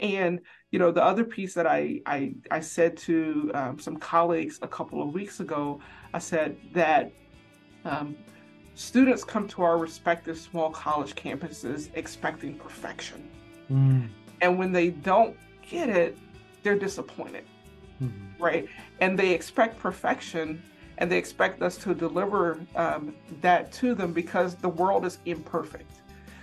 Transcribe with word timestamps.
and 0.00 0.40
you 0.70 0.78
know, 0.78 0.92
the 0.92 1.02
other 1.02 1.24
piece 1.24 1.54
that 1.54 1.66
I 1.66 2.00
I, 2.06 2.34
I 2.50 2.60
said 2.60 2.96
to 2.98 3.50
um, 3.54 3.78
some 3.78 3.96
colleagues 3.96 4.58
a 4.62 4.68
couple 4.68 5.02
of 5.02 5.12
weeks 5.12 5.40
ago, 5.40 5.80
I 6.14 6.18
said 6.18 6.56
that 6.72 7.12
um, 7.84 8.16
students 8.74 9.24
come 9.24 9.48
to 9.48 9.62
our 9.62 9.78
respective 9.78 10.38
small 10.38 10.70
college 10.70 11.14
campuses 11.14 11.90
expecting 11.94 12.54
perfection, 12.54 13.28
mm. 13.70 14.08
and 14.40 14.58
when 14.58 14.72
they 14.72 14.90
don't 14.90 15.36
get 15.68 15.88
it, 15.88 16.16
they're 16.62 16.78
disappointed, 16.78 17.44
mm-hmm. 18.02 18.42
right? 18.42 18.68
And 19.00 19.18
they 19.18 19.32
expect 19.32 19.78
perfection 19.78 20.62
and 20.98 21.10
they 21.10 21.16
expect 21.16 21.62
us 21.62 21.76
to 21.78 21.94
deliver 21.94 22.60
um, 22.76 23.14
that 23.40 23.72
to 23.72 23.94
them 23.94 24.12
because 24.12 24.54
the 24.54 24.68
world 24.68 25.06
is 25.06 25.18
imperfect. 25.24 25.90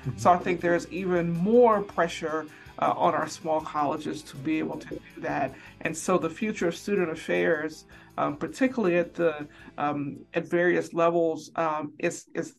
Mm-hmm. 0.02 0.18
So 0.18 0.32
I 0.32 0.38
think 0.38 0.62
there's 0.62 0.88
even 0.92 1.32
more 1.32 1.82
pressure 1.82 2.48
uh, 2.80 2.94
on 2.96 3.14
our 3.14 3.28
small 3.28 3.62
colleges 3.62 4.22
to 4.24 4.36
be 4.38 4.60
able 4.60 4.78
to 4.78 4.90
do 4.90 5.22
that. 5.22 5.54
And 5.82 5.96
so 5.96 6.18
the 6.18 6.30
future 6.30 6.68
of 6.68 6.76
student 6.76 7.10
affairs, 7.10 7.86
um, 8.18 8.38
particularly 8.38 8.98
at 8.98 9.14
the 9.14 9.48
um, 9.78 10.20
at 10.34 10.48
various 10.48 10.94
levels, 10.94 11.52
um, 11.56 11.94
is 12.00 12.26
is 12.34 12.56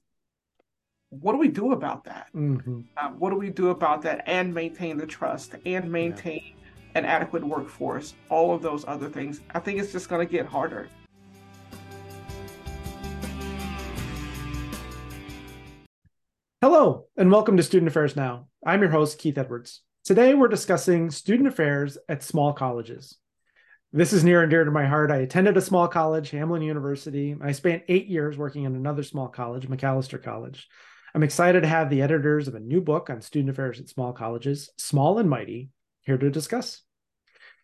what 1.10 1.32
do 1.32 1.38
we 1.38 1.48
do 1.48 1.72
about 1.72 2.04
that? 2.04 2.28
Mm-hmm. 2.34 2.80
Uh, 2.96 3.08
what 3.10 3.30
do 3.30 3.36
we 3.36 3.50
do 3.50 3.70
about 3.70 4.02
that 4.02 4.22
and 4.26 4.52
maintain 4.52 4.98
the 4.98 5.06
trust 5.06 5.54
and 5.64 5.90
maintain 5.90 6.42
yeah. 6.44 6.98
an 6.98 7.04
adequate 7.04 7.42
workforce? 7.42 8.14
All 8.28 8.54
of 8.54 8.60
those 8.60 8.84
other 8.86 9.08
things. 9.08 9.40
I 9.54 9.60
think 9.60 9.78
it's 9.78 9.92
just 9.92 10.08
going 10.08 10.26
to 10.26 10.30
get 10.30 10.46
harder. 10.46 10.88
Hello, 16.60 17.06
and 17.16 17.30
welcome 17.30 17.56
to 17.56 17.62
Student 17.62 17.88
Affairs 17.88 18.16
Now. 18.16 18.48
I'm 18.66 18.80
your 18.80 18.90
host, 18.90 19.18
Keith 19.18 19.38
Edwards. 19.38 19.82
Today, 20.08 20.32
we're 20.32 20.48
discussing 20.48 21.10
student 21.10 21.48
affairs 21.48 21.98
at 22.08 22.22
small 22.22 22.54
colleges. 22.54 23.18
This 23.92 24.14
is 24.14 24.24
near 24.24 24.40
and 24.40 24.48
dear 24.48 24.64
to 24.64 24.70
my 24.70 24.86
heart. 24.86 25.10
I 25.10 25.16
attended 25.16 25.58
a 25.58 25.60
small 25.60 25.86
college, 25.86 26.30
Hamline 26.30 26.64
University. 26.64 27.36
I 27.42 27.52
spent 27.52 27.82
eight 27.88 28.06
years 28.06 28.38
working 28.38 28.64
in 28.64 28.74
another 28.74 29.02
small 29.02 29.28
college, 29.28 29.68
Macalester 29.68 30.16
College. 30.22 30.66
I'm 31.14 31.22
excited 31.22 31.60
to 31.60 31.68
have 31.68 31.90
the 31.90 32.00
editors 32.00 32.48
of 32.48 32.54
a 32.54 32.58
new 32.58 32.80
book 32.80 33.10
on 33.10 33.20
student 33.20 33.50
affairs 33.50 33.80
at 33.80 33.90
small 33.90 34.14
colleges, 34.14 34.70
Small 34.78 35.18
and 35.18 35.28
Mighty, 35.28 35.68
here 36.00 36.16
to 36.16 36.30
discuss. 36.30 36.80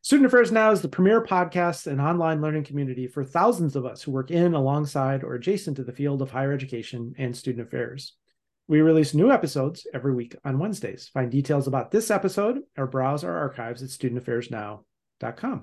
Student 0.03 0.27
Affairs 0.27 0.53
Now 0.53 0.71
is 0.71 0.83
the 0.83 0.89
premier 0.91 1.25
podcast 1.25 1.87
and 1.87 1.99
online 1.99 2.43
learning 2.43 2.65
community 2.65 3.07
for 3.07 3.25
thousands 3.25 3.75
of 3.75 3.87
us 3.87 4.03
who 4.03 4.13
work 4.13 4.31
in, 4.31 4.53
alongside, 4.53 5.25
or 5.25 5.33
adjacent 5.33 5.79
to 5.79 5.83
the 5.83 5.95
field 5.95 6.21
of 6.21 6.31
higher 6.31 6.53
education 6.53 7.15
and 7.17 7.35
student 7.35 7.67
affairs. 7.67 8.19
We 8.67 8.81
release 8.81 9.13
new 9.13 9.31
episodes 9.31 9.87
every 9.93 10.15
week 10.15 10.37
on 10.43 10.59
Wednesdays. 10.59 11.09
Find 11.09 11.31
details 11.31 11.67
about 11.67 11.91
this 11.91 12.11
episode 12.11 12.61
or 12.79 12.87
browse 12.87 13.23
our 13.23 13.37
archives 13.37 13.83
at 13.83 13.91
studentaffairsnow.com. 13.91 15.63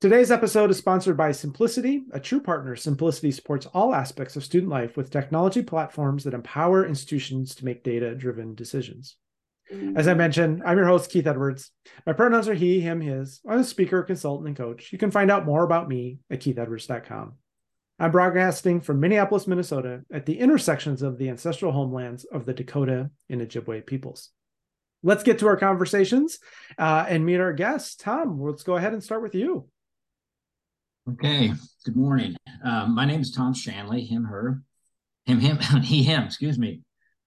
Today's 0.00 0.32
episode 0.32 0.70
is 0.70 0.76
sponsored 0.76 1.16
by 1.16 1.30
Symplicity, 1.30 2.02
a 2.12 2.18
true 2.18 2.40
partner. 2.40 2.74
Symplicity 2.74 3.32
supports 3.32 3.66
all 3.66 3.94
aspects 3.94 4.34
of 4.34 4.44
student 4.44 4.70
life 4.70 4.96
with 4.96 5.10
technology 5.10 5.62
platforms 5.62 6.24
that 6.24 6.34
empower 6.34 6.84
institutions 6.84 7.54
to 7.54 7.64
make 7.64 7.84
data 7.84 8.14
driven 8.14 8.56
decisions. 8.56 9.16
As 9.96 10.08
I 10.08 10.14
mentioned, 10.14 10.62
I'm 10.66 10.76
your 10.76 10.86
host, 10.86 11.10
Keith 11.10 11.26
Edwards. 11.26 11.70
My 12.06 12.12
pronouns 12.12 12.48
are 12.48 12.54
he, 12.54 12.80
him, 12.80 13.00
his. 13.00 13.40
I'm 13.48 13.60
a 13.60 13.64
speaker, 13.64 14.02
consultant, 14.02 14.48
and 14.48 14.56
coach. 14.56 14.92
You 14.92 14.98
can 14.98 15.10
find 15.10 15.30
out 15.30 15.46
more 15.46 15.64
about 15.64 15.88
me 15.88 16.18
at 16.28 16.40
keithedwards.com. 16.40 17.34
I'm 17.98 18.10
broadcasting 18.10 18.80
from 18.80 19.00
Minneapolis, 19.00 19.46
Minnesota, 19.46 20.02
at 20.12 20.26
the 20.26 20.38
intersections 20.38 21.02
of 21.02 21.16
the 21.16 21.28
ancestral 21.28 21.72
homelands 21.72 22.24
of 22.24 22.44
the 22.44 22.52
Dakota 22.52 23.10
and 23.30 23.40
Ojibwe 23.40 23.86
peoples. 23.86 24.30
Let's 25.02 25.22
get 25.22 25.38
to 25.40 25.46
our 25.46 25.56
conversations 25.56 26.38
uh, 26.78 27.04
and 27.08 27.24
meet 27.24 27.38
our 27.38 27.52
guests. 27.52 27.94
Tom, 27.94 28.40
let's 28.40 28.62
go 28.62 28.76
ahead 28.76 28.94
and 28.94 29.04
start 29.04 29.22
with 29.22 29.34
you. 29.34 29.68
Okay. 31.08 31.52
Good 31.84 31.96
morning. 31.96 32.34
Um, 32.64 32.94
my 32.94 33.04
name 33.04 33.20
is 33.20 33.30
Tom 33.30 33.52
Shandley. 33.52 34.08
Him, 34.08 34.24
her, 34.24 34.62
him, 35.26 35.40
him, 35.40 35.58
he, 35.82 36.02
him. 36.02 36.24
Excuse 36.24 36.58
me. 36.58 36.80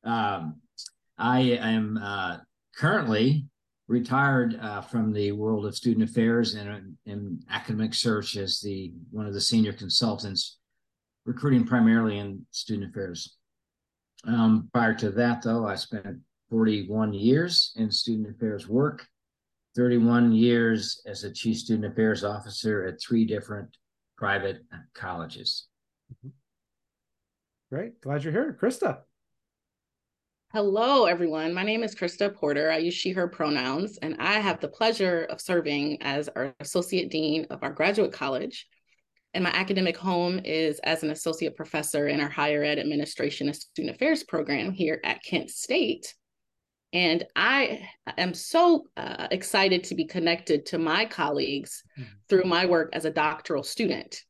Um, 0.04 0.62
I 1.18 1.40
am 1.40 1.98
uh, 2.02 2.38
currently 2.76 3.46
retired 3.88 4.60
uh, 4.62 4.82
from 4.82 5.14
the 5.14 5.32
world 5.32 5.66
of 5.66 5.76
student 5.76 6.10
affairs 6.10 6.56
and 6.56 6.98
in 7.06 7.40
academic 7.50 7.94
search 7.94 8.36
as 8.36 8.60
the 8.60 8.94
one 9.12 9.26
of 9.26 9.34
the 9.34 9.42
senior 9.42 9.74
consultants, 9.74 10.57
recruiting 11.28 11.66
primarily 11.66 12.18
in 12.18 12.44
student 12.52 12.90
affairs. 12.90 13.36
Um, 14.26 14.70
prior 14.74 14.94
to 14.96 15.12
that, 15.12 15.44
though, 15.44 15.68
I 15.68 15.76
spent 15.76 16.18
41 16.50 17.14
years 17.14 17.74
in 17.76 17.92
student 17.92 18.34
affairs 18.36 18.68
work, 18.68 19.06
31 19.76 20.32
years 20.32 21.02
as 21.06 21.24
a 21.24 21.32
chief 21.32 21.58
student 21.58 21.92
affairs 21.92 22.24
officer 22.24 22.86
at 22.86 23.02
three 23.02 23.26
different 23.26 23.76
private 24.18 24.62
colleges. 24.96 25.68
Mm-hmm. 26.12 26.30
Great. 27.70 28.02
Glad 28.02 28.24
you're 28.24 28.34
here. 28.34 28.58
Krista. 28.60 29.00
Hello, 30.54 31.06
everyone. 31.06 31.54
My 31.54 31.64
name 31.64 31.84
is 31.84 31.94
Krista 31.94 32.34
Porter. 32.34 32.72
I 32.72 32.78
use 32.78 32.94
she, 32.94 33.12
her 33.12 33.28
pronouns, 33.28 33.98
and 33.98 34.16
I 34.18 34.40
have 34.40 34.62
the 34.62 34.70
pleasure 34.70 35.28
of 35.30 35.42
serving 35.42 36.02
as 36.02 36.30
our 36.30 36.56
Associate 36.62 37.12
Dean 37.12 37.46
of 37.50 37.64
our 37.64 37.74
graduate 37.74 38.14
college. 38.14 38.66
And 39.34 39.44
my 39.44 39.52
academic 39.52 39.98
home 39.98 40.40
is 40.44 40.80
as 40.80 41.04
an 41.04 41.12
associate 41.12 41.56
professor 41.56 42.08
in 42.08 42.22
our 42.22 42.30
higher 42.30 42.64
ed 42.64 42.80
administration 42.80 43.48
and 43.48 43.56
student 43.56 43.96
affairs 43.96 44.24
program 44.24 44.72
here 44.72 45.00
at 45.04 45.24
Kent 45.24 45.50
State. 45.50 46.14
And 46.94 47.26
I 47.36 47.88
am 48.18 48.34
so 48.34 48.88
uh, 48.96 49.28
excited 49.30 49.84
to 49.86 49.96
be 49.96 50.06
connected 50.06 50.66
to 50.68 50.78
my 50.78 51.06
colleagues 51.06 51.84
mm-hmm. 52.00 52.10
through 52.30 52.46
my 52.46 52.66
work 52.66 52.90
as 52.94 53.06
a 53.06 53.12
doctoral 53.12 53.64
student 53.64 54.24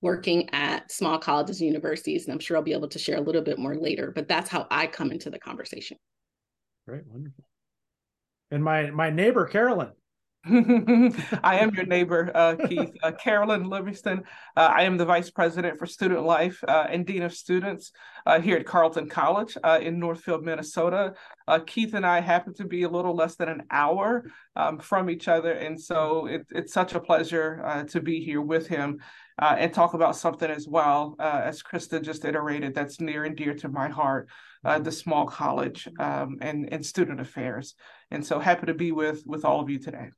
working 0.00 0.50
at 0.52 0.90
small 0.90 1.18
colleges 1.18 1.60
and 1.60 1.68
universities. 1.68 2.24
And 2.24 2.32
I'm 2.32 2.40
sure 2.40 2.56
I'll 2.56 2.62
be 2.62 2.72
able 2.72 2.88
to 2.88 2.98
share 2.98 3.16
a 3.16 3.20
little 3.20 3.42
bit 3.42 3.58
more 3.58 3.76
later, 3.76 4.12
but 4.14 4.28
that's 4.28 4.50
how 4.50 4.66
I 4.70 4.88
come 4.88 5.12
into 5.12 5.30
the 5.30 5.38
conversation. 5.38 5.96
Great, 6.86 7.06
wonderful. 7.06 7.44
And 8.50 8.62
my 8.62 8.90
my 8.90 9.08
neighbor, 9.10 9.46
Carolyn. 9.46 9.92
I 10.48 11.58
am 11.60 11.72
your 11.72 11.86
neighbor, 11.86 12.32
uh, 12.34 12.56
Keith. 12.56 12.90
Uh, 13.00 13.12
Carolyn 13.12 13.68
Livingston. 13.68 14.24
Uh, 14.56 14.72
I 14.74 14.82
am 14.82 14.96
the 14.96 15.04
Vice 15.04 15.30
President 15.30 15.78
for 15.78 15.86
Student 15.86 16.24
Life 16.24 16.58
uh, 16.66 16.86
and 16.88 17.06
Dean 17.06 17.22
of 17.22 17.32
Students 17.32 17.92
uh, 18.26 18.40
here 18.40 18.56
at 18.56 18.66
Carleton 18.66 19.08
College 19.08 19.56
uh, 19.62 19.78
in 19.80 20.00
Northfield, 20.00 20.44
Minnesota. 20.44 21.14
Keith 21.66 21.94
and 21.94 22.04
I 22.04 22.20
happen 22.20 22.54
to 22.54 22.64
be 22.64 22.82
a 22.82 22.88
little 22.88 23.14
less 23.14 23.36
than 23.36 23.48
an 23.48 23.62
hour 23.70 24.24
um, 24.56 24.78
from 24.78 25.10
each 25.10 25.28
other, 25.28 25.52
and 25.52 25.80
so 25.80 26.26
it, 26.26 26.46
it's 26.50 26.72
such 26.72 26.94
a 26.94 27.00
pleasure 27.00 27.84
to 27.90 28.00
be 28.00 28.24
here 28.24 28.40
with 28.40 28.66
him 28.66 28.98
and 29.38 29.72
talk 29.72 29.94
about 29.94 30.16
something 30.16 30.50
as 30.50 30.66
well, 30.66 31.14
as 31.20 31.62
Krista 31.62 32.02
just 32.02 32.24
iterated, 32.24 32.74
that's 32.74 33.00
near 33.00 33.24
and 33.24 33.36
dear 33.36 33.54
to 33.54 33.68
my 33.68 33.88
heart, 33.88 34.28
uh, 34.64 34.78
the 34.78 34.92
small 34.92 35.26
college 35.26 35.88
um, 36.00 36.38
and, 36.40 36.72
and 36.72 36.84
student 36.84 37.20
affairs. 37.20 37.74
And 38.10 38.24
so 38.24 38.38
happy 38.38 38.66
to 38.66 38.74
be 38.74 38.92
with, 38.92 39.22
with 39.26 39.44
all 39.44 39.60
of 39.60 39.68
you 39.68 39.78
today. 39.78 40.10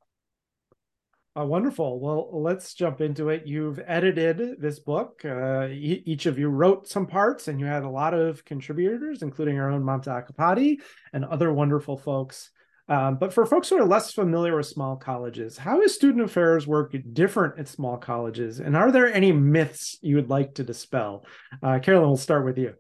Uh, 1.37 1.45
wonderful. 1.45 1.99
Well, 1.99 2.29
let's 2.33 2.75
jump 2.75 3.01
into 3.01 3.29
it. 3.29 3.45
You've 3.45 3.81
edited 3.85 4.61
this 4.61 4.79
book. 4.79 5.23
Uh, 5.25 5.67
e- 5.67 6.03
each 6.07 6.27
of 6.27 6.39
you 6.39 6.49
wrote 6.49 6.87
some 6.87 7.07
parts, 7.07 7.49
and 7.49 7.59
you 7.59 7.67
had 7.67 7.83
a 7.83 7.91
lot 7.91 8.15
of 8.15 8.45
contributors, 8.45 9.23
including 9.23 9.59
our 9.59 9.69
own 9.69 9.83
Mamta 9.83 10.09
Accapadi 10.11 10.77
and 11.13 11.25
other 11.25 11.53
wonderful 11.53 11.97
folks. 11.97 12.51
Um, 12.89 13.17
but 13.17 13.33
for 13.33 13.47
folks 13.47 13.69
who 13.69 13.79
are 13.79 13.85
less 13.85 14.13
familiar 14.13 14.57
with 14.57 14.67
small 14.67 14.95
colleges, 14.95 15.57
how 15.57 15.81
is 15.81 15.95
student 15.95 16.23
affairs 16.23 16.69
work 16.69 16.95
different 17.15 17.59
at 17.59 17.67
small 17.67 17.97
colleges? 17.97 18.61
And 18.61 18.77
are 18.77 18.93
there 18.93 19.13
any 19.13 19.33
myths 19.33 19.99
you 20.03 20.17
would 20.17 20.31
like 20.31 20.55
to 20.55 20.63
dispel? 20.63 21.25
Uh, 21.63 21.81
Carolyn, 21.81 22.09
we'll 22.09 22.17
start 22.17 22.45
with 22.45 22.59
you. 22.59 22.75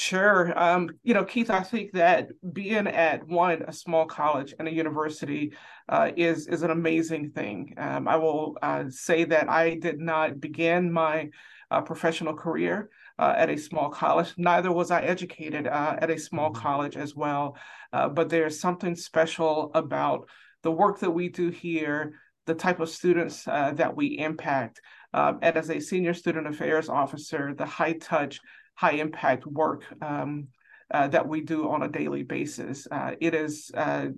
Sure. 0.00 0.58
Um, 0.58 0.88
you 1.02 1.12
know, 1.12 1.24
Keith, 1.24 1.50
I 1.50 1.60
think 1.60 1.92
that 1.92 2.30
being 2.54 2.86
at 2.86 3.28
one, 3.28 3.60
a 3.68 3.72
small 3.72 4.06
college 4.06 4.54
and 4.58 4.66
a 4.66 4.72
university 4.72 5.52
uh, 5.90 6.10
is 6.16 6.46
is 6.46 6.62
an 6.62 6.70
amazing 6.70 7.32
thing. 7.32 7.74
Um, 7.76 8.08
I 8.08 8.16
will 8.16 8.56
uh, 8.62 8.84
say 8.88 9.24
that 9.24 9.50
I 9.50 9.74
did 9.74 10.00
not 10.00 10.40
begin 10.40 10.90
my 10.90 11.28
uh, 11.70 11.82
professional 11.82 12.32
career 12.32 12.88
uh, 13.18 13.34
at 13.36 13.50
a 13.50 13.58
small 13.58 13.90
college. 13.90 14.32
Neither 14.38 14.72
was 14.72 14.90
I 14.90 15.02
educated 15.02 15.66
uh, 15.66 15.96
at 15.98 16.08
a 16.08 16.18
small 16.18 16.50
mm-hmm. 16.50 16.62
college 16.62 16.96
as 16.96 17.14
well. 17.14 17.58
Uh, 17.92 18.08
but 18.08 18.30
there's 18.30 18.58
something 18.58 18.94
special 18.94 19.70
about 19.74 20.30
the 20.62 20.72
work 20.72 21.00
that 21.00 21.10
we 21.10 21.28
do 21.28 21.50
here, 21.50 22.14
the 22.46 22.54
type 22.54 22.80
of 22.80 22.88
students 22.88 23.46
uh, 23.46 23.72
that 23.74 23.94
we 23.94 24.16
impact. 24.18 24.80
Um, 25.12 25.40
and 25.42 25.58
as 25.58 25.68
a 25.68 25.78
senior 25.78 26.14
student 26.14 26.46
affairs 26.46 26.88
officer, 26.88 27.52
the 27.52 27.66
high 27.66 27.94
touch, 27.94 28.40
high 28.80 28.92
impact 28.92 29.46
work 29.46 29.84
um, 30.00 30.48
uh, 30.90 31.06
that 31.08 31.28
we 31.28 31.42
do 31.42 31.68
on 31.68 31.82
a 31.82 31.88
daily 31.88 32.22
basis. 32.22 32.86
Uh, 32.90 33.12
it 33.20 33.34
is 33.34 33.70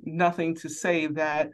nothing 0.04 0.54
to 0.54 0.68
say 0.68 1.08
that 1.08 1.50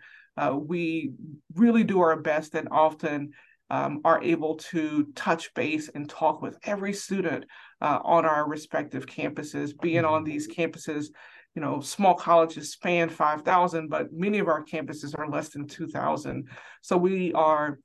we 0.52 1.12
really 1.54 1.84
do 1.84 2.00
our 2.00 2.20
best 2.20 2.54
and 2.54 2.68
often 2.70 3.30
um, 3.70 4.00
are 4.04 4.22
able 4.22 4.56
to 4.56 5.08
touch 5.14 5.52
base 5.54 5.88
and 5.94 6.08
talk 6.08 6.42
with 6.42 6.58
every 6.64 6.92
student 6.92 7.44
uh, 7.80 7.98
on 8.04 8.26
our 8.26 8.46
respective 8.46 9.06
campuses. 9.06 9.72
Being 9.80 10.04
on 10.04 10.22
these 10.24 10.46
campuses 10.46 11.06
you 11.54 11.62
know, 11.62 11.80
small 11.80 12.14
colleges 12.14 12.72
span 12.72 13.08
5,000, 13.08 13.88
but 13.88 14.12
many 14.12 14.38
of 14.38 14.48
our 14.48 14.64
campuses 14.64 15.18
are 15.18 15.28
less 15.28 15.48
than 15.48 15.66
2,000. 15.66 16.46
So 16.82 16.96
we 16.96 17.32
are 17.32 17.78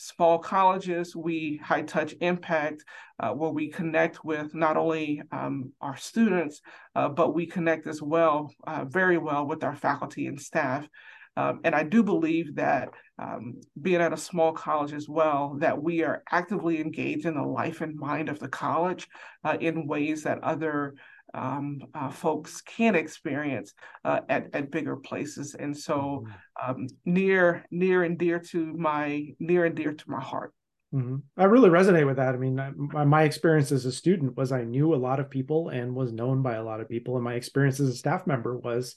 small 0.00 0.38
colleges, 0.38 1.14
we 1.14 1.60
high 1.62 1.82
touch 1.82 2.14
impact, 2.20 2.84
uh, 3.18 3.32
where 3.32 3.50
we 3.50 3.68
connect 3.68 4.24
with 4.24 4.54
not 4.54 4.78
only 4.78 5.20
um, 5.30 5.72
our 5.82 5.96
students, 5.96 6.62
uh, 6.94 7.08
but 7.08 7.34
we 7.34 7.44
connect 7.44 7.86
as 7.86 8.00
well, 8.00 8.50
uh, 8.66 8.84
very 8.86 9.18
well 9.18 9.46
with 9.46 9.62
our 9.62 9.76
faculty 9.76 10.26
and 10.26 10.40
staff. 10.40 10.88
Um, 11.36 11.60
and 11.64 11.74
I 11.74 11.82
do 11.84 12.02
believe 12.02 12.56
that 12.56 12.88
um, 13.18 13.60
being 13.80 14.00
at 14.00 14.12
a 14.12 14.16
small 14.16 14.52
college 14.52 14.94
as 14.94 15.08
well, 15.08 15.56
that 15.58 15.80
we 15.80 16.02
are 16.02 16.22
actively 16.30 16.80
engaged 16.80 17.26
in 17.26 17.34
the 17.34 17.42
life 17.42 17.82
and 17.82 17.94
mind 17.94 18.30
of 18.30 18.38
the 18.38 18.48
college 18.48 19.06
uh, 19.44 19.58
in 19.60 19.86
ways 19.86 20.22
that 20.22 20.42
other 20.42 20.94
um, 21.34 21.80
uh, 21.94 22.10
folks 22.10 22.60
can 22.60 22.94
experience 22.94 23.72
uh, 24.04 24.20
at, 24.28 24.48
at 24.52 24.70
bigger 24.70 24.96
places. 24.96 25.54
And 25.54 25.76
so 25.76 26.24
mm-hmm. 26.26 26.70
um, 26.70 26.86
near, 27.04 27.64
near 27.70 28.02
and 28.02 28.18
dear 28.18 28.38
to 28.38 28.72
my, 28.74 29.28
near 29.38 29.64
and 29.64 29.74
dear 29.74 29.92
to 29.92 30.10
my 30.10 30.20
heart. 30.20 30.52
Mm-hmm. 30.94 31.16
I 31.36 31.44
really 31.44 31.70
resonate 31.70 32.06
with 32.06 32.16
that. 32.16 32.34
I 32.34 32.38
mean, 32.38 32.56
my, 32.76 33.04
my 33.04 33.22
experience 33.22 33.70
as 33.70 33.84
a 33.84 33.92
student 33.92 34.36
was 34.36 34.50
I 34.50 34.64
knew 34.64 34.94
a 34.94 34.96
lot 34.96 35.20
of 35.20 35.30
people 35.30 35.68
and 35.68 35.94
was 35.94 36.12
known 36.12 36.42
by 36.42 36.54
a 36.54 36.64
lot 36.64 36.80
of 36.80 36.88
people. 36.88 37.14
And 37.14 37.24
my 37.24 37.34
experience 37.34 37.78
as 37.78 37.88
a 37.88 37.96
staff 37.96 38.26
member 38.26 38.56
was 38.56 38.96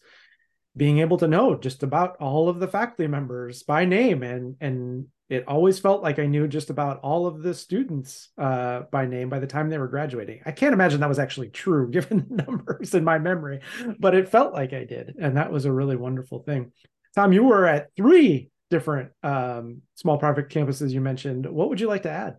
being 0.76 1.00
able 1.00 1.18
to 1.18 1.28
know 1.28 1.56
just 1.56 1.84
about 1.84 2.16
all 2.20 2.50
of 2.50 2.60
the 2.60 2.68
faculty 2.68 3.08
members 3.08 3.62
by 3.62 3.86
name 3.86 4.24
and 4.24 4.56
and 4.60 5.06
it 5.34 5.48
always 5.48 5.80
felt 5.80 6.04
like 6.04 6.20
I 6.20 6.28
knew 6.28 6.48
just 6.48 6.70
about 6.70 7.00
all 7.02 7.26
of 7.26 7.42
the 7.42 7.54
students 7.54 8.30
uh, 8.38 8.82
by 8.92 9.06
name 9.08 9.30
by 9.30 9.40
the 9.40 9.48
time 9.48 9.70
they 9.70 9.80
were 9.80 9.88
graduating. 9.88 10.42
I 10.46 10.52
can't 10.52 10.74
imagine 10.74 11.00
that 11.00 11.10
was 11.10 11.20
actually 11.20 11.50
true 11.50 11.90
given 11.92 12.28
the 12.30 12.44
numbers 12.44 12.94
in 12.94 13.04
my 13.04 13.18
memory, 13.18 13.62
but 14.00 14.14
it 14.14 14.30
felt 14.30 14.54
like 14.54 14.74
I 14.74 14.84
did. 14.84 15.16
And 15.20 15.38
that 15.38 15.52
was 15.52 15.66
a 15.66 15.72
really 15.72 15.96
wonderful 15.96 16.44
thing. 16.44 16.72
Tom, 17.16 17.34
you 17.34 17.44
were 17.44 17.66
at 17.66 17.90
three 17.96 18.52
different 18.70 19.12
um, 19.24 19.82
small 19.96 20.18
private 20.18 20.50
campuses 20.50 20.92
you 20.92 21.02
mentioned. 21.02 21.46
What 21.46 21.70
would 21.70 21.80
you 21.80 21.88
like 21.88 22.04
to 22.04 22.12
add? 22.12 22.38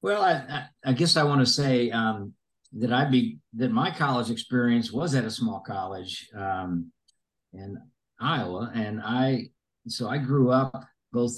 Well, 0.00 0.22
I, 0.22 0.64
I 0.84 0.92
guess 0.92 1.16
I 1.16 1.22
want 1.22 1.40
to 1.40 1.46
say 1.46 1.90
um, 1.92 2.34
that 2.72 2.92
I 2.92 3.04
be 3.08 3.38
that 3.54 3.70
my 3.70 3.92
college 3.92 4.30
experience 4.30 4.90
was 4.90 5.14
at 5.14 5.24
a 5.24 5.30
small 5.30 5.60
college 5.60 6.28
um, 6.36 6.90
in 7.52 7.78
Iowa, 8.20 8.72
and 8.74 9.00
I 9.00 9.50
so 9.86 10.08
I 10.08 10.18
grew 10.18 10.50
up 10.50 10.84
both 11.12 11.34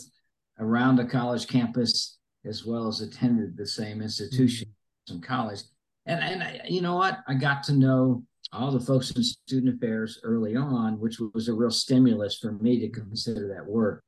around 0.58 0.98
a 0.98 1.06
college 1.06 1.48
campus 1.48 2.18
as 2.44 2.64
well 2.64 2.86
as 2.86 3.00
attended 3.00 3.56
the 3.56 3.66
same 3.66 4.02
institution 4.02 4.68
mm-hmm. 5.08 5.20
college. 5.20 5.60
And 6.06 6.20
and 6.20 6.42
I, 6.42 6.60
you 6.68 6.82
know 6.82 6.96
what? 6.96 7.18
I 7.26 7.34
got 7.34 7.62
to 7.64 7.72
know 7.72 8.22
all 8.52 8.70
the 8.70 8.80
folks 8.80 9.10
in 9.10 9.22
student 9.22 9.76
affairs 9.76 10.20
early 10.22 10.54
on, 10.54 11.00
which 11.00 11.18
was 11.32 11.48
a 11.48 11.54
real 11.54 11.70
stimulus 11.70 12.38
for 12.38 12.52
me 12.52 12.78
to 12.80 12.88
consider 12.88 13.48
that 13.48 13.66
work. 13.66 14.02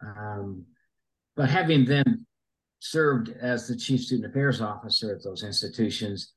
Um, 0.00 0.64
but 1.34 1.50
having 1.50 1.84
then 1.84 2.26
served 2.78 3.30
as 3.40 3.66
the 3.66 3.76
chief 3.76 4.02
student 4.02 4.30
affairs 4.30 4.60
officer 4.60 5.14
at 5.14 5.22
those 5.22 5.42
institutions, 5.42 6.32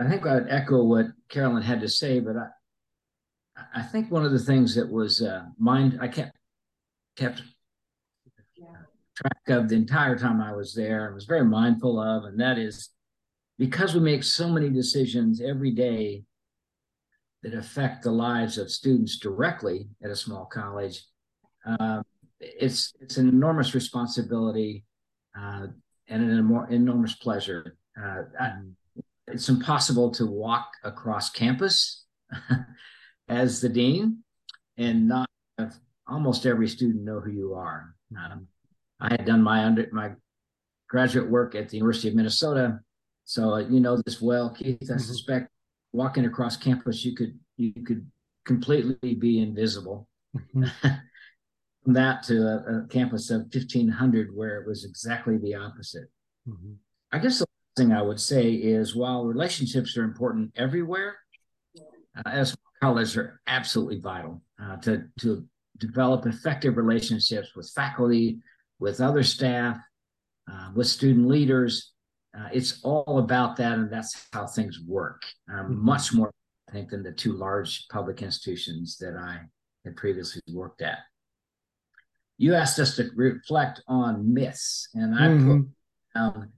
I 0.00 0.08
think 0.08 0.26
I'd 0.26 0.48
echo 0.48 0.82
what 0.82 1.06
Carolyn 1.28 1.62
had 1.62 1.80
to 1.82 1.88
say. 1.88 2.18
But 2.20 2.36
I, 2.36 3.80
I 3.80 3.82
think 3.82 4.10
one 4.10 4.24
of 4.24 4.32
the 4.32 4.38
things 4.38 4.74
that 4.74 4.90
was 4.90 5.22
uh, 5.22 5.44
mind 5.58 5.98
I 6.00 6.08
kept 6.08 6.36
kept 7.16 7.42
track 9.14 9.48
of 9.48 9.68
the 9.68 9.76
entire 9.76 10.18
time 10.18 10.40
I 10.40 10.52
was 10.52 10.74
there 10.74 11.06
and 11.06 11.14
was 11.14 11.24
very 11.24 11.44
mindful 11.44 12.00
of, 12.00 12.24
and 12.24 12.38
that 12.40 12.58
is 12.58 12.90
because 13.58 13.94
we 13.94 14.00
make 14.00 14.24
so 14.24 14.48
many 14.48 14.68
decisions 14.68 15.40
every 15.40 15.70
day 15.70 16.24
that 17.42 17.54
affect 17.54 18.02
the 18.02 18.10
lives 18.10 18.58
of 18.58 18.70
students 18.70 19.18
directly 19.18 19.88
at 20.02 20.10
a 20.10 20.16
small 20.16 20.46
college. 20.46 21.04
Uh, 21.66 22.02
it's 22.40 22.92
it's 23.00 23.16
an 23.16 23.28
enormous 23.28 23.74
responsibility 23.74 24.84
uh, 25.38 25.66
and 26.08 26.30
an 26.30 26.66
enormous 26.70 27.14
pleasure. 27.14 27.76
Uh, 28.02 28.22
it's 29.28 29.48
impossible 29.48 30.10
to 30.12 30.26
walk 30.26 30.68
across 30.82 31.30
campus 31.30 32.04
as 33.28 33.60
the 33.60 33.68
dean 33.68 34.18
and 34.76 35.08
not 35.08 35.28
have 35.58 35.76
almost 36.06 36.46
every 36.46 36.68
student 36.68 37.04
know 37.04 37.20
who 37.20 37.30
you 37.30 37.54
are. 37.54 37.94
Um, 38.16 38.48
I 39.04 39.10
had 39.10 39.26
done 39.26 39.42
my 39.42 39.64
under 39.64 39.86
my 39.92 40.12
graduate 40.88 41.28
work 41.28 41.54
at 41.54 41.68
the 41.68 41.76
University 41.76 42.08
of 42.08 42.14
Minnesota, 42.14 42.80
so 43.24 43.54
uh, 43.54 43.58
you 43.58 43.80
know 43.80 44.00
this 44.04 44.20
well, 44.20 44.50
Keith. 44.50 44.78
I 44.82 44.84
mm-hmm. 44.84 44.98
suspect 44.98 45.50
walking 45.92 46.24
across 46.24 46.56
campus, 46.56 47.04
you 47.04 47.14
could 47.14 47.38
you 47.56 47.72
could 47.84 48.10
completely 48.46 49.14
be 49.14 49.40
invisible. 49.40 50.08
Mm-hmm. 50.36 50.64
From 51.84 51.92
that 51.92 52.22
to 52.24 52.46
a, 52.46 52.78
a, 52.78 52.86
campus 52.88 53.30
of 53.30 53.42
1500 53.42 54.34
where 54.34 54.58
it 54.58 54.66
was 54.66 54.86
exactly 54.86 55.36
the 55.36 55.54
opposite. 55.54 56.08
Mm-hmm. 56.48 56.72
I 57.12 57.18
guess 57.18 57.40
the 57.40 57.46
thing 57.76 57.92
I 57.92 58.00
would 58.00 58.18
say 58.18 58.52
is 58.52 58.96
while 58.96 59.26
relationships 59.26 59.94
are 59.98 60.02
important 60.02 60.52
everywhere, 60.56 61.16
uh, 62.16 62.22
as 62.24 62.56
colleges 62.82 63.18
are 63.18 63.38
absolutely 63.46 64.00
vital 64.00 64.42
uh, 64.62 64.76
to 64.78 65.04
to 65.20 65.46
develop 65.78 66.26
effective 66.26 66.76
relationships 66.76 67.54
with 67.54 67.70
faculty, 67.74 68.38
with 68.84 69.00
other 69.00 69.22
staff, 69.22 69.78
uh, 70.50 70.68
with 70.74 70.86
student 70.86 71.26
leaders. 71.26 71.92
Uh, 72.38 72.48
it's 72.52 72.80
all 72.82 73.18
about 73.18 73.56
that, 73.56 73.72
and 73.72 73.90
that's 73.90 74.26
how 74.32 74.46
things 74.46 74.78
work. 74.86 75.22
Um. 75.50 75.82
Much 75.82 76.12
more, 76.12 76.30
I 76.68 76.72
think, 76.72 76.90
than 76.90 77.02
the 77.02 77.12
two 77.12 77.32
large 77.32 77.88
public 77.88 78.20
institutions 78.20 78.98
that 78.98 79.16
I 79.16 79.40
had 79.84 79.96
previously 79.96 80.42
worked 80.52 80.82
at. 80.82 80.98
You 82.36 82.54
asked 82.54 82.78
us 82.78 82.96
to 82.96 83.08
reflect 83.16 83.80
on 83.88 84.34
myths, 84.34 84.88
and 84.92 85.14
I 85.14 85.28
mm-hmm. 85.28 85.60
put 85.62 85.70
um, 86.16 86.52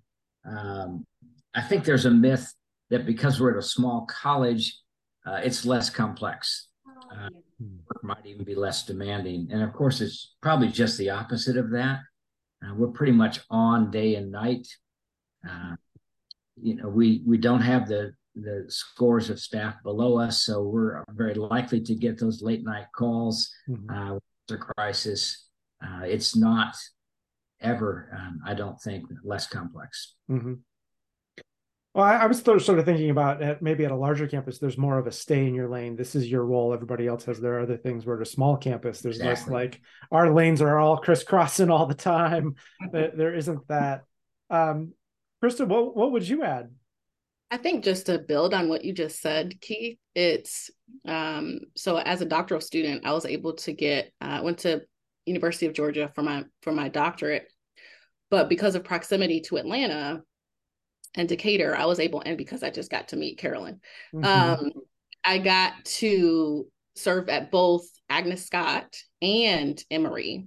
um, 0.44 1.06
I 1.54 1.62
think 1.62 1.84
there's 1.84 2.06
a 2.06 2.10
myth 2.10 2.52
that 2.90 3.06
because 3.06 3.40
we're 3.40 3.52
at 3.52 3.56
a 3.56 3.62
small 3.62 4.06
college, 4.06 4.76
uh, 5.24 5.40
it's 5.44 5.64
less 5.64 5.90
complex. 5.90 6.68
Uh, 7.12 7.28
might 8.02 8.26
even 8.26 8.44
be 8.44 8.54
less 8.54 8.84
demanding. 8.84 9.48
And 9.52 9.62
of 9.62 9.72
course, 9.72 10.00
it's 10.00 10.34
probably 10.42 10.68
just 10.68 10.98
the 10.98 11.10
opposite 11.10 11.56
of 11.56 11.70
that. 11.70 12.00
Uh, 12.66 12.74
we're 12.74 12.88
pretty 12.88 13.12
much 13.12 13.40
on 13.50 13.90
day 13.90 14.14
and 14.16 14.32
night. 14.32 14.66
Uh, 15.48 15.76
you 16.60 16.74
know, 16.74 16.88
we 16.88 17.22
we 17.26 17.38
don't 17.38 17.60
have 17.60 17.86
the 17.86 18.12
the 18.34 18.64
scores 18.68 19.30
of 19.30 19.38
staff 19.38 19.74
below 19.82 20.18
us, 20.18 20.44
so 20.44 20.62
we're 20.62 21.04
very 21.10 21.34
likely 21.34 21.80
to 21.80 21.94
get 21.94 22.18
those 22.18 22.42
late 22.42 22.64
night 22.64 22.86
calls. 22.94 23.50
Mm-hmm. 23.68 24.14
Uh, 24.14 24.18
crisis. 24.76 25.48
Uh, 25.84 26.02
it's 26.04 26.36
not 26.36 26.76
ever, 27.60 28.16
um, 28.16 28.40
I 28.46 28.54
don't 28.54 28.80
think, 28.80 29.04
less 29.24 29.46
complex. 29.48 30.14
Mm-hmm. 30.30 30.54
Well, 31.96 32.04
I, 32.04 32.16
I 32.16 32.26
was 32.26 32.42
sort 32.42 32.68
of 32.68 32.84
thinking 32.84 33.08
about 33.08 33.40
at, 33.40 33.62
maybe 33.62 33.86
at 33.86 33.90
a 33.90 33.96
larger 33.96 34.26
campus, 34.26 34.58
there's 34.58 34.76
more 34.76 34.98
of 34.98 35.06
a 35.06 35.12
stay 35.12 35.46
in 35.46 35.54
your 35.54 35.66
lane. 35.66 35.96
This 35.96 36.14
is 36.14 36.30
your 36.30 36.44
role. 36.44 36.74
Everybody 36.74 37.06
else 37.06 37.24
has 37.24 37.40
their 37.40 37.58
other 37.58 37.78
things. 37.78 38.04
Where 38.04 38.16
at 38.16 38.22
a 38.22 38.30
small 38.30 38.58
campus, 38.58 39.00
there's 39.00 39.16
exactly. 39.16 39.54
less 39.54 39.62
like 39.72 39.80
our 40.12 40.30
lanes 40.30 40.60
are 40.60 40.78
all 40.78 40.96
crisscrossing 41.06 41.70
all 41.70 41.86
the 41.86 41.94
time. 41.94 42.56
there 42.92 43.34
isn't 43.34 43.66
that. 43.68 44.02
Um, 44.50 44.92
Krista, 45.42 45.66
what 45.66 45.96
what 45.96 46.12
would 46.12 46.28
you 46.28 46.44
add? 46.44 46.70
I 47.50 47.56
think 47.56 47.82
just 47.82 48.06
to 48.06 48.18
build 48.18 48.52
on 48.52 48.68
what 48.68 48.84
you 48.84 48.92
just 48.92 49.22
said, 49.22 49.58
Keith, 49.62 49.98
it's 50.14 50.70
um, 51.08 51.60
so 51.76 51.96
as 51.96 52.20
a 52.20 52.26
doctoral 52.26 52.60
student, 52.60 53.06
I 53.06 53.12
was 53.12 53.24
able 53.24 53.54
to 53.54 53.72
get 53.72 54.12
uh, 54.20 54.42
went 54.44 54.58
to 54.58 54.82
University 55.24 55.64
of 55.64 55.72
Georgia 55.72 56.12
for 56.14 56.20
my 56.20 56.44
for 56.60 56.72
my 56.72 56.90
doctorate, 56.90 57.50
but 58.30 58.50
because 58.50 58.74
of 58.74 58.84
proximity 58.84 59.40
to 59.42 59.56
Atlanta, 59.56 60.20
and 61.16 61.28
Decatur, 61.28 61.74
I 61.76 61.86
was 61.86 61.98
able, 61.98 62.22
and 62.24 62.36
because 62.36 62.62
I 62.62 62.70
just 62.70 62.90
got 62.90 63.08
to 63.08 63.16
meet 63.16 63.38
Carolyn, 63.38 63.80
mm-hmm. 64.14 64.24
um, 64.24 64.72
I 65.24 65.38
got 65.38 65.84
to 65.84 66.66
serve 66.94 67.28
at 67.28 67.50
both 67.50 67.86
Agnes 68.08 68.44
Scott 68.44 68.96
and 69.20 69.82
Emory. 69.90 70.46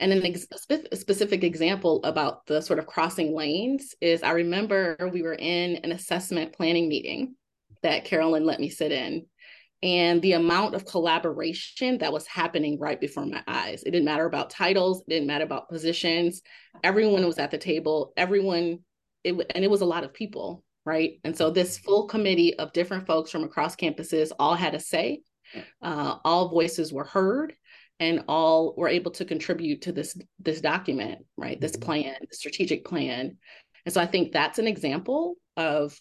And 0.00 0.12
an 0.12 0.26
ex- 0.26 0.48
specific 0.94 1.44
example 1.44 2.02
about 2.02 2.44
the 2.46 2.60
sort 2.60 2.80
of 2.80 2.86
crossing 2.86 3.36
lanes 3.36 3.94
is 4.00 4.22
I 4.22 4.32
remember 4.32 4.96
we 5.12 5.22
were 5.22 5.34
in 5.34 5.76
an 5.76 5.92
assessment 5.92 6.52
planning 6.52 6.88
meeting 6.88 7.36
that 7.82 8.04
Carolyn 8.04 8.44
let 8.44 8.60
me 8.60 8.68
sit 8.68 8.90
in. 8.90 9.26
And 9.82 10.22
the 10.22 10.32
amount 10.32 10.74
of 10.74 10.84
collaboration 10.84 11.98
that 11.98 12.12
was 12.12 12.26
happening 12.26 12.78
right 12.78 13.00
before 13.00 13.26
my 13.26 13.42
eyes. 13.48 13.82
It 13.82 13.90
didn't 13.90 14.04
matter 14.04 14.26
about 14.26 14.50
titles, 14.50 15.02
it 15.02 15.10
didn't 15.10 15.26
matter 15.26 15.44
about 15.44 15.68
positions. 15.68 16.42
Everyone 16.84 17.26
was 17.26 17.38
at 17.38 17.50
the 17.50 17.58
table, 17.58 18.12
everyone 18.16 18.80
it, 19.24 19.34
and 19.54 19.64
it 19.64 19.70
was 19.70 19.80
a 19.80 19.86
lot 19.86 20.04
of 20.04 20.12
people, 20.12 20.64
right? 20.84 21.20
And 21.24 21.36
so 21.36 21.50
this 21.50 21.78
full 21.78 22.06
committee 22.06 22.58
of 22.58 22.72
different 22.72 23.06
folks 23.06 23.30
from 23.30 23.44
across 23.44 23.76
campuses 23.76 24.32
all 24.38 24.54
had 24.54 24.74
a 24.74 24.80
say. 24.80 25.22
Uh, 25.82 26.16
all 26.24 26.48
voices 26.48 26.92
were 26.92 27.04
heard, 27.04 27.54
and 28.00 28.24
all 28.26 28.74
were 28.76 28.88
able 28.88 29.10
to 29.12 29.24
contribute 29.24 29.82
to 29.82 29.92
this 29.92 30.16
this 30.38 30.60
document, 30.60 31.24
right? 31.36 31.60
This 31.60 31.72
mm-hmm. 31.72 31.82
plan, 31.82 32.16
the 32.20 32.36
strategic 32.36 32.84
plan. 32.84 33.36
And 33.84 33.92
so 33.92 34.00
I 34.00 34.06
think 34.06 34.32
that's 34.32 34.58
an 34.58 34.66
example 34.66 35.34
of 35.56 35.98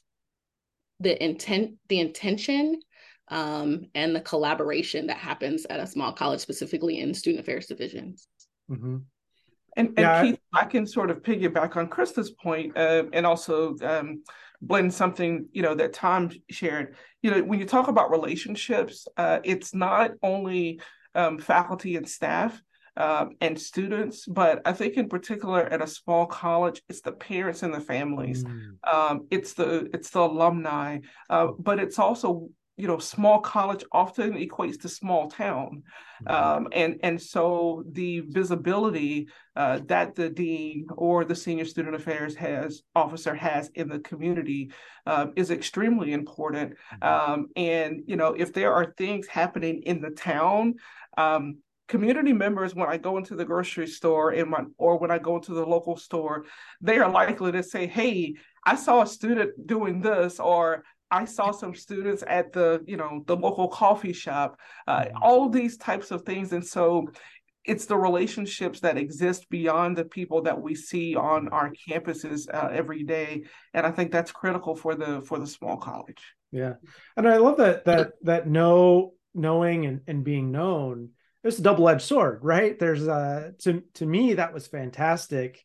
the 1.00 1.22
intent, 1.24 1.74
the 1.90 2.00
intention 2.00 2.80
um, 3.28 3.88
and 3.96 4.16
the 4.16 4.22
collaboration 4.22 5.08
that 5.08 5.18
happens 5.18 5.66
at 5.66 5.80
a 5.80 5.88
small 5.88 6.13
college, 6.13 6.40
specifically 6.40 7.00
in 7.00 7.13
student 7.13 7.42
affairs 7.42 7.66
divisions. 7.66 8.28
Mm-hmm. 8.70 8.98
And, 9.78 9.88
and 9.90 10.00
yeah, 10.00 10.22
Keith, 10.22 10.40
I 10.54 10.66
can 10.66 10.86
sort 10.86 11.10
of 11.10 11.24
piggyback 11.24 11.78
on 11.78 11.88
Krista's 11.88 12.32
point, 12.32 12.78
uh, 12.78 13.04
and 13.13 13.25
also 13.25 13.75
um, 13.82 14.24
blend 14.62 14.94
something 14.94 15.48
you 15.54 15.62
know 15.62 15.75
that 15.75 15.94
Tom 15.94 16.32
shared. 16.50 16.96
You 17.22 17.32
know, 17.32 17.44
when 17.44 17.60
you 17.60 17.66
talk 17.66 17.88
about 17.88 18.12
relationships, 18.12 19.08
uh, 19.18 19.40
it's 19.44 19.74
not 19.74 20.12
only 20.22 20.82
um, 21.16 21.38
faculty 21.38 21.96
and 21.96 22.08
staff 22.08 22.62
um, 22.98 23.32
and 23.40 23.60
students, 23.60 24.25
but 24.25 24.62
I 24.66 24.74
think 24.74 24.96
in 24.96 25.08
particular 25.08 25.62
at 25.62 25.82
a 25.82 25.88
small 25.88 26.25
college, 26.25 26.82
it's 26.90 27.01
the 27.01 27.13
parents 27.13 27.63
and 27.63 27.74
the 27.74 27.80
families. 27.80 28.44
Mm. 28.44 28.94
Um, 28.94 29.28
it's 29.32 29.54
the 29.54 29.90
it's 29.94 30.10
the 30.10 30.22
alumni, 30.22 31.00
uh, 31.30 31.48
but 31.58 31.80
it's 31.80 32.00
also 32.00 32.50
you 32.78 32.88
know 32.88 32.98
small 32.98 33.40
college 33.40 33.84
often 33.92 34.34
equates 34.34 34.80
to 34.80 34.90
small 34.90 35.30
town 35.30 35.84
mm-hmm. 36.24 36.34
um, 36.34 36.68
and 36.72 37.00
and 37.04 37.22
so 37.22 37.84
the 37.92 38.22
visibility 38.22 39.28
uh, 39.56 39.80
that 39.86 40.16
the 40.16 40.30
dean 40.30 40.88
or 40.96 41.25
the 41.25 41.36
senior 41.36 41.66
student 41.66 41.96
affairs 41.96 42.36
has 42.36 42.82
officer 42.96 43.36
has 43.36 43.70
in 43.75 43.90
the 43.90 44.00
community 44.00 44.72
um, 45.06 45.34
is 45.36 45.51
extremely 45.51 46.13
important 46.13 46.74
mm-hmm. 47.04 47.32
um, 47.32 47.48
and 47.56 48.01
you 48.08 48.16
know 48.16 48.34
if 48.34 48.54
there 48.54 48.74
are 48.74 48.94
things 48.98 49.28
happening 49.28 49.82
in 49.84 50.01
the 50.01 50.12
town 50.12 50.74
um, 51.18 51.58
community 51.88 52.32
members 52.32 52.74
when 52.74 52.88
i 52.88 52.96
go 52.96 53.18
into 53.18 53.36
the 53.36 53.44
grocery 53.44 53.86
store 53.86 54.32
in 54.32 54.50
my 54.50 54.63
or 54.78 54.98
when 54.98 55.12
i 55.12 55.18
go 55.18 55.36
into 55.36 55.54
the 55.54 55.66
local 55.66 55.98
store 55.98 56.46
they 56.80 56.98
are 57.00 57.12
likely 57.12 57.51
to 57.51 57.62
say 57.62 57.86
hey 57.86 58.34
i 58.66 58.75
saw 58.75 59.01
a 59.01 59.06
student 59.06 59.51
doing 59.68 60.00
this 60.00 60.40
or 60.40 60.86
I 61.12 61.25
saw 61.25 61.51
some 61.51 61.75
students 61.75 62.24
at 62.25 62.53
the, 62.53 62.84
you 62.88 62.98
know, 62.98 63.24
the 63.27 63.36
local 63.36 63.68
coffee 63.68 64.13
shop, 64.13 64.58
uh, 64.88 65.01
mm-hmm. 65.01 65.18
all 65.22 65.50
these 65.50 65.77
types 65.77 66.12
of 66.12 66.24
things. 66.24 66.53
And 66.53 66.65
so 66.65 67.08
it's 67.65 67.86
the 67.86 67.98
relationships 67.98 68.80
that 68.80 68.98
exist 68.98 69.50
beyond 69.50 69.98
the 69.98 70.06
people 70.06 70.41
that 70.44 70.60
we 70.60 70.74
see 70.74 71.15
on 71.15 71.50
our 71.50 71.72
campuses 71.88 72.48
uh, 72.51 72.70
every 72.72 73.03
day. 73.03 73.44
And 73.74 73.86
I 73.86 73.91
think 73.91 74.12
that's 74.12 74.32
critical 74.32 74.75
for 74.75 74.96
the, 74.96 75.22
for 75.22 75.38
the 75.38 75.46
small 75.46 75.77
college. 75.77 76.24
Yeah. 76.51 76.75
And 77.15 77.27
I 77.27 77.38
love 77.38 77.58
that, 77.58 77.86
that, 77.86 78.13
that 78.24 78.48
know, 78.48 79.13
knowing 79.34 79.86
and, 79.86 80.01
and 80.08 80.24
being 80.24 80.51
known, 80.51 81.10
it's 81.44 81.60
a 81.60 81.63
double-edged 81.63 82.01
sword, 82.01 82.39
right? 82.44 82.77
There's 82.77 83.08
uh 83.08 83.51
to, 83.60 83.82
to 83.96 84.06
me, 84.06 84.36
that 84.36 84.53
was 84.53 84.68
fantastic. 84.68 85.63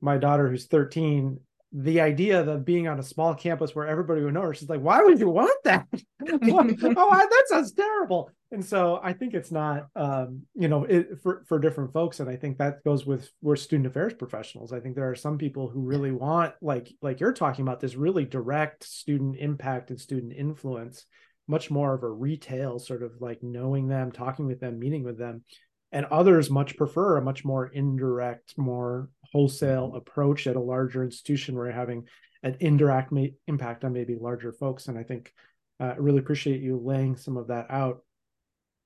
My 0.00 0.18
daughter 0.18 0.48
who's 0.48 0.66
13 0.66 1.40
the 1.76 2.00
idea 2.00 2.40
of 2.40 2.64
being 2.64 2.86
on 2.86 3.00
a 3.00 3.02
small 3.02 3.34
campus 3.34 3.74
where 3.74 3.88
everybody 3.88 4.22
would 4.22 4.32
know 4.32 4.42
her, 4.42 4.54
she's 4.54 4.68
like, 4.68 4.80
why 4.80 5.02
would 5.02 5.18
you 5.18 5.28
want 5.28 5.58
that? 5.64 5.86
oh, 6.22 7.28
that 7.28 7.44
sounds 7.48 7.72
terrible. 7.72 8.30
And 8.52 8.64
so 8.64 9.00
I 9.02 9.12
think 9.12 9.34
it's 9.34 9.50
not, 9.50 9.88
um, 9.96 10.42
you 10.54 10.68
know, 10.68 10.84
it, 10.84 11.20
for 11.20 11.42
for 11.48 11.58
different 11.58 11.92
folks, 11.92 12.20
and 12.20 12.30
I 12.30 12.36
think 12.36 12.58
that 12.58 12.84
goes 12.84 13.04
with 13.04 13.28
we're 13.42 13.56
student 13.56 13.88
affairs 13.88 14.14
professionals. 14.14 14.72
I 14.72 14.78
think 14.78 14.94
there 14.94 15.10
are 15.10 15.16
some 15.16 15.36
people 15.36 15.68
who 15.68 15.80
really 15.80 16.12
want, 16.12 16.54
like 16.62 16.94
like 17.02 17.18
you're 17.18 17.32
talking 17.32 17.64
about, 17.64 17.80
this 17.80 17.96
really 17.96 18.24
direct 18.24 18.84
student 18.84 19.36
impact 19.40 19.90
and 19.90 20.00
student 20.00 20.32
influence, 20.32 21.06
much 21.48 21.72
more 21.72 21.92
of 21.92 22.04
a 22.04 22.08
retail 22.08 22.78
sort 22.78 23.02
of 23.02 23.20
like 23.20 23.42
knowing 23.42 23.88
them, 23.88 24.12
talking 24.12 24.46
with 24.46 24.60
them, 24.60 24.78
meeting 24.78 25.02
with 25.02 25.18
them, 25.18 25.42
and 25.90 26.06
others 26.06 26.48
much 26.48 26.76
prefer 26.76 27.16
a 27.16 27.22
much 27.22 27.44
more 27.44 27.66
indirect, 27.66 28.54
more 28.56 29.08
wholesale 29.34 29.88
mm-hmm. 29.88 29.96
approach 29.96 30.46
at 30.46 30.56
a 30.56 30.60
larger 30.60 31.02
institution 31.02 31.54
where 31.54 31.66
you're 31.66 31.74
having 31.74 32.06
an 32.42 32.56
indirect 32.60 33.12
impact 33.48 33.84
on 33.84 33.92
maybe 33.92 34.16
larger 34.16 34.52
folks. 34.52 34.86
And 34.88 34.96
I 34.96 35.02
think 35.02 35.32
uh, 35.80 35.86
I 35.86 35.96
really 35.96 36.20
appreciate 36.20 36.60
you 36.60 36.78
laying 36.78 37.16
some 37.16 37.36
of 37.36 37.48
that 37.48 37.66
out. 37.70 38.02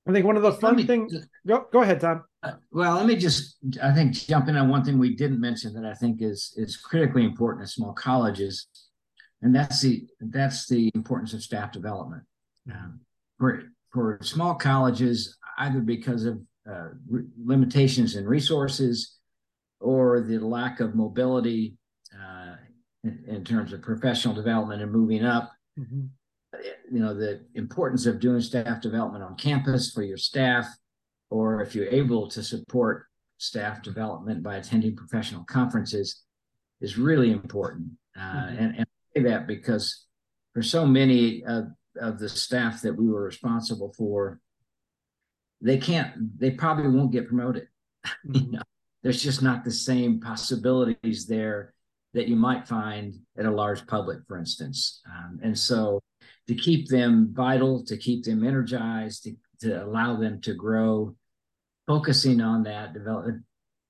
I 0.07 0.11
think 0.11 0.25
one 0.25 0.37
of 0.37 0.41
the 0.41 0.53
fun 0.53 0.75
me, 0.75 0.85
things. 0.85 1.13
Go 1.45 1.67
go 1.71 1.83
ahead, 1.83 1.99
Tom. 1.99 2.23
Uh, 2.41 2.53
well, 2.71 2.95
let 2.95 3.05
me 3.05 3.15
just 3.15 3.57
I 3.83 3.93
think 3.93 4.13
jump 4.13 4.47
in 4.47 4.55
on 4.55 4.69
one 4.69 4.83
thing 4.83 4.97
we 4.97 5.15
didn't 5.15 5.39
mention 5.39 5.73
that 5.73 5.85
I 5.85 5.93
think 5.93 6.21
is 6.21 6.53
is 6.57 6.77
critically 6.77 7.23
important 7.25 7.63
at 7.63 7.69
small 7.69 7.93
colleges, 7.93 8.67
and 9.43 9.53
that's 9.53 9.81
the 9.81 10.07
that's 10.19 10.67
the 10.67 10.89
importance 10.95 11.33
of 11.33 11.43
staff 11.43 11.71
development. 11.71 12.23
Um, 12.73 13.01
for 13.37 13.63
for 13.91 14.17
small 14.23 14.55
colleges, 14.55 15.37
either 15.59 15.81
because 15.81 16.25
of 16.25 16.39
uh, 16.67 16.87
re- 17.07 17.27
limitations 17.37 18.15
in 18.15 18.25
resources 18.25 19.18
or 19.79 20.21
the 20.21 20.39
lack 20.39 20.79
of 20.79 20.95
mobility 20.95 21.75
uh, 22.13 22.55
in, 23.03 23.23
in, 23.27 23.43
terms 23.43 23.71
of 23.71 23.81
professional 23.81 24.33
development 24.33 24.81
and 24.81 24.91
moving 24.91 25.23
up. 25.23 25.51
Mm-hmm. 25.79 26.05
You 26.91 26.99
know, 26.99 27.13
the 27.13 27.45
importance 27.55 28.05
of 28.05 28.19
doing 28.19 28.41
staff 28.41 28.81
development 28.81 29.23
on 29.23 29.35
campus 29.35 29.91
for 29.91 30.03
your 30.03 30.17
staff, 30.17 30.65
or 31.29 31.61
if 31.61 31.75
you're 31.75 31.87
able 31.87 32.27
to 32.29 32.43
support 32.43 33.05
staff 33.37 33.81
development 33.83 34.43
by 34.43 34.55
attending 34.55 34.95
professional 34.95 35.43
conferences, 35.45 36.23
is 36.81 36.97
really 36.97 37.31
important. 37.31 37.91
Uh, 38.17 38.21
mm-hmm. 38.21 38.57
and, 38.57 38.75
and 38.77 38.81
I 38.81 39.19
say 39.19 39.23
that 39.29 39.47
because 39.47 40.05
for 40.53 40.63
so 40.63 40.85
many 40.85 41.43
of, 41.45 41.65
of 42.01 42.19
the 42.19 42.27
staff 42.27 42.81
that 42.81 42.95
we 42.95 43.07
were 43.07 43.23
responsible 43.23 43.93
for, 43.97 44.39
they 45.61 45.77
can't 45.77 46.39
they 46.39 46.51
probably 46.51 46.87
won't 46.87 47.11
get 47.11 47.27
promoted 47.27 47.67
mm-hmm. 48.07 48.35
you 48.35 48.51
know 48.51 48.61
there's 49.03 49.21
just 49.21 49.41
not 49.41 49.63
the 49.63 49.71
same 49.71 50.19
possibilities 50.19 51.25
there 51.25 51.73
that 52.13 52.27
you 52.27 52.35
might 52.35 52.67
find 52.67 53.15
at 53.37 53.45
a 53.45 53.51
large 53.51 53.85
public 53.87 54.19
for 54.27 54.37
instance. 54.37 55.01
Um, 55.07 55.39
and 55.43 55.57
so 55.57 56.01
to 56.47 56.55
keep 56.55 56.87
them 56.87 57.29
vital 57.31 57.83
to 57.85 57.97
keep 57.97 58.23
them 58.23 58.43
energized 58.43 59.23
to, 59.23 59.35
to 59.61 59.83
allow 59.83 60.15
them 60.15 60.41
to 60.41 60.53
grow 60.53 61.15
focusing 61.87 62.41
on 62.41 62.63
that 62.63 62.93
development 62.93 63.43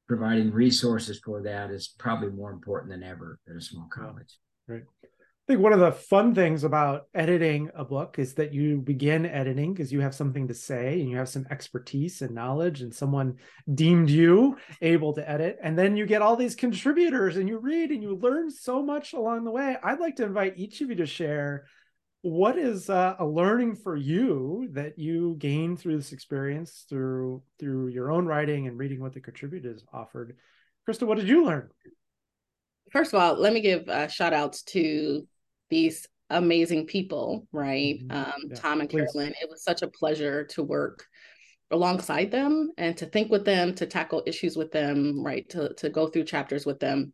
providing 0.08 0.52
resources 0.52 1.20
for 1.24 1.44
that 1.44 1.70
is 1.70 1.94
probably 2.00 2.30
more 2.30 2.52
important 2.52 2.92
than 2.92 3.04
ever 3.04 3.40
at 3.48 3.56
a 3.56 3.62
small 3.62 3.88
college. 3.94 4.40
Right 4.68 4.84
think 5.50 5.62
one 5.62 5.74
of 5.74 5.80
the 5.80 5.92
fun 5.92 6.36
things 6.36 6.64
about 6.64 7.08
editing 7.16 7.72
a 7.74 7.84
book 7.84 8.20
is 8.20 8.36
that 8.36 8.54
you 8.54 8.78
begin 8.78 9.26
editing 9.26 9.74
because 9.74 9.92
you 9.92 10.00
have 10.00 10.14
something 10.14 10.48
to 10.48 10.54
say 10.54 11.02
and 11.02 11.10
you 11.10 11.18
have 11.18 11.28
some 11.28 11.48
expertise 11.50 12.22
and 12.22 12.36
knowledge, 12.36 12.84
and 12.84 12.94
someone 12.94 13.36
deemed 13.74 14.12
you 14.12 14.56
able 14.84 15.12
to 15.12 15.28
edit. 15.28 15.58
And 15.64 15.76
then 15.76 15.98
you 15.98 16.06
get 16.06 16.22
all 16.22 16.36
these 16.36 16.54
contributors 16.54 17.36
and 17.36 17.50
you 17.50 17.58
read 17.58 17.90
and 17.90 18.04
you 18.04 18.16
learn 18.16 18.52
so 18.52 18.84
much 18.84 19.14
along 19.14 19.44
the 19.44 19.50
way. 19.50 19.76
I'd 19.82 20.00
like 20.00 20.18
to 20.18 20.24
invite 20.24 20.54
each 20.58 20.82
of 20.82 20.92
you 20.92 20.96
to 20.98 21.08
share 21.08 21.66
what 22.22 22.56
is 22.56 22.88
uh, 22.88 23.16
a 23.18 23.26
learning 23.26 23.78
for 23.78 23.96
you 23.96 24.70
that 24.74 25.00
you 25.00 25.36
gained 25.40 25.80
through 25.80 25.98
this 25.98 26.12
experience 26.12 26.86
through 26.88 27.42
through 27.58 27.88
your 27.88 28.12
own 28.12 28.28
writing 28.28 28.68
and 28.68 28.78
reading 28.78 29.02
what 29.02 29.14
the 29.14 29.20
contributors 29.20 29.84
offered. 29.92 30.36
Krista, 30.88 31.08
what 31.08 31.18
did 31.18 31.28
you 31.28 31.44
learn? 31.44 31.70
First 32.92 33.16
of 33.16 33.20
all, 33.20 33.34
let 33.34 33.52
me 33.52 33.62
give 33.62 33.90
uh, 33.90 34.08
shout 34.08 34.34
outs 34.34 34.62
to 34.64 35.26
these 35.70 36.08
amazing 36.30 36.86
people, 36.86 37.48
right? 37.52 38.00
Mm-hmm. 38.00 38.12
Um, 38.12 38.34
yeah, 38.50 38.56
Tom 38.56 38.82
and 38.82 38.90
please. 38.90 39.12
Carolyn. 39.12 39.34
It 39.42 39.50
was 39.50 39.64
such 39.64 39.82
a 39.82 39.88
pleasure 39.88 40.46
to 40.46 40.64
work 40.64 41.06
alongside 41.72 42.32
them 42.32 42.72
and 42.78 42.98
to 42.98 43.06
think 43.06 43.30
with 43.30 43.46
them, 43.46 43.76
to 43.76 43.86
tackle 43.86 44.24
issues 44.26 44.58
with 44.58 44.72
them, 44.72 45.24
right? 45.24 45.48
To 45.50 45.74
to 45.76 45.90
go 45.90 46.08
through 46.08 46.26
chapters 46.26 46.66
with 46.66 46.80
them. 46.80 47.14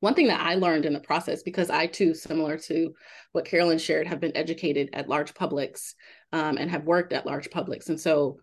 One 0.00 0.14
thing 0.14 0.28
that 0.28 0.40
I 0.40 0.54
learned 0.54 0.86
in 0.86 0.94
the 0.94 1.00
process, 1.00 1.42
because 1.42 1.68
I 1.68 1.86
too, 1.86 2.14
similar 2.14 2.56
to 2.56 2.94
what 3.32 3.44
Carolyn 3.44 3.78
shared, 3.78 4.06
have 4.06 4.18
been 4.18 4.36
educated 4.36 4.88
at 4.94 5.10
large 5.10 5.34
publics 5.34 5.94
um, 6.32 6.56
and 6.56 6.70
have 6.70 6.84
worked 6.84 7.12
at 7.12 7.26
large 7.26 7.50
publics. 7.50 7.90
And 7.90 8.00
so 8.00 8.38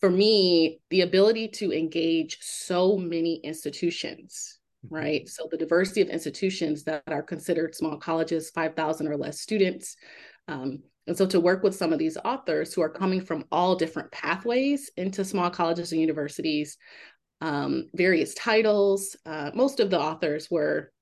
for 0.00 0.10
me, 0.10 0.80
the 0.90 1.00
ability 1.00 1.48
to 1.48 1.72
engage 1.72 2.38
so 2.42 2.98
many 2.98 3.36
institutions. 3.36 4.57
Right? 4.90 5.28
So 5.28 5.48
the 5.50 5.56
diversity 5.56 6.00
of 6.00 6.08
institutions 6.08 6.84
that 6.84 7.02
are 7.08 7.22
considered 7.22 7.74
small 7.74 7.96
colleges, 7.96 8.50
5,000 8.50 9.08
or 9.08 9.16
less 9.16 9.40
students. 9.40 9.96
Um, 10.46 10.82
and 11.06 11.16
so 11.16 11.26
to 11.26 11.40
work 11.40 11.62
with 11.62 11.74
some 11.74 11.92
of 11.92 11.98
these 11.98 12.18
authors 12.24 12.74
who 12.74 12.82
are 12.82 12.90
coming 12.90 13.20
from 13.20 13.44
all 13.50 13.76
different 13.76 14.12
pathways 14.12 14.90
into 14.96 15.24
small 15.24 15.50
colleges 15.50 15.92
and 15.92 16.00
universities, 16.00 16.76
um, 17.40 17.88
various 17.94 18.34
titles, 18.34 19.16
uh, 19.24 19.50
most 19.54 19.80
of 19.80 19.90
the 19.90 20.00
authors 20.00 20.50
were 20.50 20.92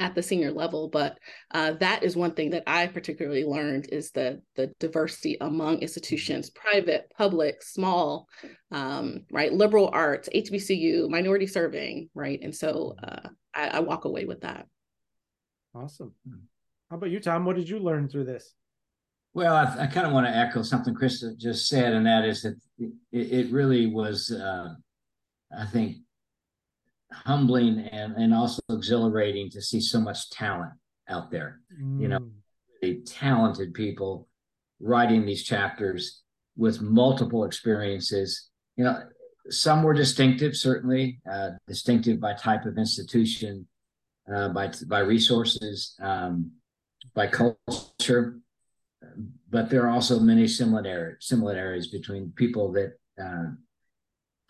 at 0.00 0.14
the 0.14 0.22
senior 0.22 0.50
level 0.50 0.88
but 0.88 1.18
uh, 1.52 1.72
that 1.72 2.02
is 2.02 2.16
one 2.16 2.32
thing 2.32 2.50
that 2.50 2.64
i 2.66 2.86
particularly 2.86 3.44
learned 3.44 3.88
is 3.92 4.10
the 4.10 4.40
the 4.56 4.72
diversity 4.80 5.36
among 5.40 5.78
institutions 5.78 6.50
private 6.50 7.10
public 7.16 7.62
small 7.62 8.26
um, 8.72 9.24
right? 9.30 9.52
Liberal 9.52 9.90
arts 9.92 10.28
hbcu 10.34 11.08
minority 11.08 11.46
serving 11.46 12.08
right? 12.14 12.40
And 12.42 12.54
so 12.54 12.94
uh, 13.02 13.28
I, 13.54 13.68
I, 13.68 13.80
walk 13.80 14.04
away 14.04 14.24
with 14.24 14.42
that. 14.42 14.66
Awesome. 15.74 16.14
How 16.88 16.96
about 16.96 17.10
you 17.10 17.20
tom? 17.20 17.44
What 17.44 17.56
did 17.56 17.68
you 17.68 17.78
learn 17.78 18.08
through 18.08 18.24
this? 18.24 18.54
Well 19.34 19.54
i, 19.54 19.84
I 19.84 19.86
kind 19.86 20.06
of 20.06 20.12
want 20.12 20.26
to 20.26 20.36
echo 20.36 20.62
something 20.62 20.94
chris 20.94 21.24
just 21.38 21.68
said 21.68 21.92
and 21.92 22.06
that 22.06 22.24
is 22.24 22.42
that 22.42 22.56
it, 22.78 22.92
it 23.12 23.52
really 23.52 23.86
was 23.86 24.32
uh, 24.32 24.74
i 25.56 25.66
think 25.66 25.98
humbling 27.12 27.80
and, 27.80 28.14
and 28.16 28.34
also 28.34 28.62
exhilarating 28.70 29.50
to 29.50 29.62
see 29.62 29.80
so 29.80 30.00
much 30.00 30.30
talent 30.30 30.72
out 31.08 31.30
there. 31.30 31.60
Mm. 31.80 32.00
You 32.00 32.08
know, 32.08 32.20
mm. 32.82 33.02
talented 33.06 33.74
people 33.74 34.28
writing 34.80 35.26
these 35.26 35.44
chapters 35.44 36.22
with 36.56 36.80
multiple 36.80 37.44
experiences. 37.44 38.50
You 38.76 38.84
know, 38.84 39.02
some 39.48 39.82
were 39.82 39.94
distinctive, 39.94 40.56
certainly 40.56 41.20
uh, 41.30 41.50
distinctive 41.66 42.20
by 42.20 42.34
type 42.34 42.64
of 42.66 42.78
institution, 42.78 43.66
uh, 44.32 44.48
by 44.50 44.70
by 44.86 45.00
resources, 45.00 45.96
um, 46.00 46.52
by 47.14 47.26
culture. 47.26 48.38
But 49.48 49.70
there 49.70 49.84
are 49.84 49.90
also 49.90 50.20
many 50.20 50.46
similar 50.46 51.16
similarities 51.20 51.88
between 51.88 52.32
people 52.36 52.72
that 52.72 52.92
uh, 53.20 53.50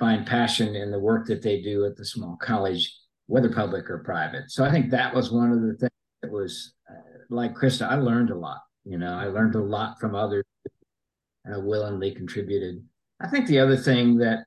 find 0.01 0.27
passion 0.27 0.75
in 0.75 0.91
the 0.91 0.99
work 0.99 1.27
that 1.27 1.43
they 1.43 1.61
do 1.61 1.85
at 1.85 1.95
the 1.95 2.05
small 2.05 2.37
college, 2.37 2.97
whether 3.27 3.53
public 3.53 3.89
or 3.91 3.99
private. 3.99 4.51
So 4.51 4.65
I 4.65 4.71
think 4.71 4.91
that 4.91 5.15
was 5.15 5.31
one 5.31 5.53
of 5.53 5.61
the 5.61 5.75
things 5.75 5.91
that 6.23 6.33
was 6.33 6.75
uh, 6.91 6.95
like 7.29 7.55
Krista. 7.55 7.87
I 7.87 7.97
learned 7.97 8.31
a 8.31 8.35
lot. 8.35 8.63
You 8.85 8.97
know, 8.97 9.13
I 9.13 9.27
learned 9.27 9.55
a 9.55 9.63
lot 9.63 10.01
from 10.01 10.15
others 10.15 10.45
uh, 10.67 11.61
willingly 11.61 12.13
contributed. 12.13 12.83
I 13.21 13.29
think 13.29 13.47
the 13.47 13.61
other 13.61 13.77
thing 13.77 14.17
that 14.17 14.47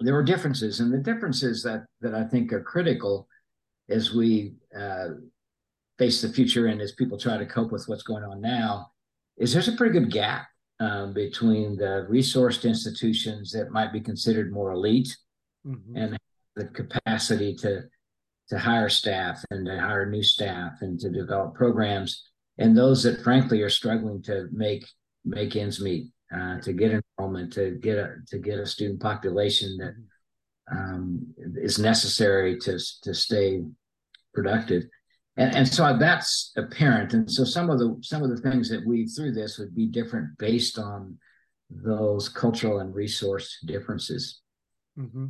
there 0.00 0.14
were 0.14 0.24
differences, 0.24 0.80
and 0.80 0.92
the 0.92 0.98
differences 0.98 1.62
that 1.62 1.86
that 2.00 2.14
I 2.14 2.24
think 2.24 2.52
are 2.52 2.62
critical 2.62 3.28
as 3.88 4.12
we 4.12 4.54
uh, 4.78 5.10
face 5.98 6.20
the 6.20 6.28
future 6.28 6.66
and 6.66 6.80
as 6.80 6.92
people 6.92 7.16
try 7.16 7.38
to 7.38 7.46
cope 7.46 7.72
with 7.72 7.88
what's 7.88 8.02
going 8.02 8.24
on 8.24 8.40
now, 8.40 8.90
is 9.36 9.52
there's 9.52 9.68
a 9.68 9.72
pretty 9.72 9.98
good 9.98 10.10
gap 10.10 10.48
um, 10.80 11.12
between 11.12 11.76
the 11.76 12.06
resourced 12.10 12.68
institutions 12.68 13.50
that 13.52 13.70
might 13.70 13.92
be 13.92 14.00
considered 14.00 14.52
more 14.52 14.72
elite 14.72 15.16
mm-hmm. 15.66 15.96
and 15.96 16.18
the 16.56 16.66
capacity 16.66 17.54
to 17.54 17.82
to 18.48 18.58
hire 18.58 18.88
staff 18.88 19.44
and 19.50 19.66
to 19.66 19.78
hire 19.78 20.06
new 20.06 20.22
staff 20.22 20.72
and 20.80 20.98
to 20.98 21.10
develop 21.10 21.54
programs 21.54 22.24
and 22.58 22.76
those 22.76 23.02
that 23.02 23.22
frankly 23.22 23.62
are 23.62 23.70
struggling 23.70 24.22
to 24.22 24.48
make 24.52 24.84
make 25.24 25.56
ends 25.56 25.80
meet 25.80 26.10
uh, 26.34 26.60
to 26.60 26.72
get 26.72 27.02
enrollment 27.18 27.52
to 27.52 27.72
get 27.82 27.98
a 27.98 28.14
to 28.26 28.38
get 28.38 28.58
a 28.58 28.66
student 28.66 29.00
population 29.00 29.76
that 29.78 29.94
um, 30.70 31.26
is 31.56 31.78
necessary 31.78 32.58
to 32.58 32.78
to 33.02 33.14
stay 33.14 33.62
productive 34.34 34.84
and, 35.38 35.54
and 35.54 35.68
so 35.68 35.96
that's 35.98 36.52
apparent. 36.56 37.14
And 37.14 37.30
so 37.30 37.44
some 37.44 37.70
of 37.70 37.78
the 37.78 37.96
some 38.02 38.22
of 38.22 38.30
the 38.30 38.50
things 38.50 38.68
that 38.70 38.84
we 38.86 39.06
through 39.06 39.32
this 39.32 39.58
would 39.58 39.74
be 39.74 39.86
different 39.86 40.36
based 40.38 40.78
on 40.78 41.18
those 41.70 42.28
cultural 42.28 42.80
and 42.80 42.94
resource 42.94 43.58
differences. 43.64 44.40
Mm-hmm. 44.98 45.26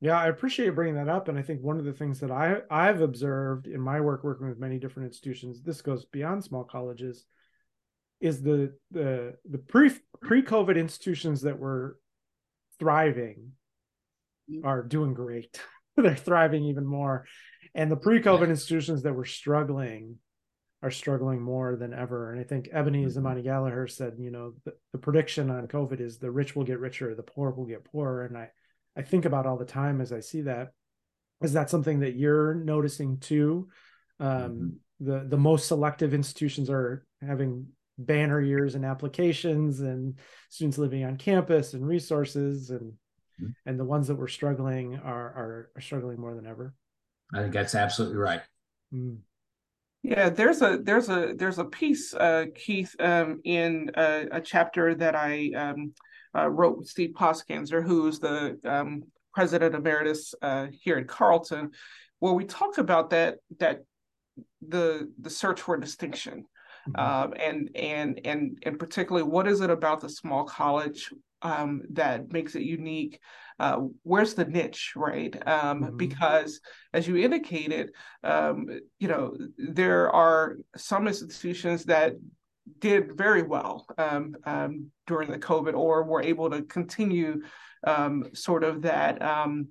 yeah 0.00 0.18
i 0.18 0.26
appreciate 0.26 0.66
you 0.66 0.72
bringing 0.72 0.96
that 0.96 1.08
up. 1.08 1.28
And 1.28 1.38
i 1.38 1.42
think 1.42 1.62
one 1.62 1.78
of 1.78 1.84
the 1.84 1.92
things 1.92 2.18
that 2.18 2.32
i 2.32 2.56
i've 2.72 3.02
observed 3.02 3.68
in 3.68 3.80
my 3.80 4.00
work 4.00 4.24
working 4.24 4.48
with 4.48 4.58
many 4.58 4.80
different 4.80 5.06
institutions 5.06 5.62
this 5.62 5.80
goes 5.80 6.04
beyond 6.06 6.42
small 6.42 6.64
colleges 6.64 7.24
is 8.20 8.42
the 8.42 8.72
the 8.90 9.36
the 9.48 9.58
pre 9.58 9.92
pre 10.20 10.42
covid 10.42 10.76
institutions 10.76 11.42
that 11.42 11.56
were 11.56 11.98
thriving 12.78 13.52
mm-hmm. 14.50 14.66
are 14.66 14.82
doing 14.82 15.14
great. 15.14 15.60
They're 15.96 16.14
thriving 16.14 16.64
even 16.64 16.84
more 16.84 17.24
and 17.76 17.90
the 17.90 17.96
pre-COVID 17.96 18.48
institutions 18.48 19.02
that 19.02 19.12
were 19.12 19.26
struggling 19.26 20.16
are 20.82 20.90
struggling 20.90 21.42
more 21.42 21.76
than 21.76 21.92
ever. 21.92 22.32
And 22.32 22.40
I 22.40 22.44
think 22.44 22.68
Ebony 22.72 23.04
mm-hmm. 23.04 23.26
Zamani 23.26 23.44
Gallaher 23.44 23.90
said, 23.90 24.14
you 24.18 24.30
know, 24.30 24.54
the, 24.64 24.72
the, 24.92 24.98
prediction 24.98 25.50
on 25.50 25.68
COVID 25.68 26.00
is 26.00 26.18
the 26.18 26.30
rich 26.30 26.56
will 26.56 26.64
get 26.64 26.80
richer, 26.80 27.14
the 27.14 27.22
poor 27.22 27.50
will 27.50 27.66
get 27.66 27.84
poorer. 27.84 28.24
And 28.24 28.36
I, 28.36 28.50
I 28.96 29.02
think 29.02 29.26
about 29.26 29.46
all 29.46 29.58
the 29.58 29.64
time 29.64 30.00
as 30.00 30.12
I 30.12 30.20
see 30.20 30.42
that. 30.42 30.72
Is 31.42 31.52
that 31.52 31.68
something 31.68 32.00
that 32.00 32.16
you're 32.16 32.54
noticing 32.54 33.18
too? 33.18 33.68
Um, 34.20 34.28
mm-hmm. 34.30 34.68
The 35.00 35.26
the 35.28 35.36
most 35.36 35.68
selective 35.68 36.14
institutions 36.14 36.70
are 36.70 37.04
having 37.20 37.66
banner 37.98 38.40
years 38.40 38.74
and 38.74 38.86
applications, 38.86 39.80
and 39.80 40.18
students 40.48 40.78
living 40.78 41.04
on 41.04 41.18
campus 41.18 41.74
and 41.74 41.86
resources, 41.86 42.70
and 42.70 42.92
mm-hmm. 43.38 43.48
and 43.66 43.78
the 43.78 43.84
ones 43.84 44.08
that 44.08 44.14
were 44.14 44.28
struggling 44.28 44.96
are, 44.96 45.26
are 45.26 45.70
are 45.76 45.82
struggling 45.82 46.18
more 46.18 46.34
than 46.34 46.46
ever. 46.46 46.72
I 47.32 47.42
think 47.42 47.52
that's 47.52 47.74
absolutely 47.74 48.18
right. 48.18 48.42
Mm. 48.92 49.18
Yeah, 50.02 50.28
there's 50.28 50.62
a 50.62 50.78
there's 50.80 51.08
a 51.08 51.34
there's 51.36 51.58
a 51.58 51.64
piece, 51.64 52.14
uh, 52.14 52.46
Keith, 52.54 52.94
um, 53.00 53.40
in 53.42 53.90
a, 53.96 54.26
a, 54.30 54.40
chapter 54.40 54.94
that 54.94 55.16
I 55.16 55.50
um, 55.56 55.94
uh, 56.36 56.48
wrote 56.48 56.78
with 56.78 56.88
Steve 56.88 57.10
Poskanzer, 57.18 57.84
who's 57.84 58.20
the 58.20 58.56
um, 58.64 59.02
president 59.34 59.74
emeritus 59.74 60.32
uh, 60.42 60.68
here 60.70 60.96
in 60.98 61.06
Carleton, 61.06 61.72
where 62.20 62.34
we 62.34 62.44
talk 62.44 62.78
about 62.78 63.10
that 63.10 63.38
that 63.58 63.80
the 64.66 65.10
the 65.20 65.30
search 65.30 65.60
for 65.60 65.76
distinction, 65.76 66.44
mm-hmm. 66.88 67.00
um, 67.00 67.34
and 67.40 67.70
and 67.74 68.20
and 68.24 68.58
and 68.62 68.78
particularly 68.78 69.28
what 69.28 69.48
is 69.48 69.60
it 69.60 69.70
about 69.70 70.00
the 70.00 70.08
small 70.08 70.44
college 70.44 71.10
um, 71.46 71.82
that 71.90 72.32
makes 72.32 72.54
it 72.54 72.62
unique? 72.62 73.20
uh, 73.58 73.78
where's 74.02 74.34
the 74.34 74.44
niche, 74.44 74.92
right? 74.96 75.34
Um, 75.46 75.82
mm-hmm. 75.82 75.96
Because 75.96 76.60
as 76.92 77.08
you 77.08 77.16
indicated, 77.16 77.92
um, 78.22 78.66
you 78.98 79.08
know, 79.08 79.36
there 79.56 80.10
are 80.10 80.56
some 80.76 81.08
institutions 81.08 81.84
that 81.84 82.14
did 82.80 83.16
very 83.16 83.42
well 83.42 83.86
um, 83.96 84.34
um 84.44 84.90
during 85.06 85.30
the 85.30 85.38
COVID 85.38 85.74
or 85.74 86.02
were 86.02 86.20
able 86.20 86.50
to 86.50 86.62
continue 86.62 87.42
um, 87.86 88.24
sort 88.34 88.64
of 88.64 88.82
that. 88.82 89.22
Um, 89.22 89.68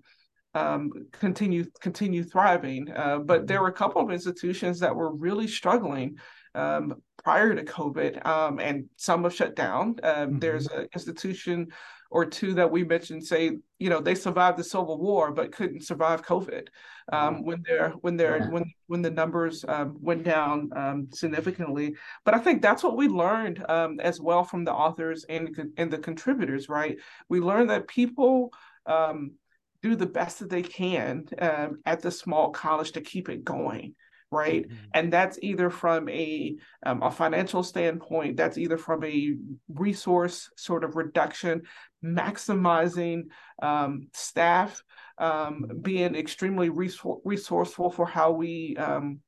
um, 0.53 0.89
continue 1.11 1.65
continue 1.81 2.23
thriving. 2.23 2.89
Uh, 2.89 3.19
but 3.19 3.45
there 3.45 3.57
mm-hmm. 3.57 3.63
were 3.63 3.69
a 3.69 3.73
couple 3.73 4.01
of 4.01 4.09
institutions 4.09 4.79
that 4.79 4.95
were 4.95 5.13
really 5.13 5.47
struggling 5.47 6.17
um, 6.55 6.95
prior 7.25 7.55
to 7.55 7.63
COVID, 7.63 8.23
um, 8.23 8.59
and 8.59 8.85
some 8.97 9.23
have 9.23 9.33
shut 9.33 9.55
down. 9.55 9.95
Mm-hmm. 9.95 10.37
There's 10.37 10.67
an 10.67 10.87
institution 10.93 11.69
or 12.11 12.23
two 12.23 12.53
that 12.53 12.71
we 12.71 12.83
mentioned 12.83 13.25
say 13.25 13.57
you 13.79 13.89
know 13.89 13.99
they 13.99 14.13
survived 14.13 14.59
the 14.59 14.63
civil 14.63 14.99
war 14.99 15.31
but 15.31 15.51
couldn't 15.51 15.83
survive 15.83 16.23
covid 16.23 16.67
um, 17.11 17.43
when 17.43 17.63
they're 17.67 17.89
when 18.01 18.15
they're 18.15 18.37
yeah. 18.37 18.49
when 18.49 18.63
when 18.85 19.01
the 19.01 19.09
numbers 19.09 19.65
um, 19.67 19.97
went 19.99 20.23
down 20.23 20.69
um, 20.75 21.07
significantly 21.11 21.95
but 22.23 22.35
i 22.35 22.37
think 22.37 22.61
that's 22.61 22.83
what 22.83 22.95
we 22.95 23.07
learned 23.07 23.65
um, 23.69 23.99
as 23.99 24.21
well 24.21 24.43
from 24.43 24.63
the 24.63 24.71
authors 24.71 25.25
and 25.29 25.73
and 25.77 25.89
the 25.91 25.97
contributors 25.97 26.69
right 26.69 26.97
we 27.27 27.39
learned 27.39 27.71
that 27.71 27.87
people 27.87 28.53
um, 28.85 29.31
do 29.81 29.95
the 29.95 30.05
best 30.05 30.39
that 30.39 30.49
they 30.49 30.63
can 30.63 31.25
um, 31.39 31.79
at 31.87 32.01
the 32.01 32.11
small 32.11 32.51
college 32.51 32.91
to 32.91 33.01
keep 33.01 33.29
it 33.29 33.43
going 33.43 33.95
right 34.35 34.67
mm-hmm. 34.67 34.75
and 34.93 35.11
that's 35.11 35.39
either 35.41 35.69
from 35.69 36.09
a 36.09 36.55
um, 36.85 37.01
a 37.01 37.09
financial 37.09 37.63
standpoint 37.63 38.35
that's 38.35 38.57
either 38.57 38.77
from 38.77 39.03
a 39.03 39.35
resource 39.69 40.49
sort 40.57 40.83
of 40.83 40.95
reduction 40.95 41.61
maximizing 42.03 43.23
um, 43.61 44.07
staff 44.13 44.83
um, 45.17 45.65
being 45.81 46.15
extremely 46.15 46.69
resourceful 46.69 47.89
for 47.89 48.05
how 48.05 48.31
we 48.31 48.75
um, 48.77 49.19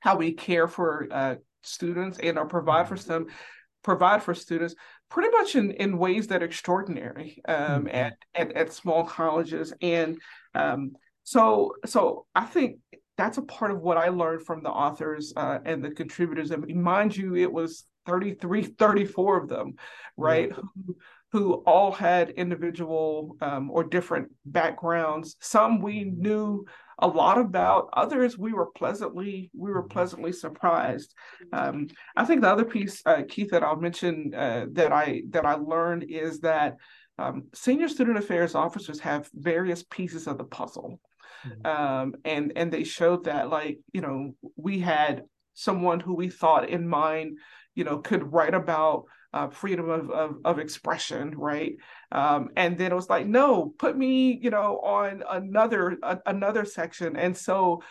how 0.00 0.16
we 0.16 0.32
care 0.32 0.68
for 0.68 1.06
uh, 1.10 1.36
students 1.62 2.18
and 2.18 2.38
or 2.38 2.46
provide 2.46 2.88
for 2.88 2.96
them 2.96 3.24
mm-hmm. 3.24 3.34
provide 3.82 4.22
for 4.22 4.34
students 4.34 4.74
pretty 5.08 5.30
much 5.30 5.54
in, 5.54 5.70
in 5.72 5.98
ways 5.98 6.26
that 6.26 6.42
are 6.42 6.46
extraordinary 6.46 7.40
um, 7.46 7.84
mm-hmm. 7.84 7.88
at, 7.88 8.16
at, 8.34 8.52
at 8.52 8.72
small 8.72 9.04
colleges 9.04 9.72
and 9.80 10.18
um, 10.54 10.92
so 11.22 11.74
so 11.84 12.26
I 12.34 12.44
think 12.44 12.78
that's 13.16 13.38
a 13.38 13.42
part 13.42 13.70
of 13.70 13.80
what 13.80 13.96
I 13.96 14.08
learned 14.08 14.44
from 14.44 14.62
the 14.62 14.70
authors 14.70 15.32
uh, 15.36 15.58
and 15.64 15.82
the 15.82 15.90
contributors. 15.90 16.50
And 16.50 16.66
mind 16.82 17.16
you, 17.16 17.34
it 17.36 17.50
was 17.52 17.84
33, 18.06 18.62
34 18.78 19.42
of 19.42 19.48
them, 19.48 19.74
right? 20.16 20.52
Who, 20.52 20.96
who 21.32 21.54
all 21.66 21.92
had 21.92 22.30
individual 22.30 23.36
um, 23.40 23.70
or 23.70 23.84
different 23.84 24.30
backgrounds. 24.44 25.36
Some 25.40 25.80
we 25.80 26.04
knew 26.04 26.64
a 26.98 27.06
lot 27.06 27.38
about. 27.38 27.90
Others 27.92 28.38
we 28.38 28.52
were 28.52 28.66
pleasantly 28.66 29.50
we 29.54 29.70
were 29.70 29.82
pleasantly 29.82 30.32
surprised. 30.32 31.14
Um, 31.52 31.88
I 32.16 32.24
think 32.24 32.40
the 32.40 32.50
other 32.50 32.64
piece, 32.64 33.02
uh, 33.04 33.22
Keith, 33.28 33.50
that 33.50 33.62
I'll 33.62 33.76
mention 33.76 34.32
uh, 34.34 34.66
that 34.72 34.92
I 34.92 35.22
that 35.30 35.44
I 35.44 35.54
learned 35.54 36.04
is 36.08 36.40
that 36.40 36.76
um, 37.18 37.44
senior 37.54 37.88
student 37.88 38.18
affairs 38.18 38.54
officers 38.54 39.00
have 39.00 39.28
various 39.34 39.82
pieces 39.82 40.26
of 40.26 40.38
the 40.38 40.44
puzzle. 40.44 41.00
Mm-hmm. 41.46 41.66
Um, 41.66 42.14
and 42.24 42.52
and 42.56 42.72
they 42.72 42.84
showed 42.84 43.24
that 43.24 43.50
like 43.50 43.78
you 43.92 44.00
know 44.00 44.34
we 44.56 44.78
had 44.80 45.24
someone 45.54 46.00
who 46.00 46.14
we 46.14 46.28
thought 46.28 46.68
in 46.68 46.86
mind 46.86 47.38
you 47.74 47.84
know 47.84 47.98
could 47.98 48.32
write 48.32 48.54
about 48.54 49.04
uh, 49.32 49.48
freedom 49.48 49.88
of, 49.90 50.10
of, 50.10 50.36
of 50.44 50.58
expression 50.58 51.36
right 51.36 51.76
um, 52.12 52.50
and 52.56 52.78
then 52.78 52.92
it 52.92 52.94
was 52.94 53.10
like 53.10 53.26
no 53.26 53.74
put 53.78 53.96
me 53.96 54.38
you 54.40 54.50
know 54.50 54.78
on 54.80 55.22
another 55.30 55.96
a, 56.02 56.18
another 56.26 56.64
section 56.64 57.16
and 57.16 57.36
so 57.36 57.82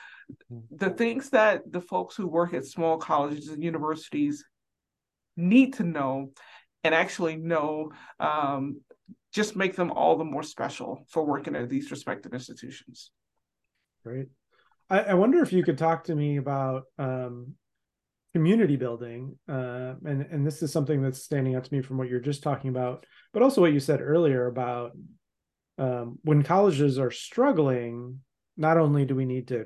mm-hmm. 0.51 0.75
the 0.75 0.89
things 0.89 1.29
that 1.29 1.71
the 1.71 1.81
folks 1.81 2.15
who 2.15 2.27
work 2.27 2.53
at 2.53 2.65
small 2.65 2.97
colleges 2.97 3.49
and 3.49 3.63
universities 3.63 4.45
need 5.37 5.73
to 5.73 5.83
know 5.83 6.31
and 6.83 6.95
actually 6.95 7.35
know 7.35 7.91
um, 8.19 8.79
just 9.33 9.55
make 9.55 9.75
them 9.75 9.91
all 9.91 10.17
the 10.17 10.23
more 10.23 10.43
special 10.43 11.05
for 11.09 11.25
working 11.25 11.55
at 11.55 11.69
these 11.69 11.91
respective 11.91 12.33
institutions 12.33 13.11
Great. 14.05 14.27
I, 14.87 14.99
I, 14.99 15.13
wonder 15.15 15.41
if 15.41 15.51
you 15.51 15.63
could 15.63 15.79
talk 15.79 16.03
to 16.03 16.15
me 16.15 16.37
about 16.37 16.83
um, 16.99 17.55
community 18.33 18.75
building, 18.75 19.35
uh, 19.49 19.95
and 20.05 20.21
and 20.29 20.45
this 20.45 20.61
is 20.61 20.71
something 20.71 21.01
that's 21.01 21.23
standing 21.23 21.55
out 21.55 21.63
to 21.63 21.73
me 21.73 21.81
from 21.81 21.97
what 21.97 22.07
you're 22.07 22.19
just 22.19 22.43
talking 22.43 22.69
about, 22.69 23.03
but 23.33 23.41
also 23.41 23.61
what 23.61 23.73
you 23.73 23.79
said 23.79 24.01
earlier 24.01 24.45
about 24.45 24.91
um, 25.79 26.19
when 26.21 26.43
colleges 26.43 26.99
are 26.99 27.09
struggling. 27.09 28.19
Not 28.57 28.77
only 28.77 29.05
do 29.05 29.15
we 29.15 29.25
need 29.25 29.47
to, 29.47 29.65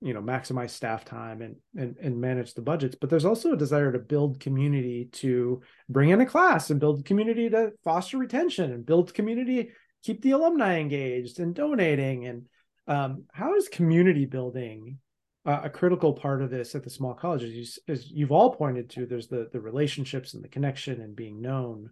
you 0.00 0.12
know, 0.12 0.22
maximize 0.22 0.70
staff 0.70 1.04
time 1.04 1.40
and 1.40 1.54
and 1.76 1.96
and 2.02 2.20
manage 2.20 2.54
the 2.54 2.62
budgets, 2.62 2.96
but 3.00 3.10
there's 3.10 3.24
also 3.24 3.52
a 3.52 3.56
desire 3.56 3.92
to 3.92 4.00
build 4.00 4.40
community 4.40 5.08
to 5.12 5.62
bring 5.88 6.10
in 6.10 6.20
a 6.20 6.26
class 6.26 6.70
and 6.70 6.80
build 6.80 7.04
community 7.04 7.48
to 7.50 7.70
foster 7.84 8.18
retention 8.18 8.72
and 8.72 8.84
build 8.84 9.14
community, 9.14 9.70
keep 10.02 10.20
the 10.22 10.32
alumni 10.32 10.80
engaged 10.80 11.38
and 11.38 11.54
donating 11.54 12.26
and 12.26 12.46
um, 12.88 13.24
how 13.32 13.54
is 13.54 13.68
community 13.68 14.24
building 14.24 14.98
uh, 15.46 15.60
a 15.64 15.70
critical 15.70 16.12
part 16.12 16.42
of 16.42 16.50
this 16.50 16.74
at 16.74 16.82
the 16.82 16.90
small 16.90 17.14
colleges? 17.14 17.78
As 17.86 18.10
you've 18.10 18.32
all 18.32 18.54
pointed 18.54 18.90
to 18.90 19.06
there's 19.06 19.28
the 19.28 19.48
the 19.52 19.60
relationships 19.60 20.34
and 20.34 20.42
the 20.42 20.48
connection 20.48 21.00
and 21.00 21.14
being 21.14 21.40
known. 21.40 21.90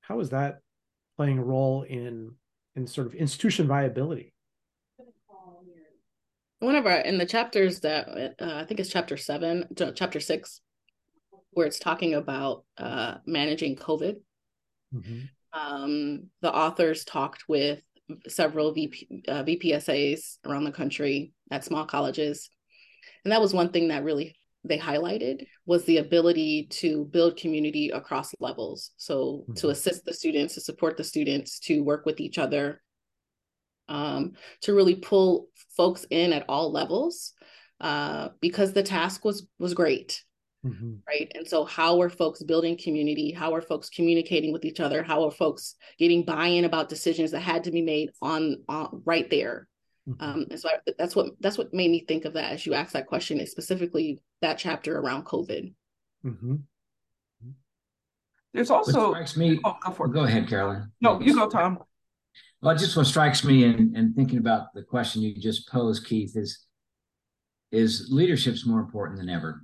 How 0.00 0.20
is 0.20 0.30
that 0.30 0.60
playing 1.16 1.38
a 1.38 1.44
role 1.44 1.82
in 1.82 2.34
in 2.76 2.86
sort 2.86 3.06
of 3.06 3.14
institution 3.14 3.66
viability? 3.66 4.32
One 6.60 6.76
of 6.76 6.86
our 6.86 6.98
in 6.98 7.18
the 7.18 7.26
chapters 7.26 7.80
that 7.80 8.08
uh, 8.40 8.54
i 8.54 8.64
think 8.64 8.80
it's 8.80 8.90
chapter 8.90 9.16
seven 9.16 9.64
chapter 9.94 10.20
six 10.20 10.60
where 11.52 11.66
it's 11.66 11.78
talking 11.78 12.14
about 12.14 12.64
uh, 12.78 13.16
managing 13.26 13.76
covid. 13.76 14.16
Mm-hmm. 14.94 15.20
um, 15.52 16.24
the 16.42 16.52
authors 16.52 17.04
talked 17.04 17.44
with 17.48 17.80
several 18.28 18.72
VP, 18.72 19.24
uh, 19.28 19.44
vpsas 19.44 20.36
around 20.46 20.64
the 20.64 20.72
country 20.72 21.32
at 21.50 21.64
small 21.64 21.84
colleges. 21.84 22.50
And 23.24 23.32
that 23.32 23.40
was 23.40 23.54
one 23.54 23.70
thing 23.70 23.88
that 23.88 24.04
really 24.04 24.36
they 24.64 24.78
highlighted 24.78 25.46
was 25.64 25.84
the 25.84 25.98
ability 25.98 26.66
to 26.70 27.06
build 27.06 27.36
community 27.36 27.90
across 27.90 28.34
levels. 28.40 28.90
So 28.96 29.14
mm-hmm. 29.42 29.54
to 29.54 29.70
assist 29.70 30.04
the 30.04 30.12
students 30.12 30.54
to 30.54 30.60
support 30.60 30.96
the 30.96 31.04
students 31.04 31.58
to 31.60 31.80
work 31.80 32.04
with 32.04 32.20
each 32.20 32.38
other 32.38 32.82
um, 33.88 34.32
to 34.62 34.74
really 34.74 34.94
pull 34.94 35.48
folks 35.76 36.06
in 36.10 36.32
at 36.32 36.44
all 36.48 36.72
levels 36.72 37.32
uh, 37.80 38.28
because 38.40 38.72
the 38.72 38.82
task 38.82 39.24
was 39.24 39.46
was 39.58 39.74
great 39.74 40.22
mm-hmm. 40.64 40.94
right 41.06 41.30
and 41.34 41.46
so 41.46 41.64
how 41.64 42.00
are 42.00 42.10
folks 42.10 42.42
building 42.42 42.76
community 42.76 43.32
how 43.32 43.54
are 43.54 43.62
folks 43.62 43.88
communicating 43.88 44.52
with 44.52 44.64
each 44.64 44.80
other 44.80 45.02
how 45.02 45.24
are 45.24 45.30
folks 45.30 45.76
getting 45.98 46.24
buy-in 46.24 46.64
about 46.64 46.88
decisions 46.88 47.30
that 47.30 47.40
had 47.40 47.64
to 47.64 47.70
be 47.70 47.82
made 47.82 48.10
on, 48.20 48.62
on 48.68 49.02
right 49.04 49.30
there 49.30 49.68
Mm-hmm. 50.08 50.24
Um, 50.24 50.46
and 50.50 50.58
so 50.58 50.68
I, 50.68 50.92
that's 50.98 51.14
what 51.14 51.32
that's 51.40 51.58
what 51.58 51.72
made 51.74 51.90
me 51.90 52.00
think 52.00 52.24
of 52.24 52.32
that 52.34 52.52
as 52.52 52.66
you 52.66 52.74
asked 52.74 52.94
that 52.94 53.06
question, 53.06 53.38
is 53.38 53.50
specifically 53.50 54.20
that 54.40 54.58
chapter 54.58 54.98
around 54.98 55.24
COVID. 55.24 55.72
Mm-hmm. 56.24 56.56
There's 58.52 58.70
also 58.70 59.12
strikes 59.12 59.36
me. 59.36 59.60
Oh, 59.64 59.76
go, 59.84 59.92
for 59.92 60.06
it. 60.06 60.12
go 60.12 60.24
ahead, 60.24 60.48
Carolyn. 60.48 60.90
No, 61.00 61.20
you 61.20 61.34
go, 61.34 61.48
Tom. 61.48 61.78
Well, 62.62 62.76
just 62.76 62.96
what 62.96 63.06
strikes 63.06 63.44
me 63.44 63.64
in, 63.64 63.94
in 63.94 64.12
thinking 64.14 64.38
about 64.38 64.74
the 64.74 64.82
question 64.82 65.22
you 65.22 65.34
just 65.34 65.68
posed, 65.68 66.06
Keith, 66.06 66.36
is 66.36 66.66
is 67.70 68.08
leadership's 68.10 68.66
more 68.66 68.80
important 68.80 69.18
than 69.18 69.28
ever 69.28 69.62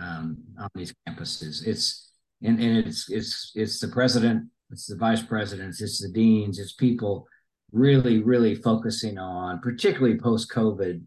um, 0.00 0.38
on 0.58 0.68
these 0.74 0.94
campuses. 1.08 1.66
It's 1.66 2.10
and, 2.42 2.60
and 2.60 2.78
it's 2.78 3.10
it's 3.10 3.52
it's 3.54 3.80
the 3.80 3.88
president, 3.88 4.48
it's 4.70 4.86
the 4.86 4.96
vice 4.96 5.22
presidents, 5.22 5.80
it's 5.80 6.00
the 6.00 6.08
deans, 6.08 6.58
it's 6.58 6.74
people 6.74 7.26
really, 7.74 8.22
really 8.22 8.54
focusing 8.54 9.18
on, 9.18 9.58
particularly 9.60 10.16
post 10.16 10.50
COVID, 10.50 11.02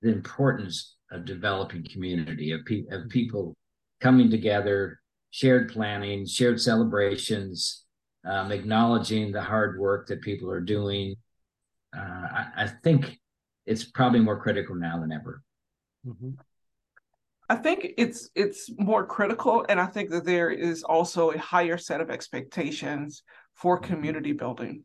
the 0.00 0.08
importance 0.10 0.96
of 1.12 1.24
developing 1.24 1.84
community 1.84 2.52
of, 2.52 2.64
pe- 2.64 2.86
of 2.90 3.08
people 3.10 3.54
coming 4.00 4.30
together, 4.30 5.00
shared 5.30 5.70
planning, 5.70 6.26
shared 6.26 6.60
celebrations, 6.60 7.84
um, 8.24 8.50
acknowledging 8.50 9.30
the 9.30 9.42
hard 9.42 9.78
work 9.78 10.06
that 10.08 10.22
people 10.22 10.50
are 10.50 10.60
doing. 10.60 11.14
Uh, 11.96 12.00
I, 12.00 12.46
I, 12.56 12.66
think 12.82 13.18
it's 13.66 13.84
probably 13.84 14.20
more 14.20 14.40
critical 14.40 14.74
now 14.74 15.00
than 15.00 15.12
ever. 15.12 15.42
Mm-hmm. 16.06 16.30
I 17.48 17.56
think 17.56 17.94
it's 17.96 18.28
it's 18.34 18.70
more 18.78 19.06
critical, 19.06 19.64
and 19.68 19.80
I 19.80 19.86
think 19.86 20.10
that 20.10 20.24
there 20.24 20.50
is 20.50 20.82
also 20.82 21.30
a 21.30 21.38
higher 21.38 21.78
set 21.78 22.00
of 22.00 22.10
expectations 22.10 23.22
for 23.54 23.78
community 23.78 24.32
building 24.32 24.84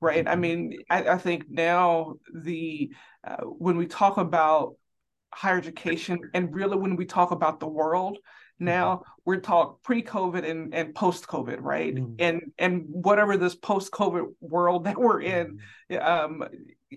right? 0.00 0.28
I 0.28 0.32
mm-hmm. 0.32 0.40
mean, 0.40 0.78
I, 0.90 1.08
I 1.10 1.18
think 1.18 1.46
now 1.48 2.16
the 2.32 2.90
uh, 3.26 3.36
when 3.44 3.78
we 3.78 3.86
talk 3.86 4.18
about 4.18 4.74
higher 5.32 5.58
education 5.58 6.20
and 6.34 6.54
really 6.54 6.76
when 6.76 6.94
we 6.96 7.04
talk 7.04 7.32
about 7.32 7.58
the 7.58 7.66
world 7.66 8.18
now 8.60 8.96
mm-hmm. 8.96 9.10
we're 9.24 9.40
talk 9.40 9.82
pre-covid 9.82 10.48
and, 10.48 10.72
and 10.72 10.94
post-covid 10.94 11.58
right 11.60 11.96
mm. 11.96 12.14
and 12.20 12.52
and 12.56 12.84
whatever 12.86 13.36
this 13.36 13.56
post-covid 13.56 14.26
world 14.40 14.84
that 14.86 14.96
we're 14.96 15.20
in 15.20 15.58
um 16.00 16.44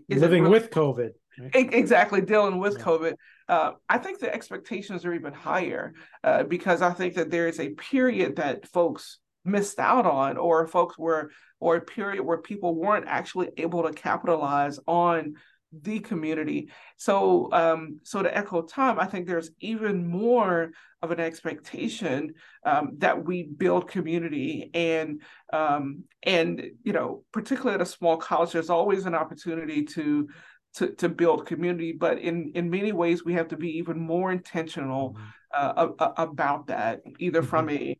living 0.07 0.43
really, 0.43 0.51
with 0.51 0.69
covid? 0.69 1.13
Exactly 1.53 2.21
dealing 2.21 2.57
with 2.57 2.79
covid. 2.79 3.15
Uh, 3.47 3.71
i 3.89 3.97
think 3.97 4.19
the 4.19 4.33
expectations 4.33 5.05
are 5.05 5.13
even 5.13 5.33
higher 5.33 5.93
uh, 6.23 6.43
because 6.43 6.81
i 6.81 6.91
think 6.91 7.15
that 7.15 7.29
there 7.29 7.47
is 7.47 7.59
a 7.59 7.69
period 7.69 8.35
that 8.37 8.67
folks 8.67 9.19
missed 9.45 9.79
out 9.79 10.05
on 10.05 10.37
or 10.37 10.67
folks 10.67 10.97
were 10.97 11.31
or 11.59 11.77
a 11.77 11.81
period 11.81 12.21
where 12.21 12.37
people 12.37 12.75
weren't 12.75 13.07
actually 13.07 13.49
able 13.57 13.83
to 13.83 13.93
capitalize 13.93 14.79
on 14.87 15.35
the 15.81 15.99
community. 15.99 16.69
So 16.97 17.49
um 17.51 17.99
so 18.03 18.23
to 18.23 18.37
echo 18.37 18.61
tom 18.61 18.99
i 18.99 19.05
think 19.05 19.27
there's 19.27 19.51
even 19.59 20.07
more 20.07 20.71
of 21.01 21.11
an 21.11 21.19
expectation 21.19 22.33
um, 22.65 22.93
that 22.97 23.23
we 23.25 23.43
build 23.43 23.87
community 23.87 24.71
and 24.73 25.21
um 25.53 26.03
and 26.23 26.71
you 26.83 26.93
know 26.93 27.23
particularly 27.31 27.75
at 27.75 27.81
a 27.81 27.85
small 27.85 28.17
college 28.17 28.53
there's 28.53 28.69
always 28.69 29.05
an 29.05 29.13
opportunity 29.13 29.83
to 29.83 30.27
to, 30.77 30.91
to 30.93 31.09
build 31.09 31.45
community 31.45 31.91
but 31.91 32.19
in 32.19 32.51
in 32.55 32.69
many 32.69 32.91
ways 32.91 33.25
we 33.25 33.33
have 33.33 33.47
to 33.47 33.57
be 33.57 33.77
even 33.77 33.99
more 33.99 34.31
intentional 34.31 35.15
mm-hmm. 35.55 35.91
uh, 35.99 36.11
about 36.17 36.67
that 36.67 37.01
either 37.19 37.41
mm-hmm. 37.41 37.49
from 37.49 37.69
a 37.69 37.97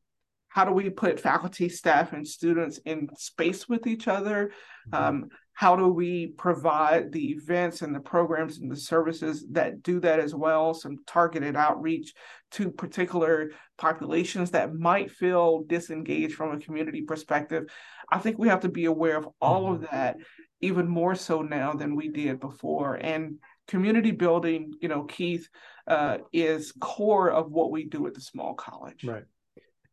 how 0.58 0.66
do 0.66 0.72
we 0.72 0.90
put 0.90 1.20
faculty, 1.20 1.70
staff, 1.70 2.13
and 2.13 2.28
students 2.28 2.80
in 2.84 3.10
space 3.16 3.70
with 3.70 3.86
each 3.86 4.08
other? 4.08 4.52
Mm-hmm. 4.90 5.04
Um, 5.04 5.30
how 5.54 5.76
do 5.76 5.88
we 5.88 6.28
provide 6.28 7.12
the 7.12 7.32
events 7.32 7.84
and 7.84 7.94
the 7.94 8.00
programs 8.00 8.58
and 8.58 8.72
the 8.72 8.76
services 8.76 9.46
that 9.52 9.84
do 9.84 10.00
that 10.00 10.20
as 10.20 10.34
well? 10.34 10.74
Some 10.74 10.98
targeted 11.06 11.56
outreach 11.56 12.12
to 12.54 12.72
particular 12.72 13.52
populations 13.78 14.50
that 14.52 14.74
might 14.74 15.12
feel 15.12 15.63
disengaged 15.68 16.34
from 16.34 16.56
a 16.56 16.60
community 16.60 17.02
perspective. 17.02 17.66
I 18.12 18.18
think 18.18 18.40
we 18.40 18.48
have 18.48 18.62
to 18.62 18.70
be 18.70 18.86
aware 18.86 19.18
of 19.18 19.30
all 19.40 19.66
mm-hmm. 19.66 19.84
of 19.84 19.92
that, 19.92 20.18
even 20.62 20.88
more 20.88 21.15
so 21.15 21.41
now 21.41 21.74
than 21.74 21.96
we 21.96 22.10
did 22.10 22.39
before. 22.39 22.96
And 22.96 23.39
community 23.67 24.12
building, 24.12 24.74
you 24.82 24.88
know, 24.88 25.04
Keith, 25.04 25.48
uh, 25.88 26.20
is 26.34 26.74
core 26.80 27.30
of 27.30 27.52
what 27.52 27.72
we 27.72 27.86
do 27.86 28.08
at 28.08 28.13
the 28.13 28.22
small 28.22 28.54
college. 28.54 29.04
Right 29.04 29.24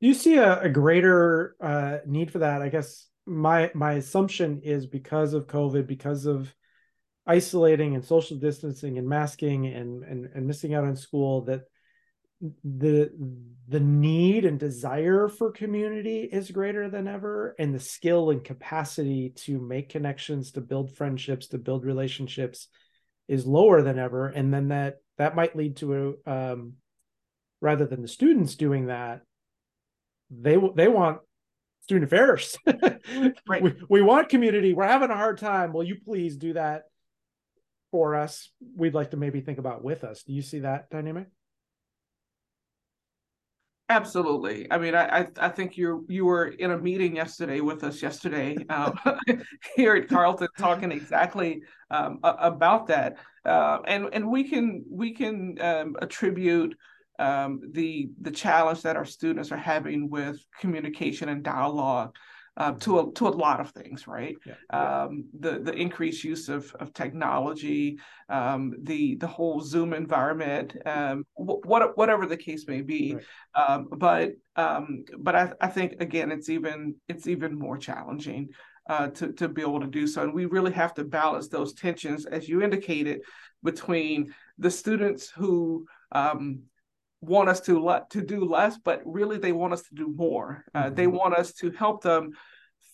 you 0.05 0.13
see 0.13 0.37
a, 0.37 0.61
a 0.61 0.69
greater 0.69 1.57
uh, 1.63 1.99
need 2.07 2.31
for 2.31 2.41
that? 2.41 2.61
I 2.61 2.69
guess 2.69 3.09
my 3.25 3.71
my 3.75 3.95
assumption 3.95 4.61
is 4.63 4.87
because 4.87 5.33
of 5.33 5.47
COVID, 5.47 5.87
because 5.87 6.27
of 6.27 6.55
isolating 7.27 7.95
and 7.95 8.05
social 8.05 8.37
distancing 8.37 8.99
and 8.99 9.09
masking 9.09 9.67
and 9.67 10.05
and, 10.05 10.29
and 10.35 10.47
missing 10.47 10.75
out 10.75 10.85
on 10.85 10.95
school 10.95 11.43
that 11.47 11.63
the 12.63 13.11
the 13.69 13.81
need 13.81 14.45
and 14.45 14.59
desire 14.59 15.29
for 15.29 15.51
community 15.51 16.29
is 16.31 16.51
greater 16.51 16.91
than 16.91 17.09
ever 17.09 17.55
and 17.59 17.75
the 17.75 17.81
skill 17.81 18.31
and 18.31 18.45
capacity 18.45 19.31
to 19.31 19.59
make 19.59 19.89
connections 19.89 20.53
to 20.53 20.61
build 20.61 20.95
friendships 20.95 21.49
to 21.49 21.59
build 21.59 21.85
relationships 21.85 22.69
is 23.29 23.47
lower 23.47 23.81
than 23.81 23.99
ever 23.99 24.27
and 24.27 24.53
then 24.53 24.69
that 24.69 24.97
that 25.17 25.35
might 25.35 25.57
lead 25.57 25.77
to 25.77 26.17
a 26.27 26.31
um, 26.31 26.75
rather 27.61 27.87
than 27.87 28.03
the 28.03 28.09
students 28.09 28.55
doing 28.55 28.87
that 28.87 29.23
they 30.31 30.57
they 30.75 30.89
want 30.89 31.21
student 31.85 32.05
affairs. 32.05 32.57
right. 33.47 33.63
We, 33.63 33.75
we 33.89 34.03
want 34.03 34.31
community. 34.31 34.73
We're 34.73 34.87
having 34.87 35.11
a 35.11 35.17
hard 35.17 35.39
time. 35.39 35.73
Will 35.73 35.85
you 35.85 35.97
please 36.03 36.37
do 36.37 36.55
that 36.55 36.85
for 37.91 38.15
us? 38.15 38.51
We'd 38.75 38.95
like 38.95 39.11
to 39.11 39.19
maybe 39.19 39.43
think 39.43 39.59
about 39.59 39.85
with 39.85 40.03
us. 40.03 40.23
Do 40.23 40.33
you 40.33 40.43
see 40.43 40.61
that 40.61 40.89
dynamic? 40.91 41.27
Absolutely. 43.91 44.67
I 44.71 44.79
mean, 44.79 44.95
I 44.95 45.29
I 45.39 45.51
think 45.51 45.77
you 45.77 46.07
you 46.09 46.25
were 46.25 46.47
in 46.47 46.71
a 46.71 46.79
meeting 46.79 47.17
yesterday 47.17 47.61
with 47.61 47.85
us 47.85 48.01
yesterday 48.01 48.57
um, 48.71 48.99
here 49.77 49.95
at 49.95 50.09
Carleton 50.09 50.49
talking 50.59 50.91
exactly 50.91 51.63
um, 51.91 52.19
about 52.23 52.87
that, 52.87 53.19
uh, 53.45 53.81
and 53.87 54.09
and 54.15 54.31
we 54.31 54.49
can 54.49 54.85
we 54.91 55.13
can 55.13 55.61
um, 55.61 55.97
attribute 56.01 56.75
um, 57.19 57.61
the 57.73 58.09
the 58.23 58.31
challenge 58.31 58.81
that 58.83 58.97
our 58.97 59.05
students 59.05 59.53
are 59.53 59.59
having 59.59 60.09
with 60.09 60.43
communication 60.59 61.29
and 61.29 61.43
dialogue 61.43 62.17
uh, 62.57 62.73
to 62.73 63.01
a 63.01 63.13
to 63.15 63.27
a 63.27 63.31
lot 63.31 63.61
of 63.61 63.71
things, 63.71 64.07
right? 64.07 64.37
Yeah. 64.47 64.55
Um, 65.03 65.25
the 65.39 65.59
the 65.59 65.73
increased 65.73 66.23
use 66.23 66.49
of 66.49 66.73
of 66.79 66.93
technology, 66.93 67.99
um, 68.29 68.75
the 68.83 69.17
the 69.17 69.27
whole 69.27 69.61
Zoom 69.61 69.93
environment, 69.93 70.77
um, 70.87 71.25
what 71.35 71.97
whatever 71.97 72.27
the 72.27 72.37
case 72.37 72.67
may 72.69 72.83
be. 72.83 73.15
Right. 73.15 73.25
Um, 73.55 73.89
but 73.91 74.33
um, 74.57 75.05
but 75.19 75.35
I, 75.35 75.53
I 75.61 75.67
think 75.69 76.01
again, 76.01 76.31
it's 76.31 76.49
even 76.49 76.95
it's 77.09 77.27
even 77.27 77.59
more 77.59 77.77
challenging. 77.77 78.51
Uh, 78.87 79.09
to 79.09 79.33
to 79.33 79.49
be 79.49 79.63
able 79.63 79.81
to 79.81 79.87
do 79.87 80.07
so, 80.07 80.23
and 80.23 80.35
we 80.35 80.45
really 80.45 80.73
have 80.73 80.93
to 80.93 81.05
balance 81.05 81.49
those 81.49 81.73
tensions, 81.73 82.27
as 82.27 82.47
you 82.47 82.61
indicated, 82.61 83.23
between 83.63 84.35
the 84.59 84.71
students 84.71 85.31
who 85.31 85.87
um, 86.13 86.61
want 87.25 87.49
us 87.49 87.61
to 87.63 87.83
let 87.83 88.11
to 88.11 88.23
do 88.23 88.45
less, 88.45 88.79
but 88.79 89.01
really 89.05 89.39
they 89.39 89.53
want 89.53 89.73
us 89.73 89.83
to 89.83 89.95
do 89.95 90.13
more. 90.15 90.65
Uh, 90.75 90.85
mm-hmm. 90.85 90.95
They 90.95 91.07
want 91.07 91.35
us 91.35 91.53
to 91.55 91.71
help 91.71 92.03
them 92.03 92.33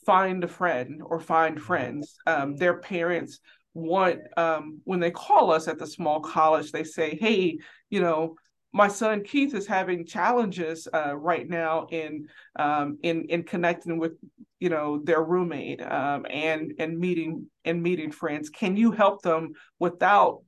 find 0.06 0.42
a 0.44 0.48
friend 0.48 1.02
or 1.04 1.20
find 1.20 1.56
mm-hmm. 1.56 1.64
friends. 1.64 2.16
Um, 2.26 2.56
their 2.56 2.78
parents 2.78 3.40
want 3.74 4.20
um, 4.36 4.80
when 4.84 5.00
they 5.00 5.10
call 5.10 5.52
us 5.52 5.68
at 5.68 5.78
the 5.78 5.86
small 5.86 6.20
college, 6.20 6.72
they 6.72 6.84
say, 6.84 7.16
"Hey, 7.20 7.58
you 7.88 8.00
know." 8.00 8.36
My 8.72 8.86
son 8.86 9.24
Keith 9.24 9.52
is 9.56 9.66
having 9.66 10.06
challenges 10.06 10.86
uh, 10.94 11.16
right 11.16 11.48
now 11.48 11.88
in 11.90 12.28
um, 12.54 12.98
in 13.02 13.24
in 13.24 13.42
connecting 13.42 13.98
with 13.98 14.12
you 14.60 14.68
know 14.68 15.00
their 15.02 15.24
roommate 15.24 15.82
um, 15.82 16.24
and 16.30 16.74
and 16.78 16.96
meeting 16.96 17.50
and 17.64 17.82
meeting 17.82 18.12
friends. 18.12 18.48
Can 18.48 18.76
you 18.76 18.92
help 18.92 19.22
them 19.22 19.54
without 19.80 20.42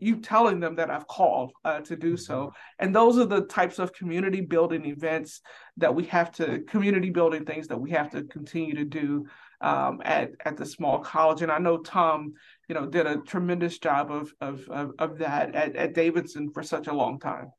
you 0.00 0.16
telling 0.16 0.60
them 0.60 0.76
that 0.76 0.90
I've 0.90 1.06
called 1.06 1.52
uh, 1.64 1.80
to 1.80 1.96
do 1.96 2.16
so. 2.16 2.36
Mm-hmm. 2.36 2.84
And 2.84 2.94
those 2.94 3.18
are 3.18 3.26
the 3.26 3.42
types 3.42 3.78
of 3.78 3.92
community 3.92 4.40
building 4.40 4.86
events 4.86 5.40
that 5.76 5.94
we 5.94 6.04
have 6.04 6.30
to, 6.32 6.60
community 6.60 7.10
building 7.10 7.44
things 7.44 7.68
that 7.68 7.80
we 7.80 7.90
have 7.90 8.10
to 8.10 8.24
continue 8.24 8.74
to 8.74 8.84
do 8.84 9.26
um, 9.60 10.00
at 10.04 10.32
at 10.44 10.56
the 10.56 10.66
small 10.66 10.98
college. 10.98 11.42
And 11.42 11.50
I 11.50 11.58
know 11.58 11.78
Tom, 11.78 12.34
you 12.68 12.74
know, 12.74 12.86
did 12.86 13.06
a 13.06 13.18
tremendous 13.18 13.78
job 13.78 14.10
of 14.10 14.32
of 14.40 14.68
of, 14.68 14.92
of 14.98 15.18
that 15.18 15.54
at, 15.54 15.76
at 15.76 15.94
Davidson 15.94 16.50
for 16.50 16.62
such 16.62 16.86
a 16.86 16.92
long 16.92 17.18
time. 17.18 17.50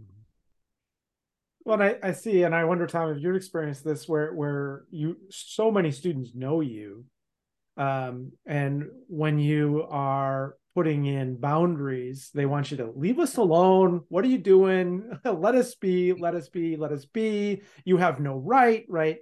Mm-hmm. 0.00 0.22
Well, 1.64 1.82
I, 1.82 1.96
I 2.02 2.12
see, 2.12 2.44
and 2.44 2.54
I 2.54 2.64
wonder, 2.64 2.86
Tom, 2.86 3.10
if 3.10 3.22
you've 3.22 3.36
experienced 3.36 3.84
this, 3.84 4.08
where 4.08 4.32
where 4.32 4.84
you 4.90 5.16
so 5.30 5.70
many 5.70 5.90
students 5.90 6.30
know 6.34 6.60
you, 6.60 7.04
um, 7.76 8.32
and 8.46 8.86
when 9.08 9.38
you 9.38 9.86
are 9.88 10.56
putting 10.78 11.06
in 11.06 11.34
boundaries. 11.34 12.30
They 12.32 12.46
want 12.46 12.70
you 12.70 12.76
to 12.76 12.92
leave 12.94 13.18
us 13.18 13.36
alone. 13.36 14.02
What 14.10 14.24
are 14.24 14.28
you 14.28 14.38
doing? 14.38 15.10
let 15.24 15.56
us 15.56 15.74
be, 15.74 16.12
let 16.12 16.36
us 16.36 16.48
be, 16.48 16.76
let 16.76 16.92
us 16.92 17.04
be. 17.04 17.62
You 17.84 17.96
have 17.96 18.20
no 18.20 18.36
right, 18.36 18.86
right? 18.88 19.18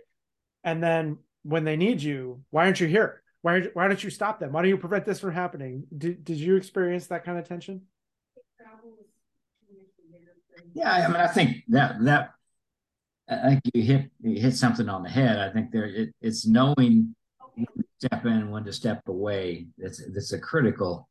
And 0.65 0.83
then 0.83 1.17
when 1.45 1.65
they 1.65 1.79
need 1.79 2.03
you, 2.03 2.43
why 2.51 2.67
aren't 2.67 2.81
you 2.81 2.89
here? 2.89 3.23
Why, 3.41 3.63
why 3.73 3.89
don't 3.89 4.05
you 4.05 4.11
stop 4.11 4.39
them? 4.39 4.53
Why 4.53 4.61
don't 4.61 4.69
you 4.69 4.77
prevent 4.77 5.07
this 5.07 5.21
from 5.21 5.33
happening? 5.33 5.85
Did, 5.97 6.27
did 6.27 6.37
you 6.37 6.57
experience 6.57 7.07
that 7.07 7.25
kind 7.25 7.39
of 7.39 7.49
tension? 7.49 7.81
Yeah, 10.75 10.93
I 10.93 11.07
mean, 11.09 11.17
I 11.17 11.29
think 11.29 11.63
that 11.69 12.05
that 12.05 12.33
I 13.31 13.49
think 13.49 13.63
you 13.73 13.83
hit 13.83 14.11
you 14.21 14.39
hit 14.39 14.57
something 14.57 14.91
on 14.91 15.03
the 15.03 15.09
head. 15.09 15.39
I 15.39 15.51
think 15.51 15.71
there 15.71 15.87
it, 15.87 16.11
it's 16.21 16.47
knowing 16.47 17.15
when 17.55 17.67
to 17.79 17.85
step 17.99 18.27
in 18.27 18.51
when 18.51 18.65
to 18.65 18.75
step 18.75 19.01
away. 19.09 19.69
That's 19.79 20.03
that's 20.13 20.35
a 20.35 20.39
critical 20.39 21.09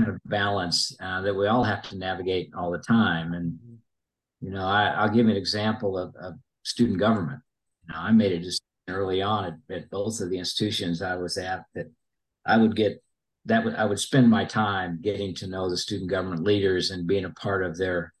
kind 0.00 0.14
of 0.14 0.20
balance 0.24 0.96
uh, 1.00 1.20
that 1.22 1.34
we 1.34 1.46
all 1.46 1.64
have 1.64 1.82
to 1.82 1.96
navigate 1.96 2.50
all 2.56 2.70
the 2.70 2.78
time. 2.78 3.34
And 3.34 3.58
you 4.40 4.50
know, 4.50 4.64
I, 4.64 5.04
will 5.04 5.14
give 5.14 5.26
an 5.28 5.36
example 5.36 5.98
of, 5.98 6.14
of 6.16 6.34
student 6.62 6.98
government. 6.98 7.40
You 7.86 7.94
know, 7.94 8.00
I 8.00 8.12
made 8.12 8.32
a 8.32 8.38
decision 8.38 8.64
early 8.88 9.22
on 9.22 9.44
at, 9.44 9.76
at 9.76 9.90
both 9.90 10.20
of 10.20 10.30
the 10.30 10.38
institutions 10.38 11.02
I 11.02 11.14
was 11.16 11.36
at 11.36 11.64
that 11.74 11.90
I 12.46 12.56
would 12.56 12.74
get 12.74 13.02
that 13.46 13.64
would 13.64 13.74
I 13.74 13.84
would 13.84 14.00
spend 14.00 14.28
my 14.28 14.44
time 14.44 14.98
getting 15.02 15.34
to 15.36 15.46
know 15.46 15.70
the 15.70 15.76
student 15.76 16.10
government 16.10 16.42
leaders 16.42 16.90
and 16.90 17.06
being 17.06 17.24
a 17.24 17.30
part 17.30 17.64
of 17.64 17.76
their 17.76 18.12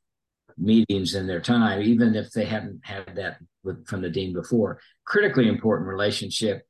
meetings 0.56 1.14
and 1.14 1.28
their 1.28 1.40
time, 1.40 1.82
even 1.82 2.14
if 2.14 2.30
they 2.30 2.44
hadn't 2.44 2.80
had 2.84 3.16
that 3.16 3.38
with, 3.64 3.86
from 3.86 4.02
the 4.02 4.10
dean 4.10 4.32
before. 4.32 4.78
Critically 5.06 5.48
important 5.48 5.88
relationship 5.88 6.66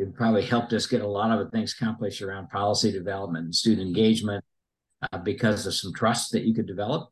it 0.00 0.14
probably 0.14 0.44
helped 0.44 0.72
us 0.72 0.86
get 0.86 1.02
a 1.02 1.06
lot 1.06 1.30
of 1.30 1.44
the 1.44 1.50
things 1.50 1.74
accomplished 1.78 2.22
around 2.22 2.48
policy 2.48 2.90
development 2.90 3.44
and 3.44 3.54
student 3.54 3.86
engagement 3.86 4.42
uh, 5.12 5.18
because 5.18 5.66
of 5.66 5.74
some 5.74 5.92
trust 5.92 6.32
that 6.32 6.44
you 6.44 6.54
could 6.54 6.66
develop. 6.66 7.10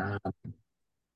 Um, 0.00 0.18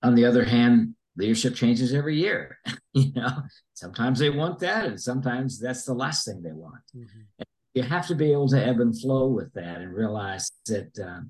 on 0.02 0.14
the 0.14 0.26
other 0.26 0.44
hand, 0.44 0.94
leadership 1.16 1.54
changes 1.54 1.94
every 1.94 2.18
year. 2.18 2.58
you 2.92 3.10
know, 3.14 3.42
sometimes 3.72 4.18
they 4.18 4.28
want 4.28 4.58
that, 4.60 4.84
and 4.84 5.00
sometimes 5.00 5.58
that's 5.58 5.84
the 5.84 5.94
last 5.94 6.26
thing 6.26 6.42
they 6.42 6.52
want. 6.52 6.82
Mm-hmm. 6.94 7.42
You 7.72 7.82
have 7.84 8.06
to 8.08 8.14
be 8.14 8.30
able 8.30 8.48
to 8.48 8.62
ebb 8.62 8.80
and 8.80 8.98
flow 8.98 9.28
with 9.28 9.52
that, 9.54 9.80
and 9.80 9.94
realize 9.94 10.50
that 10.66 10.98
uh, 10.98 11.20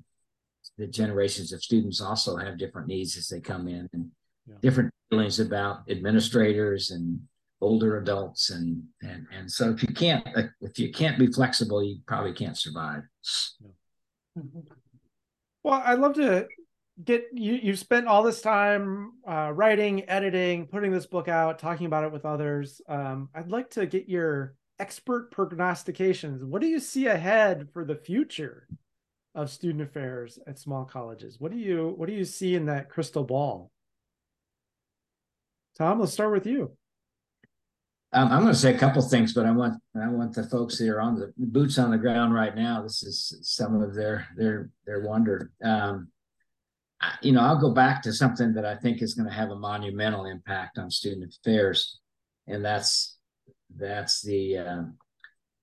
the 0.77 0.87
generations 0.87 1.53
of 1.53 1.63
students 1.63 2.01
also 2.01 2.35
have 2.35 2.57
different 2.57 2.89
needs 2.89 3.15
as 3.17 3.29
they 3.29 3.39
come 3.39 3.69
in, 3.69 3.89
and 3.93 4.11
yeah. 4.45 4.55
different 4.61 4.91
feelings 5.09 5.39
about 5.39 5.89
administrators 5.89 6.91
and 6.91 7.21
older 7.61 7.97
adults 7.97 8.51
and 8.51 8.83
and 9.01 9.27
and 9.35 9.51
so 9.51 9.69
if 9.69 9.81
you 9.83 9.93
can't 9.93 10.25
if 10.61 10.79
you 10.79 10.91
can't 10.91 11.19
be 11.19 11.27
flexible 11.27 11.83
you 11.83 11.97
probably 12.05 12.33
can't 12.33 12.57
survive. 12.57 13.03
Well 15.63 15.81
i'd 15.85 15.99
love 15.99 16.13
to 16.15 16.47
get 17.03 17.25
you 17.33 17.53
you've 17.53 17.79
spent 17.79 18.07
all 18.07 18.23
this 18.23 18.41
time 18.41 19.11
uh, 19.27 19.51
writing 19.53 20.09
editing 20.09 20.67
putting 20.67 20.91
this 20.91 21.05
book 21.05 21.27
out 21.27 21.59
talking 21.59 21.85
about 21.85 22.03
it 22.03 22.11
with 22.11 22.25
others. 22.25 22.81
Um, 22.87 23.29
i'd 23.35 23.49
like 23.49 23.69
to 23.71 23.85
get 23.85 24.07
your 24.07 24.55
expert 24.79 25.29
prognostications. 25.31 26.43
What 26.43 26.61
do 26.61 26.67
you 26.67 26.79
see 26.79 27.07
ahead 27.07 27.67
for 27.73 27.83
the 27.83 27.95
future 27.95 28.67
of 29.35 29.49
student 29.49 29.81
affairs 29.81 30.39
at 30.47 30.57
small 30.57 30.85
colleges? 30.85 31.39
What 31.39 31.51
do 31.51 31.57
you 31.57 31.93
what 31.97 32.07
do 32.07 32.13
you 32.13 32.25
see 32.25 32.55
in 32.55 32.67
that 32.67 32.89
crystal 32.89 33.25
ball? 33.25 33.69
Tom 35.77 35.99
let's 35.99 36.13
start 36.13 36.31
with 36.31 36.45
you 36.45 36.77
um, 38.11 38.31
I'm 38.31 38.41
going 38.41 38.53
to 38.53 38.59
say 38.59 38.73
a 38.73 38.77
couple 38.77 39.01
things, 39.01 39.33
but 39.33 39.45
I 39.45 39.51
want 39.51 39.81
I 39.95 40.07
want 40.07 40.33
the 40.33 40.43
folks 40.43 40.79
that 40.79 40.89
are 40.89 41.01
on 41.01 41.15
the 41.15 41.31
boots 41.37 41.77
on 41.77 41.91
the 41.91 41.97
ground 41.97 42.33
right 42.33 42.55
now. 42.55 42.81
This 42.81 43.03
is 43.03 43.37
some 43.43 43.81
of 43.81 43.93
their 43.93 44.27
their 44.35 44.71
their 44.85 45.01
wonder. 45.01 45.51
Um, 45.63 46.09
you 47.21 47.31
know, 47.31 47.41
I'll 47.41 47.61
go 47.61 47.71
back 47.71 48.01
to 48.03 48.13
something 48.13 48.53
that 48.53 48.65
I 48.65 48.75
think 48.75 49.01
is 49.01 49.13
going 49.13 49.29
to 49.29 49.33
have 49.33 49.51
a 49.51 49.55
monumental 49.55 50.25
impact 50.25 50.79
on 50.79 50.89
student 50.89 51.35
affairs, 51.35 51.99
and 52.47 52.65
that's 52.65 53.17
that's 53.75 54.21
the 54.21 54.57
uh, 54.57 54.81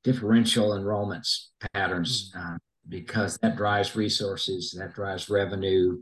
differential 0.04 0.70
enrollments 0.70 1.48
patterns, 1.74 2.30
mm-hmm. 2.30 2.54
uh, 2.54 2.58
because 2.88 3.36
that 3.38 3.56
drives 3.56 3.96
resources, 3.96 4.74
that 4.78 4.94
drives 4.94 5.28
revenue, 5.28 5.98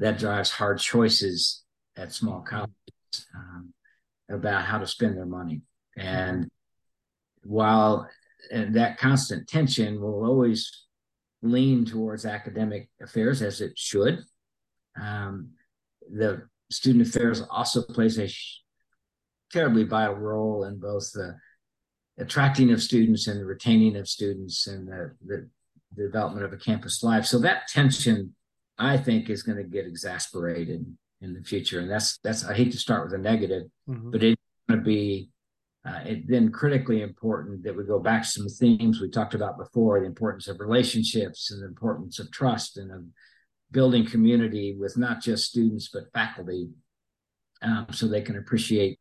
that 0.00 0.18
drives 0.18 0.50
hard 0.50 0.78
choices 0.78 1.64
at 1.96 2.12
small 2.12 2.40
mm-hmm. 2.40 2.56
colleges. 2.56 3.26
Um, 3.34 3.71
about 4.32 4.64
how 4.64 4.78
to 4.78 4.86
spend 4.86 5.16
their 5.16 5.26
money. 5.26 5.62
And 5.96 6.48
while 7.42 8.08
and 8.50 8.74
that 8.74 8.98
constant 8.98 9.48
tension 9.48 10.00
will 10.00 10.24
always 10.24 10.86
lean 11.42 11.84
towards 11.84 12.24
academic 12.24 12.88
affairs 13.00 13.42
as 13.42 13.60
it 13.60 13.78
should, 13.78 14.20
um, 15.00 15.50
the 16.10 16.42
student 16.70 17.06
affairs 17.06 17.42
also 17.50 17.82
plays 17.82 18.18
a 18.18 18.28
terribly 19.52 19.84
vital 19.84 20.14
role 20.14 20.64
in 20.64 20.78
both 20.78 21.12
the 21.12 21.36
attracting 22.18 22.72
of 22.72 22.82
students 22.82 23.26
and 23.26 23.40
the 23.40 23.44
retaining 23.44 23.96
of 23.96 24.08
students 24.08 24.66
and 24.66 24.88
the, 24.88 25.14
the 25.24 25.48
development 25.96 26.44
of 26.44 26.52
a 26.52 26.56
campus 26.56 27.02
life. 27.02 27.26
So 27.26 27.38
that 27.40 27.68
tension, 27.68 28.34
I 28.78 28.96
think, 28.96 29.30
is 29.30 29.42
going 29.42 29.58
to 29.58 29.64
get 29.64 29.86
exasperated 29.86 30.84
in 31.22 31.32
the 31.32 31.42
future. 31.42 31.80
And 31.80 31.90
that's 31.90 32.18
that's 32.18 32.44
I 32.44 32.54
hate 32.54 32.72
to 32.72 32.78
start 32.78 33.04
with 33.04 33.18
a 33.18 33.22
negative, 33.22 33.64
mm-hmm. 33.88 34.10
but 34.10 34.22
it's 34.22 34.40
going 34.68 34.80
to 34.80 34.84
be 34.84 35.30
uh, 35.86 36.00
it, 36.04 36.28
then 36.28 36.50
critically 36.50 37.02
important 37.02 37.64
that 37.64 37.76
we 37.76 37.84
go 37.84 37.98
back 37.98 38.22
to 38.22 38.28
some 38.28 38.48
themes 38.48 39.00
we 39.00 39.08
talked 39.08 39.34
about 39.34 39.58
before: 39.58 40.00
the 40.00 40.06
importance 40.06 40.48
of 40.48 40.60
relationships 40.60 41.50
and 41.50 41.62
the 41.62 41.66
importance 41.66 42.18
of 42.18 42.30
trust 42.30 42.76
and 42.76 42.90
of 42.92 43.02
building 43.70 44.04
community 44.04 44.76
with 44.78 44.98
not 44.98 45.22
just 45.22 45.48
students 45.48 45.88
but 45.92 46.12
faculty, 46.12 46.68
um, 47.62 47.86
so 47.90 48.06
they 48.06 48.20
can 48.20 48.36
appreciate 48.36 48.98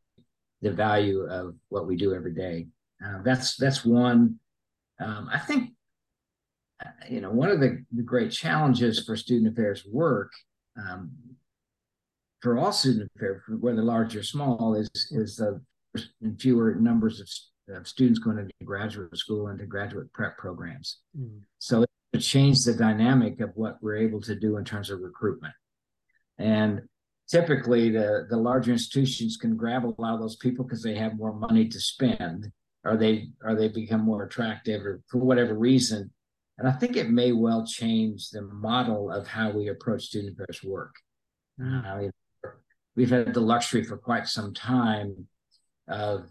the 0.61 0.71
value 0.71 1.21
of 1.21 1.55
what 1.69 1.87
we 1.87 1.95
do 1.95 2.13
every 2.13 2.33
day. 2.33 2.67
Uh, 3.03 3.21
that's 3.23 3.55
that's 3.57 3.83
one. 3.83 4.39
Um, 4.99 5.27
I 5.31 5.39
think 5.39 5.71
uh, 6.85 6.89
you 7.09 7.21
know 7.21 7.31
one 7.31 7.49
of 7.49 7.59
the, 7.59 7.83
the 7.91 8.03
great 8.03 8.31
challenges 8.31 9.03
for 9.03 9.15
student 9.15 9.51
affairs 9.51 9.83
work 9.85 10.31
um, 10.77 11.11
for 12.41 12.57
all 12.57 12.71
student 12.71 13.11
affairs, 13.15 13.41
whether 13.59 13.83
large 13.83 14.15
or 14.15 14.23
small, 14.23 14.75
is 14.75 14.89
is 15.11 15.37
the 15.37 15.61
fewer 16.39 16.75
numbers 16.75 17.19
of, 17.19 17.75
of 17.75 17.87
students 17.87 18.19
going 18.19 18.39
into 18.39 18.53
graduate 18.63 19.15
school 19.17 19.47
and 19.47 19.59
to 19.59 19.65
graduate 19.65 20.11
prep 20.13 20.37
programs. 20.37 20.99
Mm. 21.17 21.41
So 21.59 21.85
it 22.13 22.19
changed 22.19 22.65
the 22.65 22.73
dynamic 22.73 23.41
of 23.41 23.51
what 23.55 23.77
we're 23.81 23.97
able 23.97 24.21
to 24.21 24.35
do 24.35 24.57
in 24.57 24.65
terms 24.65 24.89
of 24.89 25.01
recruitment. 25.01 25.53
And 26.37 26.81
typically 27.31 27.89
the 27.89 28.27
the 28.29 28.37
larger 28.37 28.71
institutions 28.71 29.37
can 29.37 29.55
grab 29.55 29.85
a 29.85 30.01
lot 30.01 30.13
of 30.13 30.19
those 30.19 30.35
people 30.35 30.65
because 30.65 30.83
they 30.83 30.95
have 30.95 31.17
more 31.17 31.33
money 31.33 31.67
to 31.67 31.79
spend 31.79 32.51
or 32.83 32.97
they 32.97 33.29
or 33.43 33.55
they 33.55 33.69
become 33.69 34.01
more 34.01 34.23
attractive 34.23 34.85
or 34.85 35.01
for 35.07 35.19
whatever 35.19 35.53
reason 35.53 36.11
and 36.57 36.67
i 36.67 36.71
think 36.71 36.97
it 36.97 37.09
may 37.09 37.31
well 37.31 37.65
change 37.65 38.29
the 38.29 38.41
model 38.41 39.09
of 39.11 39.27
how 39.27 39.49
we 39.49 39.69
approach 39.69 40.03
student 40.03 40.33
affairs 40.33 40.61
work 40.63 40.93
uh, 41.63 42.01
we've 42.95 43.09
had 43.09 43.33
the 43.33 43.39
luxury 43.39 43.83
for 43.83 43.97
quite 43.97 44.27
some 44.27 44.53
time 44.53 45.27
of 45.87 46.29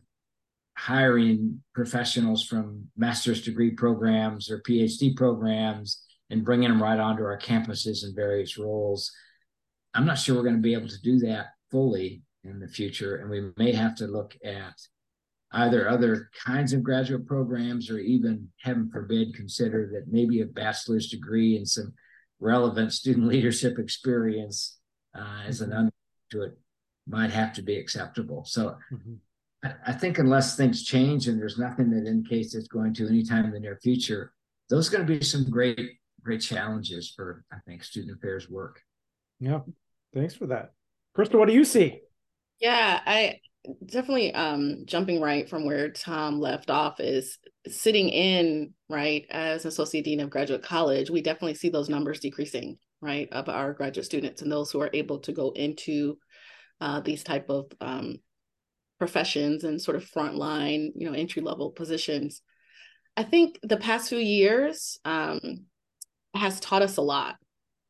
hiring 0.77 1.63
professionals 1.75 2.45
from 2.45 2.87
master's 2.97 3.43
degree 3.43 3.71
programs 3.71 4.51
or 4.51 4.63
phd 4.63 5.15
programs 5.15 6.03
and 6.31 6.45
bringing 6.45 6.69
them 6.69 6.83
right 6.83 6.99
onto 6.99 7.25
our 7.25 7.39
campuses 7.39 8.05
in 8.05 8.15
various 8.15 8.57
roles. 8.57 9.13
I'm 9.95 10.07
not 10.07 10.19
sure 10.19 10.37
we're 10.37 10.45
going 10.45 10.57
to 10.57 10.63
be 10.63 10.75
able 10.75 10.89
to 10.89 11.03
do 11.03 11.19
that 11.21 11.47
fully 11.71 12.23
in 12.45 12.61
the 12.61 12.69
future, 12.69 13.17
and 13.17 13.29
we 13.29 13.51
may 13.57 13.73
have 13.73 13.97
to 13.97 14.07
look 14.07 14.37
at 14.45 14.75
either 15.53 15.89
other 15.89 16.31
kinds 16.47 16.73
of 16.73 16.85
graduate 16.85 17.27
programs 17.27 17.91
or 17.91 17.99
even, 17.99 18.49
heaven 18.63 18.89
forbid, 18.91 19.35
consider 19.35 19.91
that 19.93 20.13
maybe 20.13 20.41
a 20.41 20.47
bachelor's 20.47 21.11
degree 21.11 21.57
and 21.57 21.69
some 21.69 21.93
relevant 22.39 22.93
student 22.93 23.27
leadership 23.29 23.79
experience 23.79 24.79
uh, 25.19 25.43
as 25.47 25.61
an 25.61 25.73
undergraduate 26.31 26.59
might 27.07 27.31
have 27.31 27.53
to 27.55 27.63
be 27.63 27.77
acceptable. 27.77 28.45
So 28.45 28.77
mm-hmm. 28.93 29.15
I, 29.65 29.75
I 29.89 29.93
think 29.93 30.19
unless 30.19 30.57
things 30.57 30.85
change 30.85 31.29
and 31.29 31.41
there's 31.41 31.59
nothing 31.59 31.91
that 31.91 32.09
indicates 32.09 32.55
it's 32.55 32.69
going 32.69 32.95
to 32.95 33.09
anytime 33.09 33.47
in 33.47 33.53
the 33.53 33.61
near 33.61 33.79
future, 33.83 34.33
those 34.69 34.89
are 34.89 34.97
going 34.97 35.07
to 35.07 35.19
be 35.19 35.25
some 35.25 35.49
great, 35.51 35.99
great 36.23 36.41
challenges 36.41 37.13
for, 37.15 37.45
I 37.53 37.57
think, 37.67 37.83
student 37.83 38.17
affairs 38.17 38.49
work. 38.49 38.81
Yeah. 39.41 39.61
Thanks 40.15 40.35
for 40.35 40.47
that. 40.47 40.73
Krista, 41.17 41.39
what 41.39 41.49
do 41.49 41.55
you 41.55 41.65
see? 41.65 42.01
Yeah, 42.61 43.01
I 43.05 43.41
definitely 43.85 44.33
um 44.33 44.85
jumping 44.87 45.21
right 45.21 45.49
from 45.49 45.67
where 45.67 45.91
Tom 45.91 46.41
left 46.41 46.71
off 46.71 46.99
is 46.99 47.39
sitting 47.67 48.09
in, 48.09 48.73
right, 48.89 49.27
as 49.31 49.65
associate 49.65 50.05
dean 50.05 50.21
of 50.21 50.31
graduate 50.31 50.63
college, 50.63 51.11
we 51.11 51.21
definitely 51.21 51.55
see 51.55 51.69
those 51.69 51.89
numbers 51.89 52.21
decreasing, 52.21 52.79
right, 53.01 53.29
of 53.33 53.49
our 53.49 53.73
graduate 53.73 54.07
students 54.07 54.43
and 54.43 54.51
those 54.51 54.71
who 54.71 54.81
are 54.81 54.91
able 54.93 55.21
to 55.21 55.33
go 55.33 55.51
into 55.51 56.19
uh, 56.81 57.01
these 57.01 57.23
type 57.23 57.49
of 57.49 57.67
um, 57.81 58.19
professions 58.99 59.65
and 59.65 59.81
sort 59.81 59.97
of 59.97 60.05
frontline, 60.05 60.91
you 60.95 61.07
know, 61.07 61.15
entry 61.15 61.43
level 61.43 61.71
positions. 61.71 62.43
I 63.17 63.23
think 63.23 63.59
the 63.63 63.77
past 63.77 64.09
few 64.09 64.19
years 64.19 64.99
um, 65.05 65.67
has 66.35 66.61
taught 66.61 66.83
us 66.83 66.97
a 66.97 67.03
lot, 67.03 67.37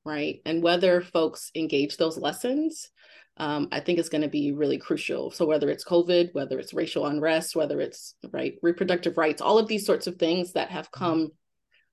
right? 0.04 0.40
And 0.46 0.62
whether 0.62 1.00
folks 1.00 1.50
engage 1.54 1.96
those 1.96 2.16
lessons, 2.16 2.88
um, 3.36 3.68
I 3.72 3.80
think 3.80 3.98
is 3.98 4.08
going 4.08 4.22
to 4.22 4.28
be 4.28 4.52
really 4.52 4.78
crucial. 4.78 5.30
So 5.30 5.46
whether 5.46 5.70
it's 5.70 5.84
COVID, 5.84 6.30
whether 6.32 6.58
it's 6.58 6.74
racial 6.74 7.06
unrest, 7.06 7.56
whether 7.56 7.80
it's 7.80 8.14
right 8.32 8.54
reproductive 8.62 9.16
rights, 9.16 9.40
all 9.40 9.58
of 9.58 9.66
these 9.66 9.86
sorts 9.86 10.06
of 10.06 10.16
things 10.16 10.52
that 10.52 10.70
have 10.70 10.86
mm-hmm. 10.86 11.04
come 11.04 11.28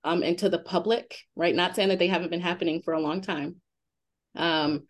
um, 0.04 0.24
into 0.24 0.50
the 0.50 0.60
public, 0.60 1.18
right? 1.36 1.56
Not 1.56 1.76
saying 1.76 1.90
that 1.90 2.00
they 2.00 2.08
haven't 2.08 2.32
been 2.32 2.42
happening 2.42 2.82
for 2.84 2.94
a 2.94 3.02
long 3.02 3.22
time, 3.22 3.58
um, 4.36 4.88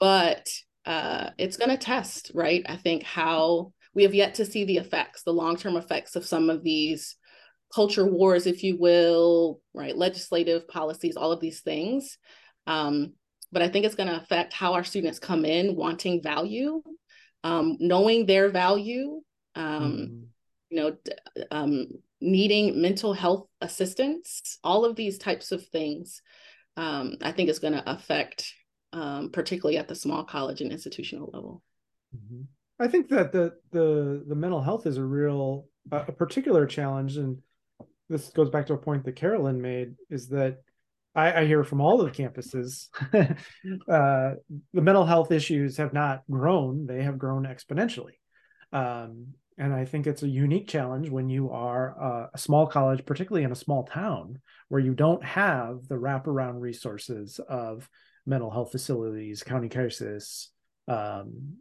but 0.00 0.48
uh, 0.86 1.30
it's 1.38 1.56
going 1.56 1.70
to 1.70 1.76
test, 1.76 2.30
right? 2.34 2.64
I 2.68 2.76
think 2.76 3.02
how 3.02 3.72
we 3.94 4.02
have 4.02 4.14
yet 4.14 4.34
to 4.34 4.44
see 4.44 4.64
the 4.64 4.78
effects, 4.78 5.22
the 5.22 5.32
long 5.32 5.56
term 5.56 5.76
effects 5.76 6.16
of 6.16 6.26
some 6.26 6.50
of 6.50 6.62
these 6.62 7.16
culture 7.74 8.06
wars, 8.06 8.46
if 8.46 8.62
you 8.62 8.76
will, 8.78 9.60
right? 9.72 9.96
Legislative 9.96 10.68
policies, 10.68 11.16
all 11.16 11.32
of 11.32 11.40
these 11.40 11.60
things. 11.60 12.18
Um, 12.66 13.14
but 13.52 13.62
I 13.62 13.68
think 13.68 13.84
it's 13.84 13.94
going 13.94 14.08
to 14.08 14.20
affect 14.20 14.52
how 14.52 14.74
our 14.74 14.84
students 14.84 15.18
come 15.18 15.44
in 15.44 15.76
wanting 15.76 16.22
value, 16.22 16.82
um, 17.44 17.76
knowing 17.78 18.26
their 18.26 18.50
value, 18.50 19.20
um, 19.54 19.82
mm-hmm. 19.82 20.24
you 20.70 20.76
know, 20.76 20.96
um, 21.50 21.86
needing 22.24 22.80
mental 22.80 23.12
health 23.12 23.46
assistance, 23.60 24.58
all 24.64 24.84
of 24.84 24.96
these 24.96 25.18
types 25.18 25.52
of 25.52 25.66
things. 25.66 26.22
Um, 26.76 27.18
I 27.22 27.30
think 27.30 27.50
is 27.50 27.60
going 27.60 27.74
to 27.74 27.88
affect, 27.88 28.52
um, 28.92 29.30
particularly 29.30 29.78
at 29.78 29.86
the 29.86 29.94
small 29.94 30.24
college 30.24 30.60
and 30.60 30.72
institutional 30.72 31.30
level. 31.32 31.62
Mm-hmm. 32.16 32.42
I 32.80 32.88
think 32.88 33.08
that 33.10 33.30
the 33.30 33.52
the 33.70 34.24
the 34.26 34.34
mental 34.34 34.60
health 34.60 34.86
is 34.86 34.96
a 34.96 35.04
real 35.04 35.66
a 35.92 36.10
particular 36.10 36.66
challenge, 36.66 37.16
and 37.16 37.38
this 38.08 38.30
goes 38.30 38.50
back 38.50 38.66
to 38.66 38.74
a 38.74 38.78
point 38.78 39.04
that 39.04 39.14
Carolyn 39.14 39.62
made: 39.62 39.94
is 40.10 40.28
that 40.30 40.62
I, 41.14 41.42
I 41.42 41.46
hear 41.46 41.62
from 41.62 41.80
all 41.80 42.00
of 42.00 42.12
the 42.12 42.22
campuses, 42.22 42.88
uh, 43.88 44.34
the 44.72 44.82
mental 44.82 45.06
health 45.06 45.30
issues 45.30 45.76
have 45.76 45.92
not 45.92 46.24
grown; 46.28 46.86
they 46.86 47.02
have 47.04 47.18
grown 47.18 47.44
exponentially. 47.44 48.14
Um, 48.72 49.34
and 49.56 49.72
I 49.72 49.84
think 49.84 50.06
it's 50.06 50.22
a 50.22 50.28
unique 50.28 50.68
challenge 50.68 51.10
when 51.10 51.28
you 51.28 51.50
are 51.50 51.96
a, 51.98 52.30
a, 52.34 52.38
small 52.38 52.66
college, 52.66 53.06
particularly 53.06 53.44
in 53.44 53.52
a 53.52 53.56
small 53.56 53.84
town, 53.84 54.40
where 54.68 54.80
you 54.80 54.94
don't 54.94 55.24
have 55.24 55.86
the 55.88 55.94
wraparound 55.94 56.60
resources 56.60 57.38
of 57.48 57.88
mental 58.26 58.50
health 58.50 58.72
facilities, 58.72 59.42
county 59.42 59.68
crisis, 59.68 60.50
um, 60.88 61.58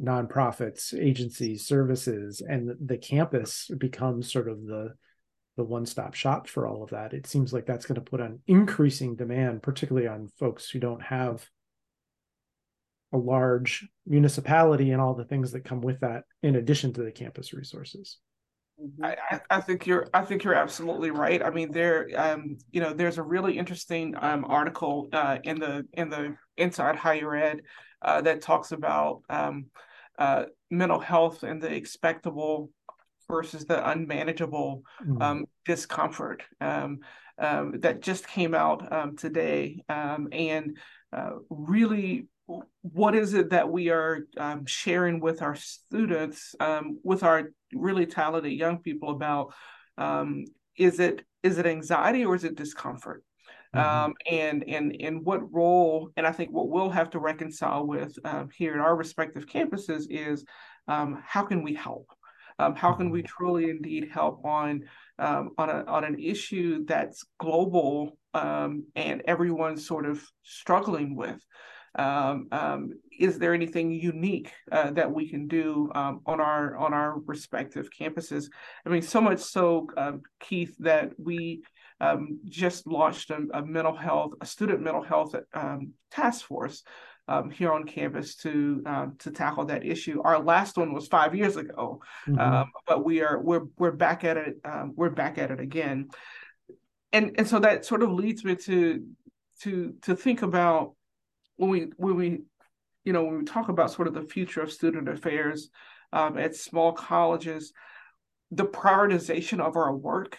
nonprofits, 0.00 0.94
agencies, 0.98 1.66
services, 1.66 2.42
and 2.46 2.76
the, 2.80 2.98
campus 2.98 3.70
becomes 3.78 4.30
sort 4.30 4.48
of 4.48 4.64
the 4.64 4.94
the 5.56 5.64
one-stop 5.64 6.12
shop 6.12 6.46
for 6.46 6.66
all 6.66 6.82
of 6.82 6.90
that. 6.90 7.14
It 7.14 7.26
seems 7.26 7.50
like 7.50 7.64
that's 7.64 7.86
going 7.86 7.94
to 7.94 8.02
put 8.02 8.20
an 8.20 8.40
increasing 8.46 9.16
demand 9.16 9.62
particularly 9.62 10.06
on 10.06 10.28
folks 10.38 10.68
who 10.68 10.78
don't 10.78 11.02
have 11.02 11.48
a 13.12 13.18
large 13.18 13.88
municipality 14.06 14.90
and 14.90 15.00
all 15.00 15.14
the 15.14 15.24
things 15.24 15.52
that 15.52 15.64
come 15.64 15.80
with 15.80 16.00
that 16.00 16.24
in 16.42 16.56
addition 16.56 16.92
to 16.92 17.02
the 17.02 17.12
campus 17.12 17.52
resources 17.52 18.18
mm-hmm. 18.80 19.04
I, 19.04 19.40
I, 19.50 19.60
think 19.60 19.86
you're 19.86 20.08
I 20.12 20.24
think 20.24 20.44
you're 20.44 20.54
absolutely 20.54 21.10
right. 21.10 21.42
I 21.42 21.50
mean, 21.50 21.72
there 21.72 22.08
um, 22.16 22.58
you 22.70 22.80
know, 22.80 22.92
there's 22.92 23.18
a 23.18 23.22
really 23.22 23.56
interesting 23.56 24.14
um, 24.20 24.44
article 24.46 25.08
uh, 25.12 25.38
in 25.44 25.58
the 25.58 25.86
in 25.92 26.10
the 26.10 26.36
Inside 26.56 26.96
Higher 26.96 27.34
Ed 27.34 27.62
uh, 28.02 28.20
that 28.22 28.42
talks 28.42 28.72
about 28.72 29.22
um, 29.30 29.66
uh, 30.18 30.44
mental 30.70 31.00
health 31.00 31.42
and 31.42 31.62
the 31.62 31.72
expectable 31.72 32.70
versus 33.28 33.64
the 33.64 33.88
unmanageable 33.90 34.82
mm-hmm. 35.02 35.20
um, 35.20 35.44
discomfort 35.64 36.42
um, 36.60 37.00
um, 37.38 37.80
that 37.80 38.00
just 38.00 38.26
came 38.26 38.54
out 38.54 38.92
um, 38.92 39.16
today. 39.16 39.82
Um, 39.88 40.28
and 40.32 40.78
uh, 41.12 41.32
really, 41.50 42.28
what 42.82 43.14
is 43.14 43.34
it 43.34 43.50
that 43.50 43.68
we 43.68 43.90
are 43.90 44.20
um, 44.36 44.66
sharing 44.66 45.20
with 45.20 45.42
our 45.42 45.56
students, 45.56 46.54
with 47.02 47.22
our 47.22 47.50
really 47.74 48.06
talented 48.06 48.52
young 48.52 48.78
people 48.78 49.10
about? 49.10 49.52
is 50.76 51.00
it 51.00 51.24
is 51.42 51.58
it 51.58 51.66
anxiety 51.66 52.24
or 52.24 52.34
is 52.34 52.44
it 52.44 52.54
discomfort? 52.54 53.22
Mm-hmm. 53.74 54.12
and 54.30 54.68
and 54.68 54.96
and 55.00 55.24
what 55.24 55.52
role? 55.52 56.10
And 56.16 56.26
I 56.26 56.32
think 56.32 56.50
what 56.50 56.68
we'll 56.68 56.90
have 56.90 57.10
to 57.10 57.18
reconcile 57.18 57.86
with 57.86 58.16
here 58.54 58.74
at 58.74 58.80
our 58.80 58.96
respective 58.96 59.46
campuses 59.46 60.04
is 60.08 60.44
how 60.86 61.42
can 61.42 61.62
we 61.62 61.74
help? 61.74 62.08
Um, 62.58 62.74
how 62.74 62.92
can 62.92 63.10
we 63.10 63.20
mm-hmm. 63.20 63.26
truly 63.26 63.70
indeed 63.70 64.08
help 64.10 64.44
on 64.44 64.84
um, 65.18 65.50
on, 65.58 65.70
a, 65.70 65.84
on 65.84 66.04
an 66.04 66.18
issue 66.18 66.84
that's 66.86 67.24
global 67.38 68.18
um, 68.34 68.84
and 68.94 69.22
everyone's 69.26 69.86
sort 69.86 70.06
of 70.06 70.24
struggling 70.42 71.16
with? 71.16 71.38
Um, 71.96 72.48
um, 72.52 72.92
is 73.18 73.38
there 73.38 73.54
anything 73.54 73.90
unique 73.90 74.52
uh, 74.70 74.90
that 74.92 75.10
we 75.10 75.28
can 75.28 75.48
do 75.48 75.90
um, 75.94 76.20
on 76.26 76.40
our 76.40 76.76
on 76.76 76.92
our 76.92 77.18
respective 77.20 77.88
campuses? 77.90 78.50
I 78.84 78.90
mean, 78.90 79.02
so 79.02 79.20
much 79.20 79.40
so, 79.40 79.88
Keith, 80.40 80.76
that 80.80 81.12
we 81.18 81.62
just 82.44 82.86
launched 82.86 83.30
a, 83.30 83.38
a, 83.54 83.64
mental 83.64 83.96
health, 83.96 84.32
a 84.42 84.46
student 84.46 84.82
mental 84.82 85.02
health 85.02 85.34
task 86.10 86.44
force 86.44 86.82
um, 87.28 87.50
here 87.50 87.72
on 87.72 87.84
campus 87.84 88.36
to 88.36 88.82
um, 88.86 89.16
to 89.18 89.30
tackle 89.30 89.64
that 89.66 89.84
issue. 89.84 90.22
Our 90.22 90.38
last 90.38 90.76
one 90.76 90.92
was 90.92 91.08
five 91.08 91.34
years 91.34 91.56
ago, 91.56 92.00
mm-hmm. 92.26 92.38
um, 92.38 92.70
but 92.86 93.04
we 93.04 93.22
are 93.22 93.40
we're 93.40 93.64
we're 93.78 93.92
back 93.92 94.24
at 94.24 94.36
it. 94.36 94.56
Um, 94.64 94.92
we're 94.94 95.10
back 95.10 95.38
at 95.38 95.50
it 95.50 95.60
again, 95.60 96.08
and 97.12 97.34
and 97.36 97.48
so 97.48 97.58
that 97.60 97.84
sort 97.84 98.02
of 98.02 98.12
leads 98.12 98.44
me 98.44 98.54
to 98.56 99.04
to 99.62 99.94
to 100.02 100.14
think 100.14 100.42
about 100.42 100.94
when 101.56 101.70
we 101.70 101.88
when 101.96 102.16
we 102.16 102.40
you 103.04 103.12
know 103.12 103.24
when 103.24 103.38
we 103.38 103.44
talk 103.44 103.68
about 103.68 103.92
sort 103.92 104.08
of 104.08 104.14
the 104.14 104.22
future 104.22 104.62
of 104.62 104.72
student 104.72 105.08
affairs 105.08 105.70
um, 106.12 106.38
at 106.38 106.54
small 106.54 106.92
colleges, 106.92 107.72
the 108.50 108.66
prioritization 108.66 109.60
of 109.60 109.76
our 109.76 109.94
work 109.94 110.38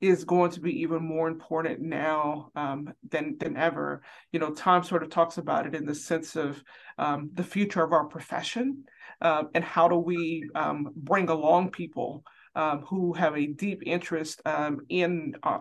is 0.00 0.24
going 0.24 0.50
to 0.50 0.60
be 0.60 0.82
even 0.82 1.02
more 1.02 1.28
important 1.28 1.80
now 1.80 2.50
um, 2.56 2.92
than 3.10 3.36
than 3.38 3.56
ever. 3.56 4.02
You 4.32 4.40
know, 4.40 4.50
Tom 4.50 4.82
sort 4.82 5.02
of 5.02 5.10
talks 5.10 5.38
about 5.38 5.66
it 5.66 5.74
in 5.74 5.86
the 5.86 5.94
sense 5.94 6.36
of 6.36 6.62
um, 6.98 7.30
the 7.32 7.44
future 7.44 7.82
of 7.82 7.92
our 7.92 8.04
profession 8.04 8.84
uh, 9.20 9.44
and 9.54 9.64
how 9.64 9.88
do 9.88 9.96
we 9.96 10.48
um, 10.54 10.90
bring 10.94 11.28
along 11.28 11.70
people 11.70 12.24
um, 12.54 12.82
who 12.82 13.12
have 13.14 13.36
a 13.36 13.46
deep 13.46 13.82
interest 13.86 14.40
um, 14.44 14.80
in 14.88 15.34
uh, 15.42 15.58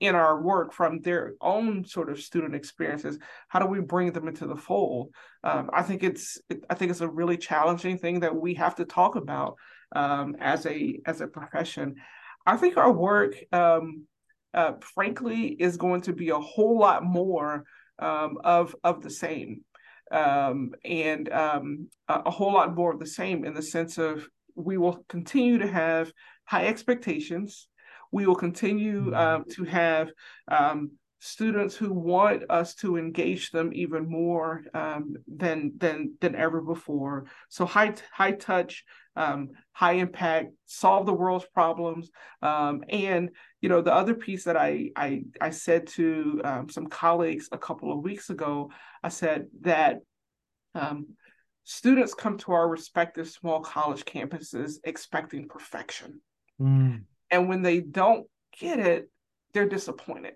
in 0.00 0.14
our 0.14 0.42
work 0.42 0.72
from 0.72 1.00
their 1.00 1.34
own 1.40 1.84
sort 1.84 2.10
of 2.10 2.20
student 2.20 2.54
experiences 2.54 3.18
how 3.48 3.58
do 3.58 3.66
we 3.66 3.80
bring 3.80 4.12
them 4.12 4.28
into 4.28 4.46
the 4.46 4.56
fold? 4.56 5.14
Um, 5.42 5.70
i 5.72 5.82
think 5.82 6.02
it's 6.02 6.38
i 6.70 6.74
think 6.74 6.90
it's 6.90 7.00
a 7.00 7.08
really 7.08 7.36
challenging 7.36 7.98
thing 7.98 8.20
that 8.20 8.34
we 8.34 8.54
have 8.54 8.74
to 8.76 8.84
talk 8.84 9.16
about 9.16 9.56
um, 9.94 10.36
as 10.40 10.66
a 10.66 11.00
as 11.06 11.20
a 11.20 11.26
profession. 11.26 11.96
I 12.46 12.56
think 12.56 12.76
our 12.76 12.92
work 12.92 13.34
um, 13.52 14.04
uh, 14.52 14.72
frankly 14.94 15.48
is 15.48 15.76
going 15.76 16.02
to 16.02 16.12
be 16.12 16.28
a 16.30 16.38
whole 16.38 16.78
lot 16.78 17.04
more 17.04 17.64
um, 17.98 18.38
of 18.44 18.74
of 18.84 19.02
the 19.02 19.10
same. 19.10 19.62
Um, 20.10 20.72
and 20.84 21.32
um, 21.32 21.88
a, 22.08 22.22
a 22.26 22.30
whole 22.30 22.52
lot 22.52 22.74
more 22.74 22.92
of 22.92 23.00
the 23.00 23.06
same 23.06 23.44
in 23.44 23.54
the 23.54 23.62
sense 23.62 23.98
of 23.98 24.28
we 24.54 24.76
will 24.76 25.04
continue 25.08 25.58
to 25.58 25.66
have 25.66 26.12
high 26.44 26.66
expectations 26.66 27.68
we 28.14 28.26
will 28.26 28.36
continue 28.36 29.06
mm-hmm. 29.06 29.14
uh, 29.14 29.40
to 29.54 29.64
have 29.64 30.12
um, 30.46 30.92
students 31.18 31.74
who 31.74 31.92
want 31.92 32.44
us 32.48 32.76
to 32.76 32.96
engage 32.96 33.50
them 33.50 33.72
even 33.72 34.08
more 34.08 34.62
um, 34.72 35.16
than 35.26 35.72
than 35.78 36.14
than 36.20 36.36
ever 36.36 36.60
before. 36.60 37.26
So 37.48 37.66
high 37.66 37.94
high 38.12 38.36
touch, 38.50 38.84
um, 39.16 39.50
high 39.72 39.94
impact, 39.94 40.52
solve 40.66 41.06
the 41.06 41.12
world's 41.12 41.46
problems, 41.46 42.08
um, 42.40 42.84
and 42.88 43.30
you 43.60 43.68
know 43.68 43.82
the 43.82 43.92
other 43.92 44.14
piece 44.14 44.44
that 44.44 44.56
I 44.56 44.90
I, 44.94 45.24
I 45.40 45.50
said 45.50 45.88
to 45.98 46.40
um, 46.44 46.68
some 46.68 46.86
colleagues 46.86 47.48
a 47.50 47.58
couple 47.58 47.90
of 47.92 48.04
weeks 48.04 48.30
ago, 48.30 48.70
I 49.02 49.08
said 49.08 49.46
that. 49.62 49.98
Um, 50.76 51.06
students 51.66 52.12
come 52.12 52.36
to 52.36 52.52
our 52.52 52.68
respective 52.68 53.28
small 53.28 53.60
college 53.60 54.04
campuses 54.04 54.74
expecting 54.84 55.48
perfection. 55.48 56.20
Mm. 56.60 57.04
And 57.34 57.48
when 57.48 57.62
they 57.62 57.80
don't 57.80 58.26
get 58.60 58.78
it, 58.78 59.10
they're 59.52 59.68
disappointed. 59.68 60.34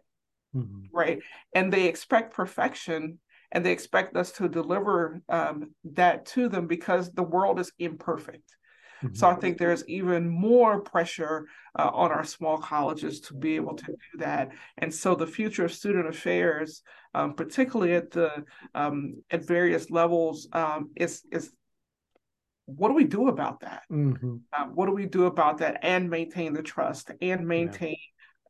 Mm-hmm. 0.55 0.87
Right. 0.93 1.21
And 1.55 1.73
they 1.73 1.87
expect 1.87 2.35
perfection 2.35 3.21
and 3.53 3.65
they 3.65 3.73
expect 3.73 4.17
us 4.17 4.33
to 4.33 4.49
deliver 4.49 5.21
um, 5.29 5.75
that 5.93 6.27
to 6.27 6.49
them 6.49 6.67
because 6.67 7.13
the 7.13 7.23
world 7.23 7.61
is 7.61 7.71
imperfect. 7.79 8.57
Mm-hmm. 9.03 9.15
So 9.15 9.29
I 9.29 9.37
think 9.37 9.59
there's 9.59 9.89
even 9.89 10.29
more 10.29 10.81
pressure 10.81 11.47
uh, 11.79 11.91
on 11.93 12.11
our 12.11 12.25
small 12.25 12.59
colleges 12.59 13.21
to 13.21 13.35
be 13.35 13.55
able 13.55 13.77
to 13.77 13.87
do 13.87 14.19
that. 14.19 14.51
And 14.79 14.93
so 14.93 15.15
the 15.15 15.27
future 15.27 15.65
of 15.67 15.73
student 15.73 16.09
affairs, 16.09 16.83
um, 17.15 17.35
particularly 17.35 17.95
at 17.95 18.11
the 18.11 18.45
um, 18.75 19.23
at 19.31 19.47
various 19.47 19.89
levels, 19.91 20.49
um, 20.53 20.91
is 20.97 21.23
is 21.31 21.53
what 22.77 22.89
do 22.89 22.95
we 22.95 23.05
do 23.05 23.29
about 23.29 23.61
that? 23.61 23.83
Mm-hmm. 23.91 24.37
Uh, 24.53 24.65
what 24.67 24.87
do 24.87 24.93
we 24.93 25.07
do 25.07 25.25
about 25.25 25.59
that 25.59 25.79
and 25.83 26.11
maintain 26.11 26.53
the 26.53 26.63
trust 26.63 27.11
and 27.23 27.49
maintain 27.49 27.97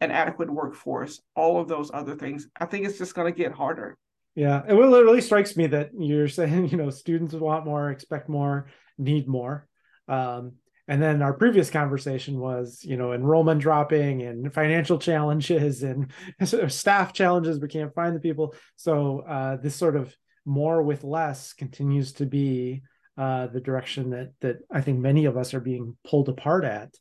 yeah. 0.01 0.07
an 0.07 0.11
adequate 0.11 0.51
workforce? 0.51 1.21
All 1.37 1.61
of 1.61 1.69
those 1.69 1.91
other 1.95 2.16
things. 2.16 2.49
I 2.61 2.66
think 2.66 2.85
it's 2.85 2.99
just 2.99 3.14
going 3.14 3.33
to 3.33 3.37
get 3.37 3.53
harder. 3.53 3.97
Yeah. 4.35 4.62
It 4.69 4.73
really 4.73 5.21
strikes 5.21 5.57
me 5.57 5.69
that 5.69 5.91
you're 5.97 6.29
saying, 6.29 6.69
you 6.69 6.77
know, 6.77 6.91
students 6.91 7.33
want 7.33 7.64
more, 7.64 7.91
expect 7.91 8.29
more, 8.29 8.66
need 8.99 9.29
more. 9.29 9.69
Um, 10.09 10.55
and 10.89 11.01
then 11.01 11.23
our 11.23 11.35
previous 11.35 11.71
conversation 11.71 12.41
was, 12.41 12.81
you 12.83 12.97
know, 12.97 13.12
enrollment 13.12 13.61
dropping 13.61 14.23
and 14.23 14.53
financial 14.53 14.99
challenges 14.99 15.85
and 15.85 16.11
staff 16.69 17.12
challenges. 17.12 17.61
We 17.61 17.69
can't 17.69 17.95
find 17.95 18.16
the 18.16 18.21
people. 18.21 18.55
So 18.75 19.21
uh, 19.21 19.57
this 19.57 19.77
sort 19.77 19.95
of 19.95 20.16
more 20.45 20.83
with 20.83 21.05
less 21.05 21.53
continues 21.53 22.14
to 22.14 22.27
be 22.27 22.83
uh, 23.19 23.49
the 23.49 23.61
direction 23.61 24.11
that 24.11 24.33
that 24.41 24.59
I 24.71 24.81
think 24.81 25.01
many 25.01 25.25
of 25.25 25.37
us 25.37 25.53
are 25.53 25.61
being 25.61 25.97
pulled 26.09 26.29
apart 26.29 26.64
at. 26.64 26.95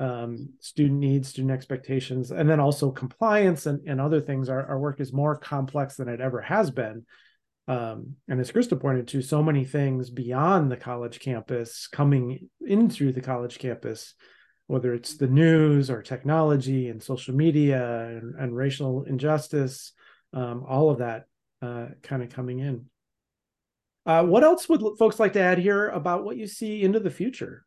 Um, 0.00 0.50
student 0.60 1.00
needs, 1.00 1.28
student 1.28 1.50
expectations, 1.50 2.30
and 2.30 2.48
then 2.48 2.60
also 2.60 2.92
compliance 2.92 3.66
and, 3.66 3.86
and 3.88 4.00
other 4.00 4.20
things. 4.20 4.48
Our, 4.48 4.64
our 4.64 4.78
work 4.78 5.00
is 5.00 5.12
more 5.12 5.36
complex 5.36 5.96
than 5.96 6.08
it 6.08 6.20
ever 6.20 6.40
has 6.40 6.70
been. 6.70 7.04
Um, 7.66 8.14
and 8.28 8.40
as 8.40 8.50
Krista 8.50 8.80
pointed 8.80 9.08
to, 9.08 9.20
so 9.20 9.42
many 9.42 9.64
things 9.64 10.08
beyond 10.08 10.70
the 10.70 10.76
college 10.76 11.20
campus 11.20 11.86
coming 11.86 12.48
in 12.64 12.88
through 12.88 13.12
the 13.12 13.20
college 13.20 13.58
campus, 13.58 14.14
whether 14.68 14.94
it's 14.94 15.16
the 15.16 15.26
news 15.26 15.90
or 15.90 16.00
technology 16.00 16.88
and 16.88 17.02
social 17.02 17.34
media 17.34 18.06
and, 18.06 18.36
and 18.36 18.56
racial 18.56 19.02
injustice, 19.02 19.92
um, 20.32 20.64
all 20.66 20.90
of 20.90 20.98
that 20.98 21.24
uh, 21.60 21.86
kind 22.02 22.22
of 22.22 22.30
coming 22.30 22.60
in. 22.60 22.86
Uh, 24.08 24.24
what 24.24 24.42
else 24.42 24.70
would 24.70 24.82
folks 24.98 25.20
like 25.20 25.34
to 25.34 25.40
add 25.40 25.58
here 25.58 25.90
about 25.90 26.24
what 26.24 26.38
you 26.38 26.46
see 26.46 26.82
into 26.82 26.98
the 26.98 27.10
future? 27.10 27.66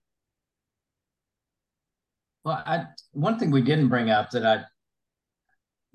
Well, 2.44 2.64
I, 2.66 2.86
one 3.12 3.38
thing 3.38 3.52
we 3.52 3.62
didn't 3.62 3.90
bring 3.90 4.10
up 4.10 4.32
that 4.32 4.44
I 4.44 4.64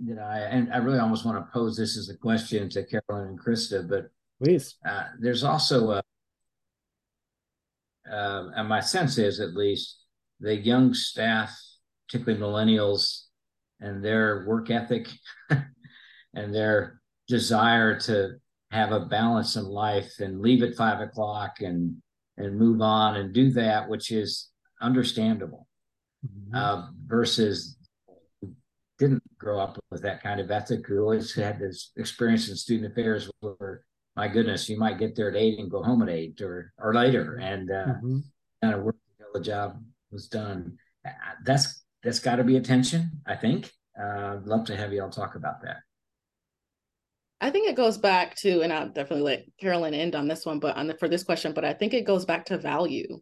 that 0.06 0.18
I 0.20 0.38
and 0.42 0.72
I 0.72 0.76
really 0.76 1.00
almost 1.00 1.24
want 1.24 1.44
to 1.44 1.52
pose 1.52 1.76
this 1.76 1.96
as 1.96 2.10
a 2.10 2.16
question 2.16 2.68
to 2.68 2.84
Carolyn 2.84 3.30
and 3.30 3.40
Krista, 3.40 3.88
but 3.88 4.06
please, 4.40 4.76
uh, 4.88 5.06
there's 5.18 5.42
also 5.42 5.90
a, 5.90 6.02
uh, 8.08 8.50
and 8.54 8.68
my 8.68 8.78
sense 8.78 9.18
is 9.18 9.40
at 9.40 9.54
least 9.54 10.04
the 10.38 10.54
young 10.54 10.94
staff, 10.94 11.58
particularly 12.06 12.40
millennials, 12.40 13.22
and 13.80 14.04
their 14.04 14.44
work 14.46 14.70
ethic 14.70 15.08
and 16.34 16.54
their 16.54 17.00
desire 17.26 17.98
to 18.00 18.36
have 18.76 18.92
a 18.92 19.00
balance 19.00 19.56
in 19.56 19.64
life 19.64 20.20
and 20.20 20.40
leave 20.40 20.62
at 20.62 20.76
five 20.76 21.00
o'clock 21.00 21.60
and 21.60 21.96
and 22.36 22.58
move 22.58 22.80
on 22.82 23.16
and 23.16 23.32
do 23.32 23.50
that, 23.52 23.88
which 23.88 24.12
is 24.12 24.50
understandable, 24.80 25.66
mm-hmm. 26.24 26.54
uh, 26.54 26.88
versus 27.06 27.78
didn't 28.98 29.22
grow 29.38 29.58
up 29.58 29.78
with 29.90 30.02
that 30.02 30.22
kind 30.22 30.40
of 30.40 30.50
ethic. 30.50 30.86
Who 30.86 31.00
always 31.00 31.34
had 31.34 31.58
this 31.58 31.92
experience 31.96 32.48
in 32.48 32.56
student 32.56 32.92
affairs 32.92 33.30
where 33.40 33.82
my 34.14 34.28
goodness 34.28 34.68
you 34.68 34.78
might 34.78 34.98
get 34.98 35.16
there 35.16 35.30
at 35.30 35.36
eight 35.36 35.58
and 35.58 35.70
go 35.70 35.82
home 35.82 36.02
at 36.02 36.08
eight 36.08 36.40
or 36.40 36.72
or 36.78 36.94
later. 36.94 37.36
And 37.36 37.70
uh, 37.70 37.86
mm-hmm. 37.86 38.18
kind 38.62 38.74
of 38.74 38.82
work 38.82 38.96
until 39.18 39.32
the 39.32 39.40
job 39.40 39.82
was 40.10 40.28
done. 40.28 40.78
Uh, 41.06 41.10
that's 41.44 41.84
that's 42.06 42.20
got 42.20 42.36
to 42.36 42.44
be 42.44 42.56
attention 42.56 43.10
i 43.26 43.34
think. 43.34 43.72
Uh, 44.00 44.36
i'd 44.36 44.46
love 44.46 44.64
to 44.64 44.76
have 44.76 44.92
you 44.92 45.02
all 45.02 45.10
talk 45.10 45.34
about 45.34 45.62
that 45.62 45.78
I 47.40 47.50
think 47.50 47.68
it 47.68 47.76
goes 47.76 47.98
back 47.98 48.34
to, 48.36 48.62
and 48.62 48.72
I'll 48.72 48.88
definitely 48.88 49.24
let 49.24 49.46
Carolyn 49.60 49.94
end 49.94 50.14
on 50.14 50.26
this 50.26 50.46
one, 50.46 50.58
but 50.58 50.76
on 50.76 50.86
the, 50.86 50.94
for 50.94 51.08
this 51.08 51.22
question, 51.22 51.52
but 51.52 51.64
I 51.64 51.74
think 51.74 51.92
it 51.92 52.06
goes 52.06 52.24
back 52.24 52.46
to 52.46 52.58
value, 52.58 53.20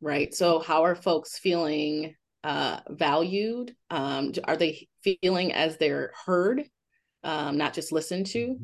right? 0.00 0.34
So 0.34 0.58
how 0.58 0.84
are 0.84 0.94
folks 0.94 1.38
feeling 1.38 2.14
uh, 2.44 2.80
valued? 2.90 3.74
Um, 3.90 4.32
are 4.44 4.56
they 4.56 4.88
feeling 5.02 5.54
as 5.54 5.78
they're 5.78 6.12
heard, 6.26 6.64
um, 7.24 7.56
not 7.56 7.72
just 7.72 7.92
listened 7.92 8.26
to? 8.26 8.56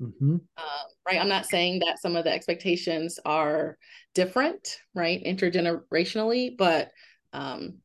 Mm-hmm. 0.00 0.36
Uh, 0.56 0.82
right. 1.06 1.20
I'm 1.20 1.28
not 1.28 1.46
saying 1.46 1.80
that 1.80 2.00
some 2.00 2.16
of 2.16 2.24
the 2.24 2.32
expectations 2.32 3.18
are 3.24 3.76
different, 4.14 4.78
right, 4.94 5.22
intergenerationally, 5.24 6.56
but 6.56 6.90
um, 7.32 7.78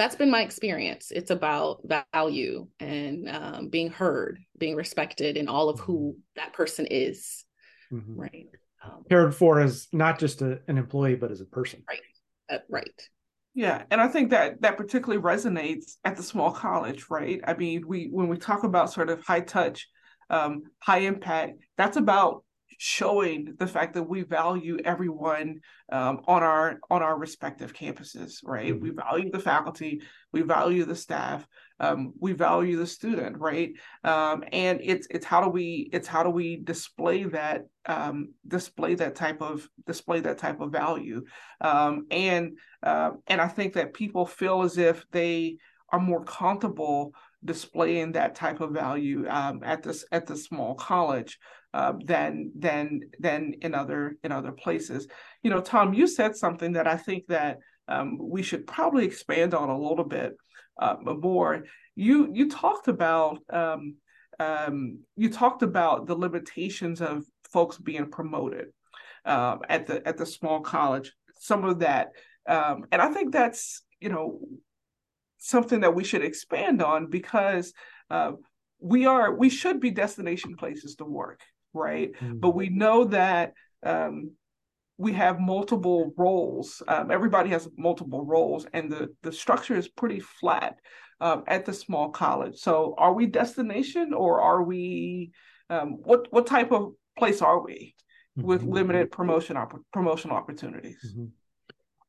that's 0.00 0.16
been 0.16 0.30
my 0.30 0.40
experience. 0.40 1.10
It's 1.10 1.30
about 1.30 1.82
value 2.14 2.66
and 2.80 3.28
um, 3.28 3.68
being 3.68 3.90
heard, 3.90 4.38
being 4.56 4.74
respected 4.74 5.36
in 5.36 5.46
all 5.46 5.68
of 5.68 5.78
who 5.78 6.12
mm-hmm. 6.12 6.20
that 6.36 6.54
person 6.54 6.86
is. 6.86 7.44
Mm-hmm. 7.92 8.18
Right. 8.18 8.46
Um, 8.82 9.04
Cared 9.10 9.34
for 9.34 9.60
as 9.60 9.88
not 9.92 10.18
just 10.18 10.40
a, 10.40 10.60
an 10.68 10.78
employee, 10.78 11.16
but 11.16 11.30
as 11.30 11.42
a 11.42 11.44
person. 11.44 11.84
Right. 11.86 12.00
Uh, 12.48 12.62
right. 12.70 13.08
Yeah, 13.52 13.82
and 13.90 14.00
I 14.00 14.08
think 14.08 14.30
that 14.30 14.62
that 14.62 14.78
particularly 14.78 15.20
resonates 15.20 15.96
at 16.04 16.16
the 16.16 16.22
small 16.22 16.50
college, 16.52 17.06
right? 17.10 17.40
I 17.44 17.52
mean, 17.54 17.86
we 17.86 18.06
when 18.06 18.28
we 18.28 18.38
talk 18.38 18.62
about 18.62 18.92
sort 18.92 19.10
of 19.10 19.22
high 19.22 19.40
touch, 19.40 19.88
um, 20.30 20.62
high 20.78 21.00
impact, 21.00 21.58
that's 21.76 21.96
about 21.98 22.44
showing 22.78 23.54
the 23.58 23.66
fact 23.66 23.94
that 23.94 24.02
we 24.02 24.22
value 24.22 24.78
everyone 24.84 25.60
um, 25.92 26.20
on 26.26 26.42
our 26.42 26.78
on 26.90 27.02
our 27.02 27.18
respective 27.18 27.72
campuses 27.72 28.38
right? 28.44 28.72
Mm-hmm. 28.72 28.82
we 28.82 28.90
value 28.90 29.30
the 29.30 29.38
faculty 29.38 30.02
we 30.32 30.42
value 30.42 30.84
the 30.84 30.96
staff 30.96 31.46
um, 31.80 32.12
we 32.20 32.32
value 32.32 32.76
the 32.76 32.86
student 32.86 33.38
right? 33.38 33.72
Um, 34.04 34.44
and 34.52 34.80
it's 34.82 35.06
it's 35.10 35.26
how 35.26 35.42
do 35.42 35.48
we 35.48 35.88
it's 35.92 36.08
how 36.08 36.22
do 36.22 36.30
we 36.30 36.56
display 36.56 37.24
that 37.24 37.66
um, 37.86 38.34
display 38.46 38.94
that 38.96 39.14
type 39.14 39.40
of 39.40 39.68
display 39.86 40.20
that 40.20 40.38
type 40.38 40.60
of 40.60 40.72
value? 40.72 41.24
Um, 41.60 42.06
and 42.10 42.58
uh, 42.82 43.12
and 43.26 43.40
i 43.40 43.48
think 43.48 43.74
that 43.74 43.94
people 43.94 44.26
feel 44.26 44.62
as 44.62 44.78
if 44.78 45.04
they 45.10 45.56
are 45.92 46.00
more 46.00 46.24
comfortable 46.24 47.14
displaying 47.44 48.12
that 48.12 48.34
type 48.34 48.60
of 48.60 48.72
value 48.72 49.26
um, 49.28 49.62
at 49.64 49.82
this 49.82 50.04
at 50.12 50.26
the 50.26 50.36
small 50.36 50.74
college 50.74 51.38
uh, 51.72 51.94
than 52.04 52.52
than 52.58 53.00
than 53.18 53.54
in 53.62 53.74
other 53.74 54.16
in 54.22 54.32
other 54.32 54.52
places. 54.52 55.08
You 55.42 55.50
know, 55.50 55.60
Tom, 55.60 55.94
you 55.94 56.06
said 56.06 56.36
something 56.36 56.72
that 56.72 56.86
I 56.86 56.96
think 56.96 57.26
that 57.28 57.58
um, 57.88 58.18
we 58.20 58.42
should 58.42 58.66
probably 58.66 59.04
expand 59.04 59.54
on 59.54 59.68
a 59.68 59.78
little 59.78 60.04
bit 60.04 60.36
uh, 60.80 60.96
more. 61.02 61.64
You 61.94 62.30
you 62.32 62.50
talked 62.50 62.88
about 62.88 63.38
um, 63.50 63.96
um, 64.38 65.00
you 65.16 65.30
talked 65.30 65.62
about 65.62 66.06
the 66.06 66.14
limitations 66.14 67.00
of 67.00 67.24
folks 67.52 67.78
being 67.78 68.10
promoted 68.10 68.66
uh, 69.24 69.56
at 69.68 69.86
the 69.86 70.06
at 70.06 70.16
the 70.16 70.26
small 70.26 70.60
college. 70.60 71.12
Some 71.38 71.64
of 71.64 71.78
that, 71.78 72.08
and 72.46 72.86
I 72.92 73.12
think 73.12 73.32
that's 73.32 73.82
you 74.00 74.10
know 74.10 74.40
something 75.40 75.80
that 75.80 75.94
we 75.94 76.04
should 76.04 76.22
expand 76.22 76.82
on 76.82 77.08
because 77.08 77.72
uh, 78.10 78.32
we 78.78 79.06
are 79.06 79.34
we 79.34 79.50
should 79.50 79.80
be 79.80 79.90
destination 79.90 80.54
places 80.56 80.94
to 80.96 81.04
work, 81.04 81.40
right? 81.72 82.12
Mm-hmm. 82.12 82.38
But 82.38 82.54
we 82.54 82.68
know 82.68 83.04
that 83.04 83.54
um, 83.82 84.32
we 84.96 85.14
have 85.14 85.40
multiple 85.40 86.12
roles. 86.16 86.82
Um, 86.86 87.10
everybody 87.10 87.50
has 87.50 87.68
multiple 87.76 88.24
roles, 88.24 88.66
and 88.72 88.92
the 88.92 89.08
the 89.22 89.32
structure 89.32 89.74
is 89.74 89.88
pretty 89.88 90.20
flat 90.20 90.76
um, 91.20 91.44
at 91.46 91.64
the 91.64 91.72
small 91.72 92.10
college. 92.10 92.58
So, 92.58 92.94
are 92.98 93.12
we 93.12 93.26
destination 93.26 94.12
or 94.14 94.40
are 94.40 94.62
we 94.62 95.32
um, 95.68 95.98
what 96.02 96.28
what 96.30 96.46
type 96.46 96.70
of 96.70 96.92
place 97.18 97.42
are 97.42 97.62
we 97.62 97.94
with 98.36 98.62
mm-hmm. 98.62 98.72
limited 98.72 99.10
promotion 99.10 99.56
op- 99.56 99.80
promotional 99.92 100.36
opportunities? 100.36 101.14
Mm-hmm. 101.14 101.26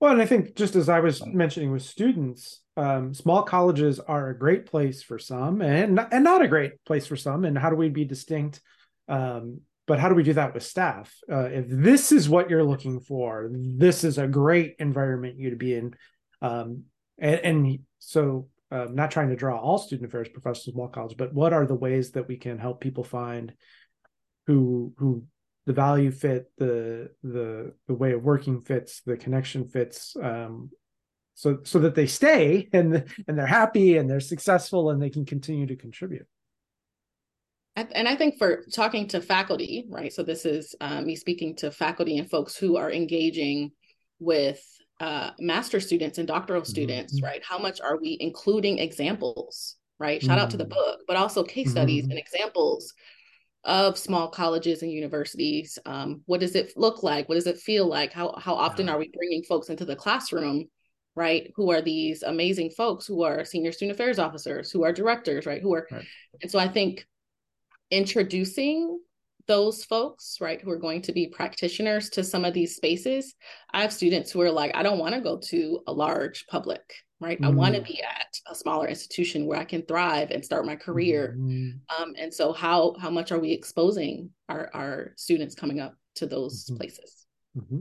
Well, 0.01 0.13
and 0.13 0.21
I 0.21 0.25
think 0.25 0.55
just 0.55 0.75
as 0.75 0.89
I 0.89 0.99
was 0.99 1.23
mentioning 1.27 1.71
with 1.71 1.83
students, 1.83 2.61
um, 2.75 3.13
small 3.13 3.43
colleges 3.43 3.99
are 3.99 4.29
a 4.29 4.37
great 4.37 4.65
place 4.65 5.03
for 5.03 5.19
some, 5.19 5.61
and 5.61 5.93
not, 5.93 6.11
and 6.11 6.23
not 6.23 6.41
a 6.41 6.47
great 6.47 6.83
place 6.85 7.05
for 7.05 7.15
some. 7.15 7.45
And 7.45 7.55
how 7.55 7.69
do 7.69 7.75
we 7.75 7.89
be 7.89 8.03
distinct? 8.03 8.61
Um, 9.07 9.61
but 9.85 9.99
how 9.99 10.09
do 10.09 10.15
we 10.15 10.23
do 10.23 10.33
that 10.33 10.55
with 10.55 10.63
staff? 10.63 11.13
Uh, 11.31 11.49
if 11.51 11.65
this 11.67 12.11
is 12.11 12.27
what 12.27 12.49
you're 12.49 12.63
looking 12.63 12.99
for, 12.99 13.51
this 13.53 14.03
is 14.03 14.17
a 14.17 14.25
great 14.25 14.75
environment 14.79 15.37
you 15.37 15.51
to 15.51 15.55
be 15.55 15.75
in. 15.75 15.93
Um, 16.41 16.85
and, 17.19 17.39
and, 17.39 17.79
so, 17.99 18.47
uh, 18.71 18.87
not 18.89 19.11
trying 19.11 19.29
to 19.29 19.35
draw 19.35 19.59
all 19.59 19.77
student 19.77 20.09
affairs 20.09 20.29
professionals 20.29 20.69
of 20.69 20.73
small 20.73 20.87
college, 20.87 21.15
but 21.15 21.31
what 21.31 21.53
are 21.53 21.67
the 21.67 21.75
ways 21.75 22.13
that 22.13 22.27
we 22.27 22.37
can 22.37 22.57
help 22.57 22.81
people 22.81 23.03
find 23.03 23.53
who 24.47 24.93
who 24.97 25.25
the 25.65 25.73
value 25.73 26.11
fit, 26.11 26.51
the 26.57 27.11
the 27.23 27.73
the 27.87 27.93
way 27.93 28.13
of 28.13 28.23
working 28.23 28.61
fits, 28.61 29.01
the 29.05 29.17
connection 29.17 29.67
fits, 29.67 30.15
um, 30.21 30.71
so 31.35 31.59
so 31.63 31.79
that 31.79 31.95
they 31.95 32.07
stay 32.07 32.69
and 32.73 33.05
and 33.27 33.37
they're 33.37 33.45
happy 33.45 33.97
and 33.97 34.09
they're 34.09 34.19
successful 34.19 34.89
and 34.89 35.01
they 35.01 35.09
can 35.09 35.25
continue 35.25 35.67
to 35.67 35.75
contribute 35.75 36.27
and 37.75 38.07
I 38.07 38.15
think 38.15 38.37
for 38.37 38.63
talking 38.73 39.07
to 39.09 39.21
faculty, 39.21 39.85
right? 39.89 40.11
So 40.11 40.23
this 40.23 40.45
is 40.45 40.75
um, 40.81 41.05
me 41.05 41.15
speaking 41.15 41.55
to 41.57 41.71
faculty 41.71 42.17
and 42.17 42.29
folks 42.29 42.55
who 42.55 42.77
are 42.77 42.91
engaging 42.91 43.71
with 44.19 44.61
uh, 44.99 45.31
master 45.39 45.79
students 45.79 46.17
and 46.17 46.27
doctoral 46.27 46.65
students, 46.65 47.15
mm-hmm. 47.15 47.25
right? 47.25 47.41
How 47.43 47.57
much 47.57 47.79
are 47.81 47.97
we 47.99 48.17
including 48.19 48.77
examples, 48.79 49.77
right? 49.99 50.21
Shout 50.21 50.31
mm-hmm. 50.31 50.43
out 50.43 50.51
to 50.51 50.57
the 50.57 50.65
mm-hmm. 50.65 50.73
book, 50.73 50.99
but 51.07 51.15
also 51.15 51.43
case 51.43 51.67
mm-hmm. 51.67 51.71
studies 51.71 52.03
and 52.05 52.17
examples 52.17 52.93
of 53.63 53.97
small 53.97 54.27
colleges 54.27 54.81
and 54.81 54.91
universities. 54.91 55.77
Um, 55.85 56.21
what 56.25 56.39
does 56.39 56.55
it 56.55 56.73
look 56.75 57.03
like? 57.03 57.29
What 57.29 57.35
does 57.35 57.47
it 57.47 57.59
feel 57.59 57.85
like? 57.85 58.11
How 58.11 58.33
how 58.37 58.55
often 58.55 58.89
are 58.89 58.97
we 58.97 59.11
bringing 59.15 59.43
folks 59.43 59.69
into 59.69 59.85
the 59.85 59.95
classroom, 59.95 60.65
right? 61.15 61.51
Who 61.55 61.71
are 61.71 61.81
these 61.81 62.23
amazing 62.23 62.71
folks 62.71 63.05
who 63.05 63.23
are 63.23 63.45
senior 63.45 63.71
student 63.71 63.95
affairs 63.95 64.19
officers, 64.19 64.71
who 64.71 64.83
are 64.83 64.91
directors, 64.91 65.45
right? 65.45 65.61
Who 65.61 65.73
are, 65.75 65.87
right. 65.91 66.05
and 66.41 66.49
so 66.49 66.57
I 66.57 66.67
think 66.67 67.05
introducing 67.91 68.99
those 69.51 69.83
folks, 69.83 70.37
right, 70.39 70.61
who 70.61 70.71
are 70.71 70.77
going 70.77 71.01
to 71.01 71.11
be 71.11 71.27
practitioners 71.27 72.09
to 72.11 72.23
some 72.23 72.45
of 72.45 72.53
these 72.53 72.77
spaces. 72.77 73.35
I 73.73 73.81
have 73.81 73.91
students 73.91 74.31
who 74.31 74.39
are 74.39 74.49
like, 74.49 74.71
I 74.73 74.81
don't 74.81 74.97
want 74.97 75.13
to 75.13 75.19
go 75.19 75.39
to 75.49 75.81
a 75.87 75.91
large 75.91 76.47
public, 76.47 76.81
right? 77.19 77.39
Mm. 77.41 77.47
I 77.47 77.49
want 77.49 77.75
to 77.75 77.81
be 77.81 78.01
at 78.01 78.33
a 78.49 78.55
smaller 78.55 78.87
institution 78.87 79.45
where 79.45 79.59
I 79.59 79.65
can 79.65 79.81
thrive 79.81 80.31
and 80.31 80.45
start 80.45 80.65
my 80.65 80.77
career. 80.77 81.35
Mm. 81.37 81.79
Um, 81.99 82.13
and 82.17 82.33
so, 82.33 82.53
how 82.53 82.95
how 82.97 83.09
much 83.09 83.33
are 83.33 83.39
we 83.39 83.51
exposing 83.51 84.29
our 84.47 84.69
our 84.73 85.11
students 85.17 85.53
coming 85.53 85.81
up 85.81 85.95
to 86.15 86.27
those 86.27 86.63
mm-hmm. 86.63 86.77
places? 86.77 87.25
Mm-hmm. 87.57 87.79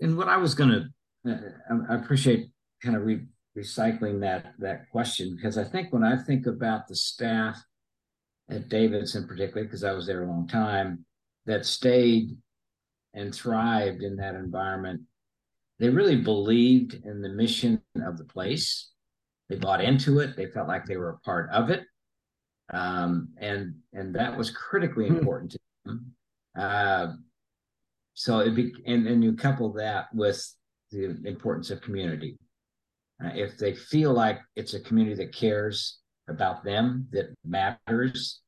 And 0.00 0.18
what 0.18 0.28
I 0.28 0.36
was 0.36 0.56
going 0.56 0.70
to, 0.70 1.30
uh, 1.30 1.78
I 1.88 1.94
appreciate 1.94 2.50
kind 2.82 2.96
of 2.96 3.06
re- 3.06 3.28
recycling 3.56 4.20
that 4.22 4.54
that 4.58 4.90
question 4.90 5.36
because 5.36 5.58
I 5.58 5.62
think 5.62 5.92
when 5.92 6.02
I 6.02 6.16
think 6.16 6.48
about 6.48 6.88
the 6.88 6.96
staff 6.96 7.64
at 8.48 8.68
Davidson, 8.68 9.26
particularly 9.26 9.66
because 9.66 9.84
I 9.84 9.92
was 9.92 10.06
there 10.06 10.22
a 10.22 10.28
long 10.28 10.46
time, 10.46 11.04
that 11.46 11.64
stayed 11.64 12.36
and 13.14 13.34
thrived 13.34 14.02
in 14.02 14.16
that 14.16 14.34
environment. 14.34 15.02
They 15.78 15.88
really 15.88 16.16
believed 16.16 16.94
in 17.04 17.20
the 17.20 17.28
mission 17.28 17.82
of 18.04 18.18
the 18.18 18.24
place. 18.24 18.90
They 19.48 19.56
bought 19.56 19.82
into 19.82 20.20
it. 20.20 20.36
They 20.36 20.46
felt 20.46 20.68
like 20.68 20.86
they 20.86 20.96
were 20.96 21.10
a 21.10 21.18
part 21.20 21.50
of 21.50 21.70
it, 21.70 21.84
um, 22.72 23.28
and 23.38 23.76
and 23.92 24.14
that 24.14 24.36
was 24.36 24.50
critically 24.50 25.08
hmm. 25.08 25.16
important 25.16 25.52
to 25.52 25.58
them. 25.84 26.12
Uh, 26.58 27.12
so 28.14 28.40
it 28.40 28.54
be 28.54 28.72
and, 28.86 29.06
and 29.06 29.22
you 29.22 29.34
couple 29.34 29.72
that 29.74 30.06
with 30.12 30.42
the 30.90 31.16
importance 31.24 31.70
of 31.70 31.80
community. 31.82 32.38
Uh, 33.22 33.30
if 33.34 33.56
they 33.56 33.74
feel 33.74 34.12
like 34.12 34.40
it's 34.56 34.74
a 34.74 34.80
community 34.80 35.16
that 35.16 35.34
cares 35.34 36.00
about 36.28 36.64
them 36.64 37.08
that 37.12 37.34
matters. 37.44 38.40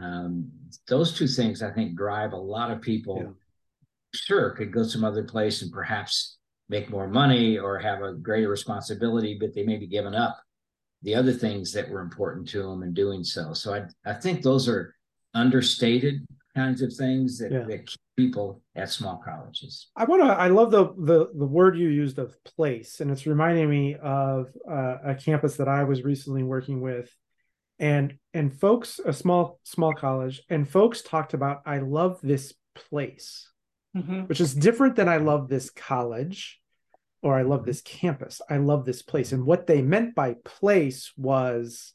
Um, 0.00 0.50
those 0.86 1.16
two 1.16 1.26
things, 1.26 1.62
I 1.62 1.70
think, 1.70 1.96
drive 1.96 2.32
a 2.32 2.36
lot 2.36 2.70
of 2.70 2.80
people. 2.80 3.18
Yeah. 3.22 3.30
Sure, 4.14 4.50
could 4.50 4.72
go 4.72 4.84
some 4.84 5.04
other 5.04 5.24
place 5.24 5.62
and 5.62 5.70
perhaps 5.70 6.38
make 6.68 6.90
more 6.90 7.08
money 7.08 7.58
or 7.58 7.78
have 7.78 8.02
a 8.02 8.14
greater 8.14 8.48
responsibility, 8.48 9.36
but 9.38 9.54
they 9.54 9.64
may 9.64 9.76
be 9.76 9.86
giving 9.86 10.14
up 10.14 10.38
the 11.02 11.14
other 11.14 11.32
things 11.32 11.72
that 11.72 11.88
were 11.88 12.00
important 12.00 12.48
to 12.48 12.62
them 12.62 12.82
in 12.82 12.92
doing 12.92 13.22
so. 13.22 13.52
So 13.52 13.74
I, 13.74 13.84
I 14.04 14.14
think 14.14 14.42
those 14.42 14.68
are 14.68 14.94
understated 15.34 16.24
kinds 16.58 16.82
of 16.82 16.92
things 16.92 17.38
that, 17.38 17.52
yeah. 17.52 17.64
that 17.64 17.86
keep 17.86 18.00
people 18.16 18.60
at 18.74 18.90
small 18.90 19.22
colleges. 19.24 19.90
I 19.96 20.04
want 20.04 20.22
to. 20.22 20.28
I 20.28 20.48
love 20.48 20.70
the 20.70 20.86
the 20.98 21.30
the 21.34 21.46
word 21.46 21.78
you 21.78 21.88
used 21.88 22.18
of 22.18 22.42
place, 22.44 23.00
and 23.00 23.10
it's 23.10 23.26
reminding 23.26 23.70
me 23.70 23.94
of 23.94 24.48
uh, 24.68 24.96
a 25.04 25.14
campus 25.14 25.56
that 25.56 25.68
I 25.68 25.84
was 25.84 26.02
recently 26.02 26.42
working 26.42 26.80
with, 26.80 27.08
and 27.78 28.14
and 28.34 28.52
folks, 28.52 29.00
a 29.04 29.12
small 29.12 29.60
small 29.62 29.94
college, 29.94 30.42
and 30.50 30.68
folks 30.68 31.02
talked 31.02 31.32
about 31.34 31.62
I 31.64 31.78
love 31.78 32.18
this 32.22 32.54
place, 32.74 33.48
mm-hmm. 33.96 34.22
which 34.22 34.40
is 34.40 34.54
different 34.54 34.96
than 34.96 35.08
I 35.08 35.18
love 35.18 35.48
this 35.48 35.70
college, 35.70 36.60
or 37.22 37.38
I 37.38 37.42
love 37.42 37.64
this 37.64 37.82
campus. 37.82 38.40
I 38.50 38.56
love 38.56 38.84
this 38.84 39.02
place, 39.02 39.30
and 39.32 39.46
what 39.46 39.66
they 39.68 39.80
meant 39.80 40.16
by 40.16 40.34
place 40.44 41.12
was 41.16 41.94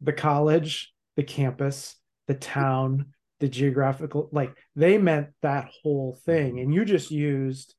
the 0.00 0.12
college, 0.12 0.92
the 1.16 1.24
campus, 1.24 1.96
the 2.26 2.34
town 2.34 3.14
the 3.40 3.48
geographical 3.48 4.28
like 4.32 4.54
they 4.74 4.98
meant 4.98 5.28
that 5.42 5.70
whole 5.82 6.18
thing. 6.24 6.54
Mm-hmm. 6.54 6.58
and 6.58 6.74
you 6.74 6.84
just 6.84 7.10
used 7.10 7.74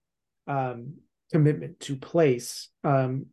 um 0.47 0.95
commitment 1.31 1.79
to 1.81 1.95
place. 1.95 2.69
Um 2.83 3.27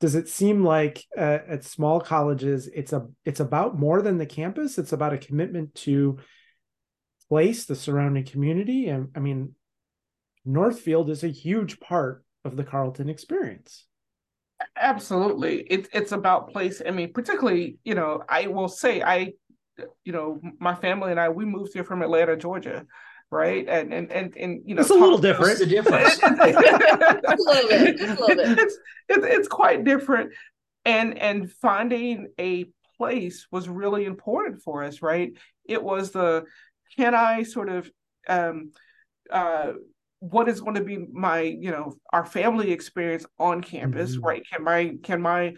does 0.00 0.14
it 0.16 0.28
seem 0.28 0.64
like 0.64 1.04
uh, 1.16 1.38
at 1.46 1.62
small 1.62 2.00
colleges 2.00 2.68
it's 2.74 2.92
a 2.92 3.06
it's 3.24 3.40
about 3.40 3.78
more 3.78 4.02
than 4.02 4.18
the 4.18 4.26
campus? 4.26 4.78
It's 4.78 4.92
about 4.92 5.12
a 5.12 5.18
commitment 5.18 5.74
to 5.76 6.18
place 7.28 7.64
the 7.64 7.74
surrounding 7.74 8.24
community? 8.24 8.88
And 8.88 9.08
i 9.16 9.20
mean 9.20 9.54
northfield 10.44 11.08
is 11.08 11.24
a 11.24 11.28
huge 11.28 11.80
part 11.80 12.24
of 12.44 12.56
the 12.56 12.64
carleton 12.64 13.08
experience. 13.08 13.86
Absolutely. 14.76 15.60
It's 15.68 15.88
it's 15.92 16.12
about 16.12 16.52
place. 16.52 16.82
I 16.86 16.90
mean 16.90 17.12
particularly 17.12 17.78
you 17.84 17.94
know 17.94 18.22
i 18.28 18.46
will 18.46 18.68
say 18.68 19.02
i 19.02 19.32
you 20.04 20.12
know, 20.12 20.40
my 20.58 20.74
family 20.74 21.10
and 21.10 21.20
I, 21.20 21.28
we 21.28 21.44
moved 21.44 21.72
here 21.72 21.84
from 21.84 22.02
Atlanta, 22.02 22.36
Georgia, 22.36 22.86
right? 23.30 23.66
And 23.68 23.92
and 23.92 24.12
and, 24.12 24.36
and 24.36 24.62
you 24.64 24.74
know, 24.74 24.82
it's 24.82 24.90
a 24.90 24.94
little 24.94 25.18
different. 25.18 25.58
the 25.58 25.66
difference? 25.66 26.18
a 26.22 27.36
little 27.38 27.68
bit. 27.68 28.00
a 28.00 28.06
little 28.06 28.28
bit. 28.28 28.58
It's, 28.58 28.78
it's 29.08 29.26
it's 29.26 29.48
quite 29.48 29.84
different, 29.84 30.32
and 30.84 31.18
and 31.18 31.50
finding 31.50 32.28
a 32.38 32.66
place 32.98 33.46
was 33.50 33.68
really 33.68 34.04
important 34.04 34.62
for 34.62 34.84
us, 34.84 35.02
right? 35.02 35.32
It 35.64 35.82
was 35.82 36.10
the 36.12 36.44
can 36.96 37.14
I 37.14 37.42
sort 37.42 37.68
of 37.68 37.90
um 38.28 38.72
uh 39.30 39.72
what 40.20 40.48
is 40.48 40.60
going 40.60 40.76
to 40.76 40.84
be 40.84 40.98
my 41.12 41.40
you 41.40 41.70
know 41.72 41.96
our 42.12 42.24
family 42.24 42.70
experience 42.70 43.26
on 43.40 43.60
campus 43.60 44.12
mm-hmm. 44.12 44.24
right 44.24 44.46
can 44.48 44.62
my 44.62 44.94
can 45.02 45.20
my 45.20 45.54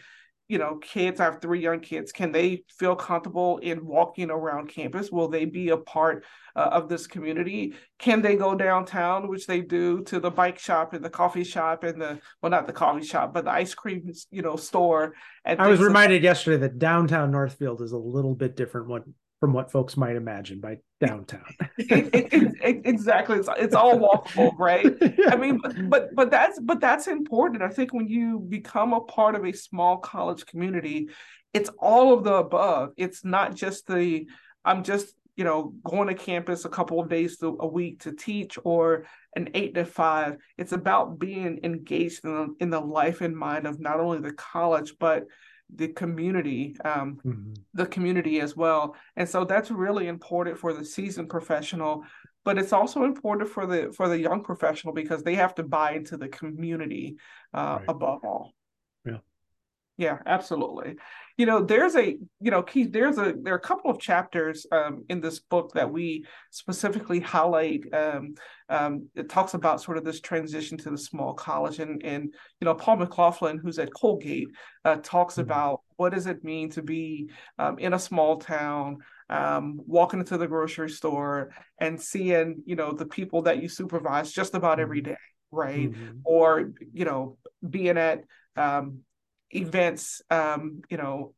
you 0.55 0.61
know, 0.61 0.77
kids, 0.77 1.19
I 1.19 1.25
have 1.25 1.41
three 1.41 1.61
young 1.61 1.81
kids, 1.81 2.13
can 2.13 2.31
they 2.31 2.63
feel 2.79 2.95
comfortable 2.95 3.59
in 3.59 3.85
walking 3.85 4.31
around 4.31 4.69
campus? 4.69 5.11
Will 5.11 5.27
they 5.27 5.47
be 5.47 5.71
a 5.71 5.77
part 5.77 6.25
uh, 6.55 6.69
of 6.71 6.89
this 6.89 7.09
community? 7.09 7.75
Can 7.99 8.23
they 8.23 8.37
go 8.37 8.55
downtown, 8.55 9.27
which 9.27 9.49
they 9.49 9.63
do, 9.63 10.05
to 10.05 10.21
the 10.21 10.31
bike 10.31 10.61
shop 10.61 10.93
and 10.93 11.05
the 11.05 11.11
coffee 11.11 11.43
shop 11.43 11.83
and 11.83 12.01
the, 12.01 12.21
well, 12.41 12.51
not 12.51 12.69
the 12.69 12.73
coffee 12.73 13.05
shop, 13.05 13.35
but 13.35 13.47
the 13.47 13.51
ice 13.51 13.75
cream, 13.75 14.09
you 14.31 14.43
know, 14.43 14.55
store? 14.55 15.15
And 15.45 15.61
I 15.61 15.67
was 15.67 15.81
reminded 15.81 16.19
like 16.19 16.23
yesterday 16.23 16.59
that 16.59 16.79
downtown 16.79 17.33
Northfield 17.33 17.83
is 17.83 17.91
a 17.91 17.99
little 17.99 18.37
bit 18.37 18.55
different 18.55 18.87
one 18.87 19.15
from 19.45 19.53
what 19.53 19.71
folks 19.71 19.95
might 19.95 20.17
imagine 20.17 20.59
by 20.59 20.79
downtown. 21.07 21.45
it, 21.77 22.15
it, 22.15 22.33
it, 22.33 22.81
exactly, 22.87 23.37
it's, 23.37 23.49
it's 23.59 23.75
all 23.75 23.99
walkable, 23.99 24.59
right? 24.59 24.87
yeah. 25.19 25.35
I 25.35 25.37
mean, 25.37 25.61
but, 25.63 25.91
but 25.91 26.15
but 26.15 26.31
that's 26.31 26.59
but 26.61 26.81
that's 26.81 27.09
important. 27.09 27.63
I 27.63 27.69
think 27.69 27.93
when 27.93 28.09
you 28.09 28.39
become 28.39 28.95
a 28.95 29.03
part 29.03 29.35
of 29.35 29.45
a 29.45 29.53
small 29.53 29.99
college 29.99 30.47
community, 30.47 31.11
it's 31.53 31.69
all 31.79 32.15
of 32.15 32.25
the 32.25 32.33
above. 32.33 32.93
It's 32.97 33.23
not 33.23 33.55
just 33.55 33.87
the 33.87 34.27
I'm 34.65 34.83
just 34.83 35.15
you 35.37 35.45
know 35.45 35.75
going 35.85 36.09
to 36.09 36.15
campus 36.15 36.65
a 36.65 36.71
couple 36.71 36.99
of 36.99 37.11
days 37.11 37.37
a 37.43 37.67
week 37.67 38.01
to 38.05 38.13
teach 38.13 38.57
or 38.65 39.05
an 39.37 39.51
eight 39.53 39.75
to 39.75 39.85
five. 39.85 40.39
It's 40.57 40.73
about 40.73 41.19
being 41.19 41.61
engaged 41.65 42.25
in 42.25 42.35
the, 42.35 42.55
in 42.61 42.71
the 42.71 42.81
life 42.81 43.21
and 43.21 43.37
mind 43.37 43.67
of 43.67 43.79
not 43.79 44.01
only 44.01 44.21
the 44.21 44.33
college 44.33 44.95
but 44.99 45.25
the 45.75 45.89
community, 45.89 46.77
um, 46.85 47.19
mm-hmm. 47.25 47.53
the 47.73 47.87
community 47.87 48.41
as 48.41 48.57
well. 48.57 48.97
And 49.17 49.29
so 49.29 49.45
that's 49.45 49.71
really 49.71 50.09
important 50.09 50.59
for 50.59 50.73
the 50.73 50.85
seasoned 50.85 51.29
professional, 51.29 52.05
but 52.45 52.59
it's 52.59 52.73
also 52.73 53.05
important 53.05 53.51
for 53.51 53.67
the 53.67 53.93
for 53.97 54.09
the 54.09 54.19
young 54.19 54.43
professional 54.43 54.93
because 54.93 55.23
they 55.23 55.35
have 55.35 55.55
to 55.57 55.63
buy 55.63 55.93
into 55.93 56.17
the 56.17 56.29
community 56.29 57.17
uh, 57.55 57.79
right. 57.79 57.85
above 57.89 58.25
all. 58.25 58.53
Yeah. 59.05 59.19
Yeah, 59.97 60.19
absolutely. 60.27 60.97
You 61.37 61.47
know, 61.47 61.65
there's 61.65 61.97
a, 61.97 62.17
you 62.41 62.51
know, 62.51 62.63
Keith, 62.63 62.93
there's 62.93 63.19
a, 63.19 63.35
there 63.43 63.55
are 63.55 63.59
a 63.59 63.61
couple 63.61 63.91
of 63.91 63.99
chapters 63.99 64.67
um, 64.71 65.05
in 65.09 65.21
this 65.21 65.41
book 65.41 65.73
that 65.75 65.91
we 65.91 66.25
specifically 66.51 67.19
highlight. 67.19 67.83
Um, 67.93 68.35
um, 68.69 69.09
it 69.17 69.29
talks 69.29 69.55
about 69.55 69.83
sort 69.83 69.99
of 69.99 70.05
this 70.05 70.21
transition 70.21 70.79
to 70.79 70.91
the 70.91 70.99
small 70.99 71.35
college, 71.35 71.81
and 71.81 72.03
and 72.05 72.33
you 72.61 72.65
know, 72.65 72.75
Paul 72.75 72.97
McLaughlin, 72.97 73.59
who's 73.59 73.81
at 73.81 73.93
Colgate, 73.93 74.49
uh, 74.85 74.97
talks 75.03 75.35
mm-hmm. 75.35 75.43
about 75.43 75.81
what 75.97 76.13
does 76.13 76.27
it 76.27 76.45
mean 76.45 76.71
to 76.71 76.83
be 76.83 77.31
um, 77.59 77.79
in 77.79 77.95
a 77.95 77.99
small 77.99 78.39
town, 78.39 78.99
um, 79.29 79.81
walking 79.87 80.21
into 80.21 80.39
the 80.39 80.47
grocery 80.47 80.91
store 80.91 81.51
and 81.79 82.01
seeing, 82.01 82.63
you 82.65 82.77
know, 82.77 82.93
the 82.93 83.07
people 83.07 83.43
that 83.43 83.63
you 83.63 83.69
supervise 83.69 84.33
just 84.33 84.55
about 84.55 84.79
every 84.79 85.03
mm-hmm. 85.03 85.13
day, 85.13 85.19
right? 85.51 85.91
Mm-hmm. 85.91 86.19
Or 86.25 86.71
you 86.93 87.05
know, 87.05 87.39
being 87.69 87.99
at 87.99 88.23
um, 88.57 89.01
events, 89.55 90.23
um, 90.31 90.83
you 90.91 90.97
know, 90.97 91.35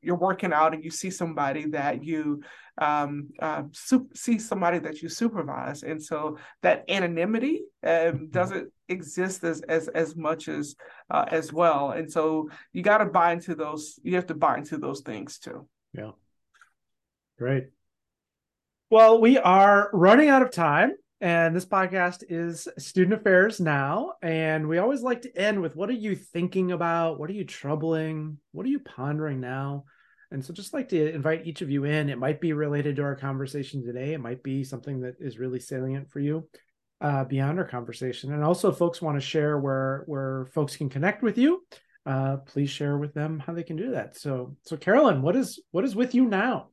you're 0.00 0.16
working 0.16 0.52
out 0.52 0.74
and 0.74 0.84
you 0.84 0.90
see 0.90 1.10
somebody 1.10 1.66
that 1.66 2.04
you 2.04 2.42
um, 2.78 3.30
uh, 3.38 3.62
su- 3.72 4.08
see 4.14 4.38
somebody 4.38 4.78
that 4.80 5.02
you 5.02 5.08
supervise, 5.08 5.82
and 5.82 6.02
so 6.02 6.38
that 6.62 6.84
anonymity 6.88 7.62
um, 7.82 7.90
mm-hmm. 7.90 8.24
doesn't 8.30 8.72
exist 8.88 9.44
as 9.44 9.60
as 9.62 9.88
as 9.88 10.16
much 10.16 10.48
as 10.48 10.74
uh, 11.10 11.24
as 11.28 11.52
well, 11.52 11.92
and 11.92 12.10
so 12.10 12.48
you 12.72 12.82
got 12.82 12.98
to 12.98 13.06
buy 13.06 13.32
into 13.32 13.54
those. 13.54 13.98
You 14.02 14.16
have 14.16 14.26
to 14.26 14.34
buy 14.34 14.58
into 14.58 14.78
those 14.78 15.02
things 15.02 15.38
too. 15.38 15.68
Yeah, 15.92 16.12
great. 17.38 17.68
Well, 18.90 19.20
we 19.20 19.38
are 19.38 19.90
running 19.92 20.28
out 20.28 20.42
of 20.42 20.50
time. 20.50 20.92
And 21.24 21.56
this 21.56 21.64
podcast 21.64 22.22
is 22.28 22.68
Student 22.76 23.18
Affairs 23.18 23.58
Now. 23.58 24.12
And 24.20 24.68
we 24.68 24.76
always 24.76 25.00
like 25.00 25.22
to 25.22 25.34
end 25.34 25.62
with 25.62 25.74
what 25.74 25.88
are 25.88 25.94
you 25.94 26.14
thinking 26.14 26.70
about? 26.70 27.18
What 27.18 27.30
are 27.30 27.32
you 27.34 27.46
troubling? 27.46 28.36
What 28.52 28.66
are 28.66 28.68
you 28.68 28.80
pondering 28.80 29.40
now? 29.40 29.84
And 30.30 30.44
so 30.44 30.52
just 30.52 30.74
like 30.74 30.90
to 30.90 31.14
invite 31.14 31.46
each 31.46 31.62
of 31.62 31.70
you 31.70 31.84
in. 31.84 32.10
It 32.10 32.18
might 32.18 32.42
be 32.42 32.52
related 32.52 32.96
to 32.96 33.04
our 33.04 33.16
conversation 33.16 33.82
today. 33.82 34.12
It 34.12 34.20
might 34.20 34.42
be 34.42 34.64
something 34.64 35.00
that 35.00 35.14
is 35.18 35.38
really 35.38 35.60
salient 35.60 36.10
for 36.10 36.20
you 36.20 36.46
uh, 37.00 37.24
beyond 37.24 37.58
our 37.58 37.64
conversation. 37.64 38.34
And 38.34 38.44
also 38.44 38.70
folks 38.70 39.00
want 39.00 39.16
to 39.16 39.26
share 39.26 39.58
where 39.58 40.02
where 40.04 40.50
folks 40.52 40.76
can 40.76 40.90
connect 40.90 41.22
with 41.22 41.38
you. 41.38 41.64
Uh, 42.04 42.36
please 42.36 42.68
share 42.68 42.98
with 42.98 43.14
them 43.14 43.38
how 43.38 43.54
they 43.54 43.62
can 43.62 43.76
do 43.76 43.92
that. 43.92 44.14
So 44.14 44.58
so 44.66 44.76
Carolyn, 44.76 45.22
what 45.22 45.36
is 45.36 45.58
what 45.70 45.86
is 45.86 45.96
with 45.96 46.14
you 46.14 46.26
now? 46.26 46.68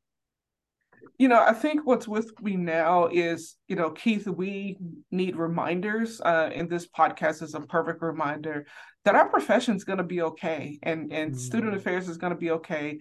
You 1.18 1.28
know, 1.28 1.40
I 1.40 1.54
think 1.54 1.86
what's 1.86 2.08
with 2.08 2.32
me 2.42 2.56
now 2.56 3.08
is, 3.08 3.56
you 3.68 3.76
know, 3.76 3.92
Keith, 3.92 4.28
we 4.28 4.78
need 5.12 5.36
reminders, 5.36 6.20
uh, 6.22 6.50
and 6.54 6.70
this 6.70 6.88
podcast 6.88 7.42
is 7.42 7.54
a 7.54 7.62
perfect 7.62 8.02
reminder 8.02 8.66
that 9.06 9.16
our 9.16 9.30
profession 9.30 9.76
is 9.76 9.84
going 9.84 9.98
to 9.98 10.04
be 10.04 10.22
okay, 10.22 10.80
and 10.84 11.12
and 11.12 11.34
mm. 11.34 11.38
student 11.38 11.76
affairs 11.76 12.10
is 12.10 12.18
going 12.18 12.34
to 12.34 12.40
be 12.40 12.52
okay. 12.52 13.00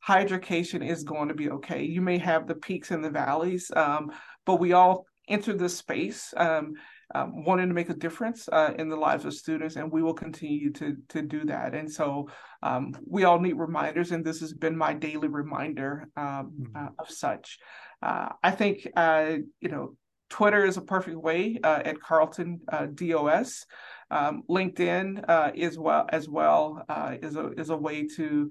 Higher 0.00 0.24
education 0.24 0.82
is 0.82 1.04
going 1.04 1.28
to 1.28 1.34
be 1.34 1.50
okay. 1.50 1.84
You 1.84 2.00
may 2.00 2.18
have 2.18 2.46
the 2.46 2.56
peaks 2.56 2.90
and 2.90 3.04
the 3.04 3.10
valleys, 3.10 3.70
um, 3.74 4.10
but 4.44 4.56
we 4.56 4.72
all 4.72 5.06
enter 5.28 5.52
this 5.52 5.76
space 5.76 6.34
um, 6.36 6.74
um, 7.14 7.44
wanting 7.44 7.68
to 7.68 7.74
make 7.74 7.90
a 7.90 7.94
difference 7.94 8.48
uh, 8.50 8.72
in 8.78 8.88
the 8.88 8.96
lives 8.96 9.24
of 9.24 9.34
students, 9.34 9.76
and 9.76 9.90
we 9.90 10.02
will 10.02 10.14
continue 10.14 10.72
to 10.72 10.96
to 11.10 11.22
do 11.22 11.44
that. 11.44 11.74
And 11.74 11.90
so 11.90 12.28
um, 12.62 12.94
we 13.06 13.24
all 13.24 13.38
need 13.38 13.54
reminders, 13.54 14.12
and 14.12 14.24
this 14.24 14.40
has 14.40 14.52
been 14.52 14.76
my 14.76 14.94
daily 14.94 15.28
reminder 15.28 16.08
um, 16.16 16.52
mm-hmm. 16.60 16.76
uh, 16.76 16.88
of 16.98 17.10
such. 17.10 17.58
Uh, 18.02 18.30
I 18.42 18.50
think 18.50 18.88
uh, 18.96 19.36
you 19.60 19.68
know 19.68 19.96
Twitter 20.30 20.64
is 20.64 20.76
a 20.76 20.82
perfect 20.82 21.16
way 21.16 21.58
uh, 21.62 21.82
at 21.84 22.00
Carleton 22.00 22.60
uh, 22.72 22.86
DOS. 22.86 23.66
Um, 24.10 24.42
LinkedIn 24.48 25.54
is 25.54 25.78
well 25.78 26.06
as 26.08 26.28
well 26.28 26.84
is 27.22 27.36
a 27.36 27.52
is 27.52 27.70
a 27.70 27.76
way 27.76 28.06
to 28.16 28.50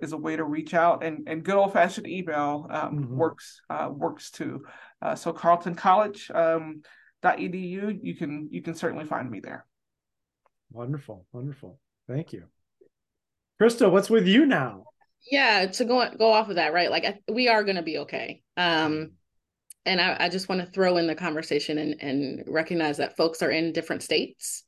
is 0.00 0.12
a 0.12 0.16
way 0.16 0.36
to 0.36 0.44
reach 0.44 0.74
out, 0.74 1.02
and 1.02 1.26
and 1.26 1.42
good 1.42 1.56
old 1.56 1.72
fashioned 1.72 2.06
email 2.06 2.66
um, 2.70 2.98
mm-hmm. 2.98 3.16
works 3.16 3.60
works 3.90 4.30
too. 4.30 4.64
so 5.14 5.32
Carleton 5.32 5.74
College. 5.74 6.30
Um, 6.34 6.82
edu 7.34 7.98
you 8.02 8.14
can 8.14 8.48
you 8.50 8.62
can 8.62 8.74
certainly 8.74 9.04
find 9.04 9.30
me 9.30 9.40
there. 9.40 9.66
Wonderful 10.70 11.26
wonderful. 11.32 11.78
Thank 12.08 12.32
you. 12.32 12.44
Krista 13.60 13.90
what's 13.90 14.10
with 14.10 14.26
you 14.26 14.46
now? 14.46 14.84
Yeah 15.30 15.66
to 15.66 15.84
go 15.84 16.08
go 16.16 16.32
off 16.32 16.48
of 16.48 16.56
that 16.56 16.72
right? 16.72 16.90
Like 16.90 17.04
I, 17.04 17.18
we 17.30 17.48
are 17.48 17.64
going 17.64 17.76
to 17.76 17.82
be 17.82 17.98
okay. 17.98 18.42
Um 18.56 19.12
and 19.84 20.00
I, 20.00 20.16
I 20.20 20.28
just 20.28 20.48
want 20.48 20.60
to 20.60 20.66
throw 20.66 20.96
in 20.96 21.06
the 21.06 21.14
conversation 21.14 21.78
and, 21.78 21.94
and 22.00 22.44
recognize 22.48 22.96
that 22.96 23.16
folks 23.16 23.40
are 23.42 23.50
in 23.50 23.72
different 23.72 24.02
states. 24.02 24.64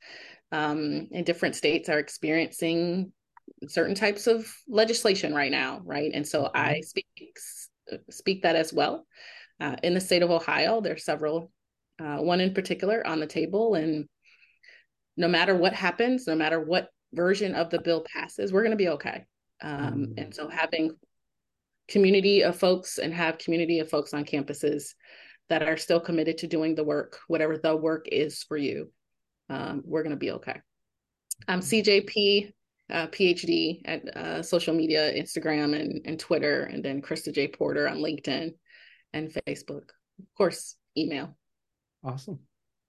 Um 0.52 1.08
and 1.12 1.26
different 1.26 1.56
states 1.56 1.88
are 1.88 1.98
experiencing 1.98 3.12
certain 3.66 3.94
types 3.94 4.26
of 4.26 4.50
legislation 4.68 5.34
right 5.34 5.50
now 5.50 5.80
right? 5.84 6.10
And 6.14 6.26
so 6.26 6.44
mm-hmm. 6.44 6.56
i 6.56 6.80
speak 6.80 7.06
speak 8.10 8.42
that 8.42 8.56
as 8.56 8.72
well. 8.72 9.06
Uh, 9.60 9.74
in 9.82 9.92
the 9.92 10.00
state 10.00 10.22
of 10.22 10.30
ohio 10.30 10.80
there's 10.80 11.04
several 11.04 11.50
uh, 12.00 12.18
one 12.18 12.40
in 12.40 12.54
particular 12.54 13.06
on 13.06 13.20
the 13.20 13.26
table. 13.26 13.74
And 13.74 14.08
no 15.16 15.28
matter 15.28 15.54
what 15.54 15.72
happens, 15.72 16.26
no 16.26 16.34
matter 16.34 16.60
what 16.60 16.88
version 17.12 17.54
of 17.54 17.70
the 17.70 17.80
bill 17.80 18.04
passes, 18.12 18.52
we're 18.52 18.62
going 18.62 18.70
to 18.70 18.76
be 18.76 18.88
okay. 18.88 19.24
Um, 19.62 20.08
mm. 20.08 20.22
And 20.22 20.34
so 20.34 20.48
having 20.48 20.96
community 21.88 22.42
of 22.42 22.56
folks 22.56 22.98
and 22.98 23.12
have 23.12 23.38
community 23.38 23.80
of 23.80 23.88
folks 23.88 24.14
on 24.14 24.24
campuses 24.24 24.94
that 25.48 25.62
are 25.62 25.76
still 25.76 26.00
committed 26.00 26.38
to 26.38 26.46
doing 26.46 26.74
the 26.74 26.84
work, 26.84 27.18
whatever 27.26 27.56
the 27.56 27.74
work 27.74 28.06
is 28.12 28.42
for 28.42 28.56
you, 28.56 28.92
um, 29.48 29.82
we're 29.84 30.02
going 30.02 30.14
to 30.14 30.16
be 30.16 30.32
okay. 30.32 30.60
I'm 31.46 31.60
CJP, 31.60 32.52
uh, 32.90 33.06
PhD 33.08 33.80
at 33.84 34.16
uh, 34.16 34.42
social 34.42 34.74
media, 34.74 35.12
Instagram 35.12 35.78
and, 35.78 36.00
and 36.04 36.18
Twitter, 36.18 36.64
and 36.64 36.84
then 36.84 37.00
Krista 37.00 37.32
J. 37.32 37.48
Porter 37.48 37.88
on 37.88 37.98
LinkedIn 37.98 38.54
and 39.12 39.32
Facebook. 39.46 39.90
Of 40.18 40.34
course, 40.36 40.76
email. 40.96 41.36
Awesome. 42.04 42.38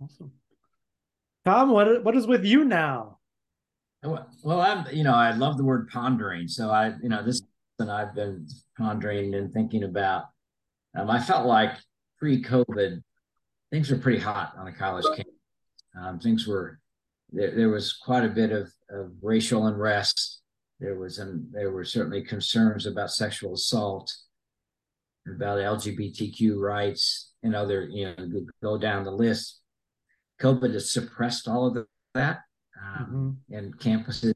Awesome. 0.02 0.32
Tom, 1.46 1.70
what 1.72 2.04
what 2.04 2.16
is 2.16 2.28
with 2.28 2.46
you 2.46 2.64
now? 2.66 3.18
Well, 4.04 4.62
I'm 4.62 4.86
you 4.94 5.04
know, 5.04 5.14
I 5.14 5.32
love 5.32 5.58
the 5.58 5.64
word 5.64 5.90
pondering. 5.90 6.48
So 6.48 6.70
I, 6.70 6.94
you 7.02 7.10
know, 7.10 7.24
this 7.24 7.42
and 7.80 7.92
I've 7.92 8.14
been 8.14 8.48
pondering 8.78 9.34
and 9.36 9.52
thinking 9.52 9.84
about. 9.84 10.26
Um, 10.96 11.10
I 11.10 11.22
felt 11.22 11.46
like 11.46 11.72
pre-COVID, 12.18 13.02
things 13.72 13.90
were 13.90 13.98
pretty 13.98 14.20
hot 14.20 14.54
on 14.58 14.68
a 14.68 14.74
college 14.74 15.06
campus. 15.06 15.34
Um, 16.00 16.20
things 16.20 16.48
were 16.48 16.80
there, 17.32 17.56
there 17.56 17.70
was 17.70 17.94
quite 17.94 18.24
a 18.24 18.30
bit 18.30 18.52
of, 18.52 18.72
of 18.90 19.12
racial 19.22 19.68
unrest. 19.68 20.42
There 20.80 20.96
was 20.96 21.20
and 21.20 21.48
there 21.52 21.72
were 21.72 21.84
certainly 21.84 22.24
concerns 22.24 22.86
about 22.86 23.12
sexual 23.12 23.54
assault, 23.54 24.14
about 25.28 25.60
LGBTQ 25.60 26.58
rights, 26.58 27.29
and 27.44 27.56
other, 27.56 27.84
you 27.84 28.06
know, 28.06 28.46
go 28.62 28.78
down 28.78 29.04
the 29.04 29.12
list. 29.12 29.62
COVID 30.42 30.74
has 30.74 30.92
suppressed 30.92 31.48
all 31.48 31.68
of 31.68 31.86
that 32.14 32.40
um, 32.82 33.38
mm-hmm. 33.50 33.56
and 33.56 33.78
campuses. 33.78 34.34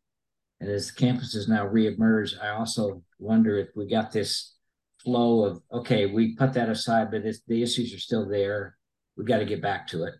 And 0.59 0.69
as 0.69 0.91
campuses 0.91 1.47
now 1.47 1.67
reemerge, 1.67 2.41
I 2.41 2.49
also 2.49 3.03
wonder 3.19 3.57
if 3.57 3.69
we 3.75 3.87
got 3.87 4.11
this 4.11 4.55
flow 5.03 5.45
of 5.45 5.61
okay, 5.71 6.05
we 6.05 6.35
put 6.35 6.53
that 6.53 6.69
aside, 6.69 7.11
but 7.11 7.23
the 7.47 7.63
issues 7.63 7.93
are 7.93 7.99
still 7.99 8.27
there. 8.27 8.77
We 9.17 9.25
got 9.25 9.39
to 9.39 9.45
get 9.45 9.61
back 9.61 9.87
to 9.87 10.03
it. 10.03 10.13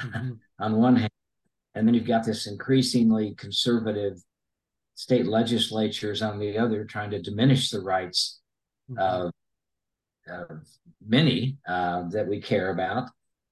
Mm-hmm. 0.00 0.32
on 0.58 0.76
one 0.76 0.96
hand, 0.96 1.10
and 1.74 1.86
then 1.86 1.94
you've 1.94 2.06
got 2.06 2.24
this 2.24 2.46
increasingly 2.46 3.34
conservative 3.34 4.18
state 4.94 5.26
legislatures 5.26 6.22
on 6.22 6.38
the 6.38 6.58
other 6.58 6.84
trying 6.84 7.10
to 7.10 7.20
diminish 7.20 7.70
the 7.70 7.80
rights 7.80 8.40
mm-hmm. 8.90 8.98
of 9.00 9.32
many 11.06 11.58
uh, 11.66 12.08
that 12.08 12.26
we 12.26 12.40
care 12.40 12.70
about, 12.70 13.08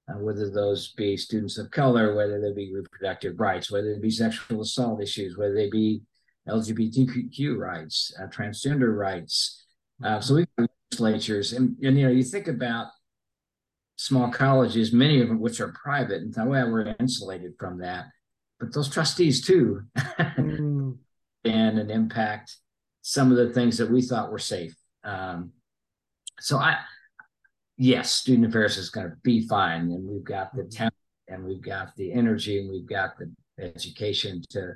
uh, 0.09 0.19
whether 0.19 0.51
those 0.51 0.93
be 0.93 1.17
students 1.17 1.59
of 1.59 1.71
color, 1.71 2.15
whether 2.15 2.41
they 2.41 2.53
be 2.53 2.73
reproductive 2.75 3.39
rights, 3.41 3.71
whether 3.71 3.95
they 3.95 4.01
be 4.01 4.11
sexual 4.11 4.63
assault 4.63 5.03
issues, 5.03 5.37
whether 5.37 5.55
they 5.55 5.71
be 5.71 6.03
LGBTQ 6.49 7.57
rights, 7.57 8.13
uh, 8.21 8.27
transgender 8.27 8.97
rights. 8.97 9.65
Uh, 10.03 10.21
so 10.21 10.37
we 10.37 10.47
have 10.59 10.69
legislatures, 10.91 11.53
and, 11.53 11.77
and 11.83 11.99
you 11.99 12.07
know, 12.07 12.13
you 12.13 12.23
think 12.23 12.49
about 12.49 12.89
small 13.97 14.31
colleges, 14.31 14.93
many 14.93 15.21
of 15.21 15.29
them 15.29 15.41
which 15.41 15.61
are 15.61 15.75
private, 15.83 16.23
and 16.23 16.35
well, 16.51 16.71
we're 16.71 16.95
insulated 16.99 17.53
from 17.59 17.79
that. 17.79 18.07
But 18.59 18.73
those 18.73 18.89
trustees 18.89 19.45
too, 19.45 19.83
mm. 19.99 20.97
and 21.45 21.79
an 21.79 21.91
impact 21.91 22.57
some 23.03 23.31
of 23.31 23.39
the 23.39 23.53
things 23.53 23.79
that 23.79 23.91
we 23.91 24.03
thought 24.03 24.31
were 24.31 24.39
safe. 24.39 24.75
Um, 25.05 25.53
so 26.41 26.59
I, 26.59 26.77
yes, 27.77 28.13
student 28.13 28.47
affairs 28.49 28.77
is 28.77 28.91
going 28.91 29.11
to 29.11 29.17
be 29.23 29.47
fine, 29.47 29.91
and 29.91 30.09
we've 30.09 30.25
got 30.25 30.55
the 30.55 30.63
mm-hmm. 30.63 30.71
talent, 30.71 30.95
and 31.29 31.45
we've 31.45 31.63
got 31.63 31.95
the 31.97 32.13
energy, 32.13 32.61
and 32.61 32.71
we've 32.71 32.89
got 32.89 33.19
the 33.19 33.33
education 33.63 34.43
to 34.51 34.75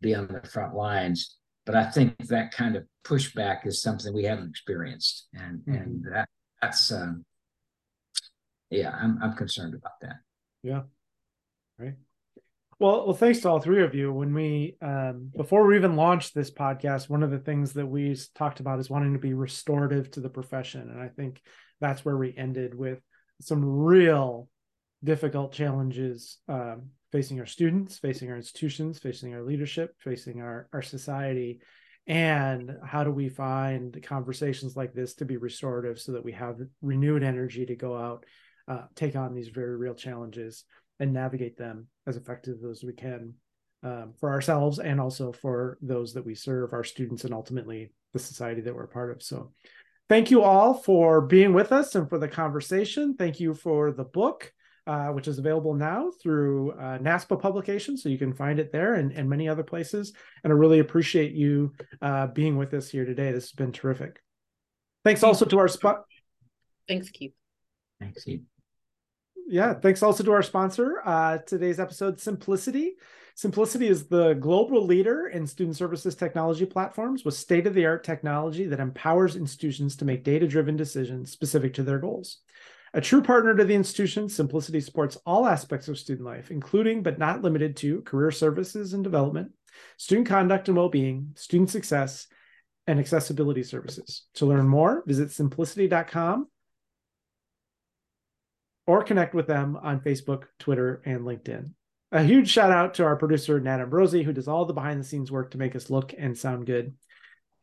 be 0.00 0.14
on 0.14 0.28
the 0.28 0.46
front 0.48 0.74
lines. 0.74 1.36
but 1.66 1.74
I 1.74 1.84
think 1.90 2.16
that 2.28 2.52
kind 2.52 2.76
of 2.76 2.84
pushback 3.04 3.66
is 3.66 3.82
something 3.82 4.14
we 4.14 4.24
haven't 4.24 4.50
experienced, 4.50 5.28
and 5.34 5.60
mm-hmm. 5.60 5.74
and 5.74 6.04
that 6.12 6.28
that's 6.62 6.92
um, 6.92 7.24
yeah, 8.70 8.90
I'm 8.90 9.18
I'm 9.22 9.34
concerned 9.34 9.74
about 9.74 10.00
that. 10.02 10.16
Yeah, 10.62 10.82
right. 11.78 11.94
Well, 12.80 13.06
well, 13.06 13.16
thanks 13.16 13.40
to 13.40 13.48
all 13.48 13.60
three 13.60 13.82
of 13.82 13.94
you. 13.94 14.12
When 14.12 14.32
we 14.32 14.76
um, 14.80 15.32
before 15.36 15.66
we 15.66 15.76
even 15.76 15.96
launched 15.96 16.32
this 16.32 16.50
podcast, 16.50 17.08
one 17.08 17.24
of 17.24 17.30
the 17.32 17.38
things 17.38 17.72
that 17.72 17.86
we 17.86 18.16
talked 18.36 18.60
about 18.60 18.78
is 18.78 18.88
wanting 18.88 19.14
to 19.14 19.18
be 19.18 19.34
restorative 19.34 20.12
to 20.12 20.20
the 20.20 20.28
profession, 20.28 20.82
and 20.82 21.00
I 21.00 21.08
think 21.08 21.40
that's 21.80 22.04
where 22.04 22.16
we 22.16 22.34
ended 22.36 22.76
with 22.76 23.00
some 23.40 23.64
real 23.64 24.48
difficult 25.02 25.52
challenges 25.52 26.38
um, 26.48 26.90
facing 27.10 27.40
our 27.40 27.46
students, 27.46 27.98
facing 27.98 28.30
our 28.30 28.36
institutions, 28.36 29.00
facing 29.00 29.34
our 29.34 29.42
leadership, 29.42 29.96
facing 29.98 30.40
our 30.40 30.68
our 30.72 30.82
society, 30.82 31.60
and 32.06 32.76
how 32.86 33.02
do 33.02 33.10
we 33.10 33.28
find 33.28 34.00
conversations 34.04 34.76
like 34.76 34.94
this 34.94 35.14
to 35.14 35.24
be 35.24 35.36
restorative 35.36 35.98
so 35.98 36.12
that 36.12 36.24
we 36.24 36.32
have 36.32 36.60
renewed 36.80 37.24
energy 37.24 37.66
to 37.66 37.74
go 37.74 37.96
out, 37.96 38.24
uh, 38.68 38.82
take 38.94 39.16
on 39.16 39.34
these 39.34 39.48
very 39.48 39.76
real 39.76 39.94
challenges 39.94 40.62
and 41.00 41.12
navigate 41.12 41.56
them 41.56 41.86
as 42.06 42.16
effectively 42.16 42.70
as 42.70 42.82
we 42.82 42.92
can 42.92 43.34
um, 43.82 44.12
for 44.18 44.30
ourselves 44.30 44.78
and 44.78 45.00
also 45.00 45.32
for 45.32 45.78
those 45.80 46.12
that 46.14 46.24
we 46.24 46.34
serve, 46.34 46.72
our 46.72 46.84
students, 46.84 47.24
and 47.24 47.32
ultimately 47.32 47.92
the 48.12 48.18
society 48.18 48.60
that 48.60 48.74
we're 48.74 48.84
a 48.84 48.88
part 48.88 49.12
of. 49.12 49.22
So, 49.22 49.52
thank 50.08 50.30
you 50.30 50.42
all 50.42 50.74
for 50.74 51.20
being 51.20 51.52
with 51.52 51.70
us 51.72 51.94
and 51.94 52.08
for 52.08 52.18
the 52.18 52.28
conversation. 52.28 53.14
Thank 53.14 53.40
you 53.40 53.54
for 53.54 53.92
the 53.92 54.04
book. 54.04 54.52
Uh, 54.86 55.08
which 55.08 55.28
is 55.28 55.38
available 55.38 55.74
now 55.74 56.10
through 56.22 56.72
uh, 56.72 56.96
NASPA 56.96 57.38
publications. 57.38 58.02
So 58.02 58.08
you 58.08 58.16
can 58.16 58.32
find 58.32 58.58
it 58.58 58.72
there 58.72 58.94
and, 58.94 59.12
and 59.12 59.28
many 59.28 59.46
other 59.46 59.62
places. 59.62 60.14
And 60.42 60.50
I 60.50 60.56
really 60.56 60.78
appreciate 60.78 61.32
you 61.32 61.74
uh, 62.00 62.28
being 62.28 62.56
with 62.56 62.72
us 62.72 62.88
here 62.88 63.04
today. 63.04 63.30
This 63.30 63.44
has 63.44 63.52
been 63.52 63.70
terrific. 63.70 64.22
Thanks 65.04 65.22
also 65.22 65.44
to 65.44 65.58
our 65.58 65.68
spot. 65.68 66.04
Thanks, 66.88 67.10
Keith. 67.10 67.34
Thanks, 68.00 68.24
Keith 68.24 68.40
yeah, 69.48 69.74
thanks 69.74 70.02
also 70.02 70.22
to 70.22 70.32
our 70.32 70.42
sponsor. 70.42 71.00
Uh, 71.04 71.38
today's 71.38 71.80
episode, 71.80 72.18
Symplicity. 72.18 72.90
Symplicity 73.36 73.88
is 73.88 74.06
the 74.06 74.34
global 74.34 74.84
leader 74.84 75.28
in 75.28 75.46
student 75.46 75.76
services 75.76 76.14
technology 76.14 76.66
platforms 76.66 77.24
with 77.24 77.34
state 77.34 77.66
of 77.66 77.74
the 77.74 77.86
art 77.86 78.04
technology 78.04 78.66
that 78.66 78.80
empowers 78.80 79.36
institutions 79.36 79.96
to 79.96 80.04
make 80.04 80.24
data 80.24 80.46
driven 80.46 80.76
decisions 80.76 81.30
specific 81.30 81.72
to 81.74 81.82
their 81.82 81.98
goals. 81.98 82.38
A 82.94 83.00
true 83.00 83.22
partner 83.22 83.54
to 83.54 83.64
the 83.64 83.74
institution, 83.74 84.26
Symplicity 84.26 84.82
supports 84.82 85.18
all 85.24 85.46
aspects 85.46 85.88
of 85.88 85.98
student 85.98 86.26
life, 86.26 86.50
including 86.50 87.02
but 87.02 87.18
not 87.18 87.42
limited 87.42 87.76
to 87.76 88.02
career 88.02 88.30
services 88.30 88.92
and 88.92 89.04
development, 89.04 89.52
student 89.96 90.26
conduct 90.26 90.68
and 90.68 90.76
well 90.76 90.88
being, 90.88 91.32
student 91.36 91.70
success, 91.70 92.26
and 92.86 92.98
accessibility 92.98 93.62
services. 93.62 94.24
To 94.34 94.46
learn 94.46 94.66
more, 94.66 95.04
visit 95.06 95.28
symplicity.com 95.28 96.48
or 98.88 99.04
connect 99.04 99.34
with 99.34 99.46
them 99.46 99.78
on 99.82 100.00
Facebook, 100.00 100.44
Twitter, 100.58 101.02
and 101.04 101.20
LinkedIn. 101.20 101.72
A 102.10 102.22
huge 102.22 102.48
shout 102.48 102.70
out 102.70 102.94
to 102.94 103.04
our 103.04 103.16
producer, 103.16 103.60
Nat 103.60 103.84
Ambrosi, 103.84 104.24
who 104.24 104.32
does 104.32 104.48
all 104.48 104.64
the 104.64 104.72
behind 104.72 104.98
the 104.98 105.04
scenes 105.04 105.30
work 105.30 105.50
to 105.50 105.58
make 105.58 105.76
us 105.76 105.90
look 105.90 106.14
and 106.16 106.36
sound 106.36 106.64
good. 106.64 106.94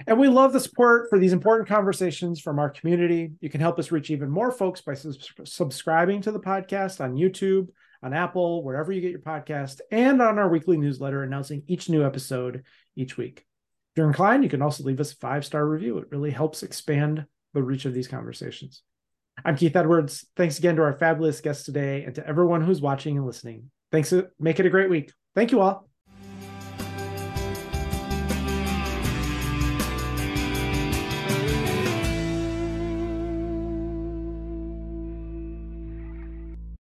And 0.06 0.20
we 0.20 0.28
love 0.28 0.54
the 0.54 0.60
support 0.60 1.10
for 1.10 1.18
these 1.18 1.34
important 1.34 1.68
conversations 1.68 2.40
from 2.40 2.60
our 2.60 2.70
community. 2.70 3.32
You 3.42 3.50
can 3.50 3.60
help 3.60 3.80
us 3.80 3.92
reach 3.92 4.12
even 4.12 4.30
more 4.30 4.52
folks 4.52 4.82
by 4.82 4.94
subscribing 4.94 6.22
to 6.22 6.32
the 6.32 6.40
podcast 6.40 7.04
on 7.04 7.16
YouTube, 7.16 7.70
on 8.04 8.14
Apple, 8.14 8.64
wherever 8.64 8.92
you 8.92 9.02
get 9.02 9.10
your 9.10 9.20
podcast, 9.20 9.82
and 9.90 10.22
on 10.22 10.38
our 10.38 10.48
weekly 10.48 10.78
newsletter 10.78 11.24
announcing 11.24 11.64
each 11.66 11.90
new 11.90 12.06
episode 12.06 12.62
each 12.96 13.18
week. 13.18 13.40
If 13.40 13.98
you're 13.98 14.08
inclined, 14.08 14.44
you 14.44 14.50
can 14.50 14.62
also 14.62 14.84
leave 14.84 15.00
us 15.00 15.14
a 15.14 15.18
five 15.18 15.44
star 15.44 15.66
review. 15.66 15.98
It 15.98 16.12
really 16.12 16.30
helps 16.30 16.62
expand 16.62 17.26
the 17.56 17.64
reach 17.64 17.86
of 17.86 17.96
these 17.96 18.08
conversations. 18.08 18.84
I'm 19.44 19.58
Keith 19.58 19.76
Edwards. 19.76 20.26
Thanks 20.36 20.60
again 20.60 20.76
to 20.78 20.84
our 20.84 20.94
fabulous 20.94 21.42
guests 21.42 21.66
today 21.66 22.04
and 22.04 22.16
to 22.16 22.26
everyone 22.26 22.62
who's 22.62 22.82
watching 22.82 23.18
and 23.18 23.26
listening. 23.26 23.70
Thanks. 23.92 24.14
Uh, 24.14 24.24
make 24.40 24.60
it 24.60 24.66
a 24.66 24.70
great 24.70 24.90
week. 24.90 25.12
Thank 25.36 25.52
you 25.52 25.62
all. 25.62 25.90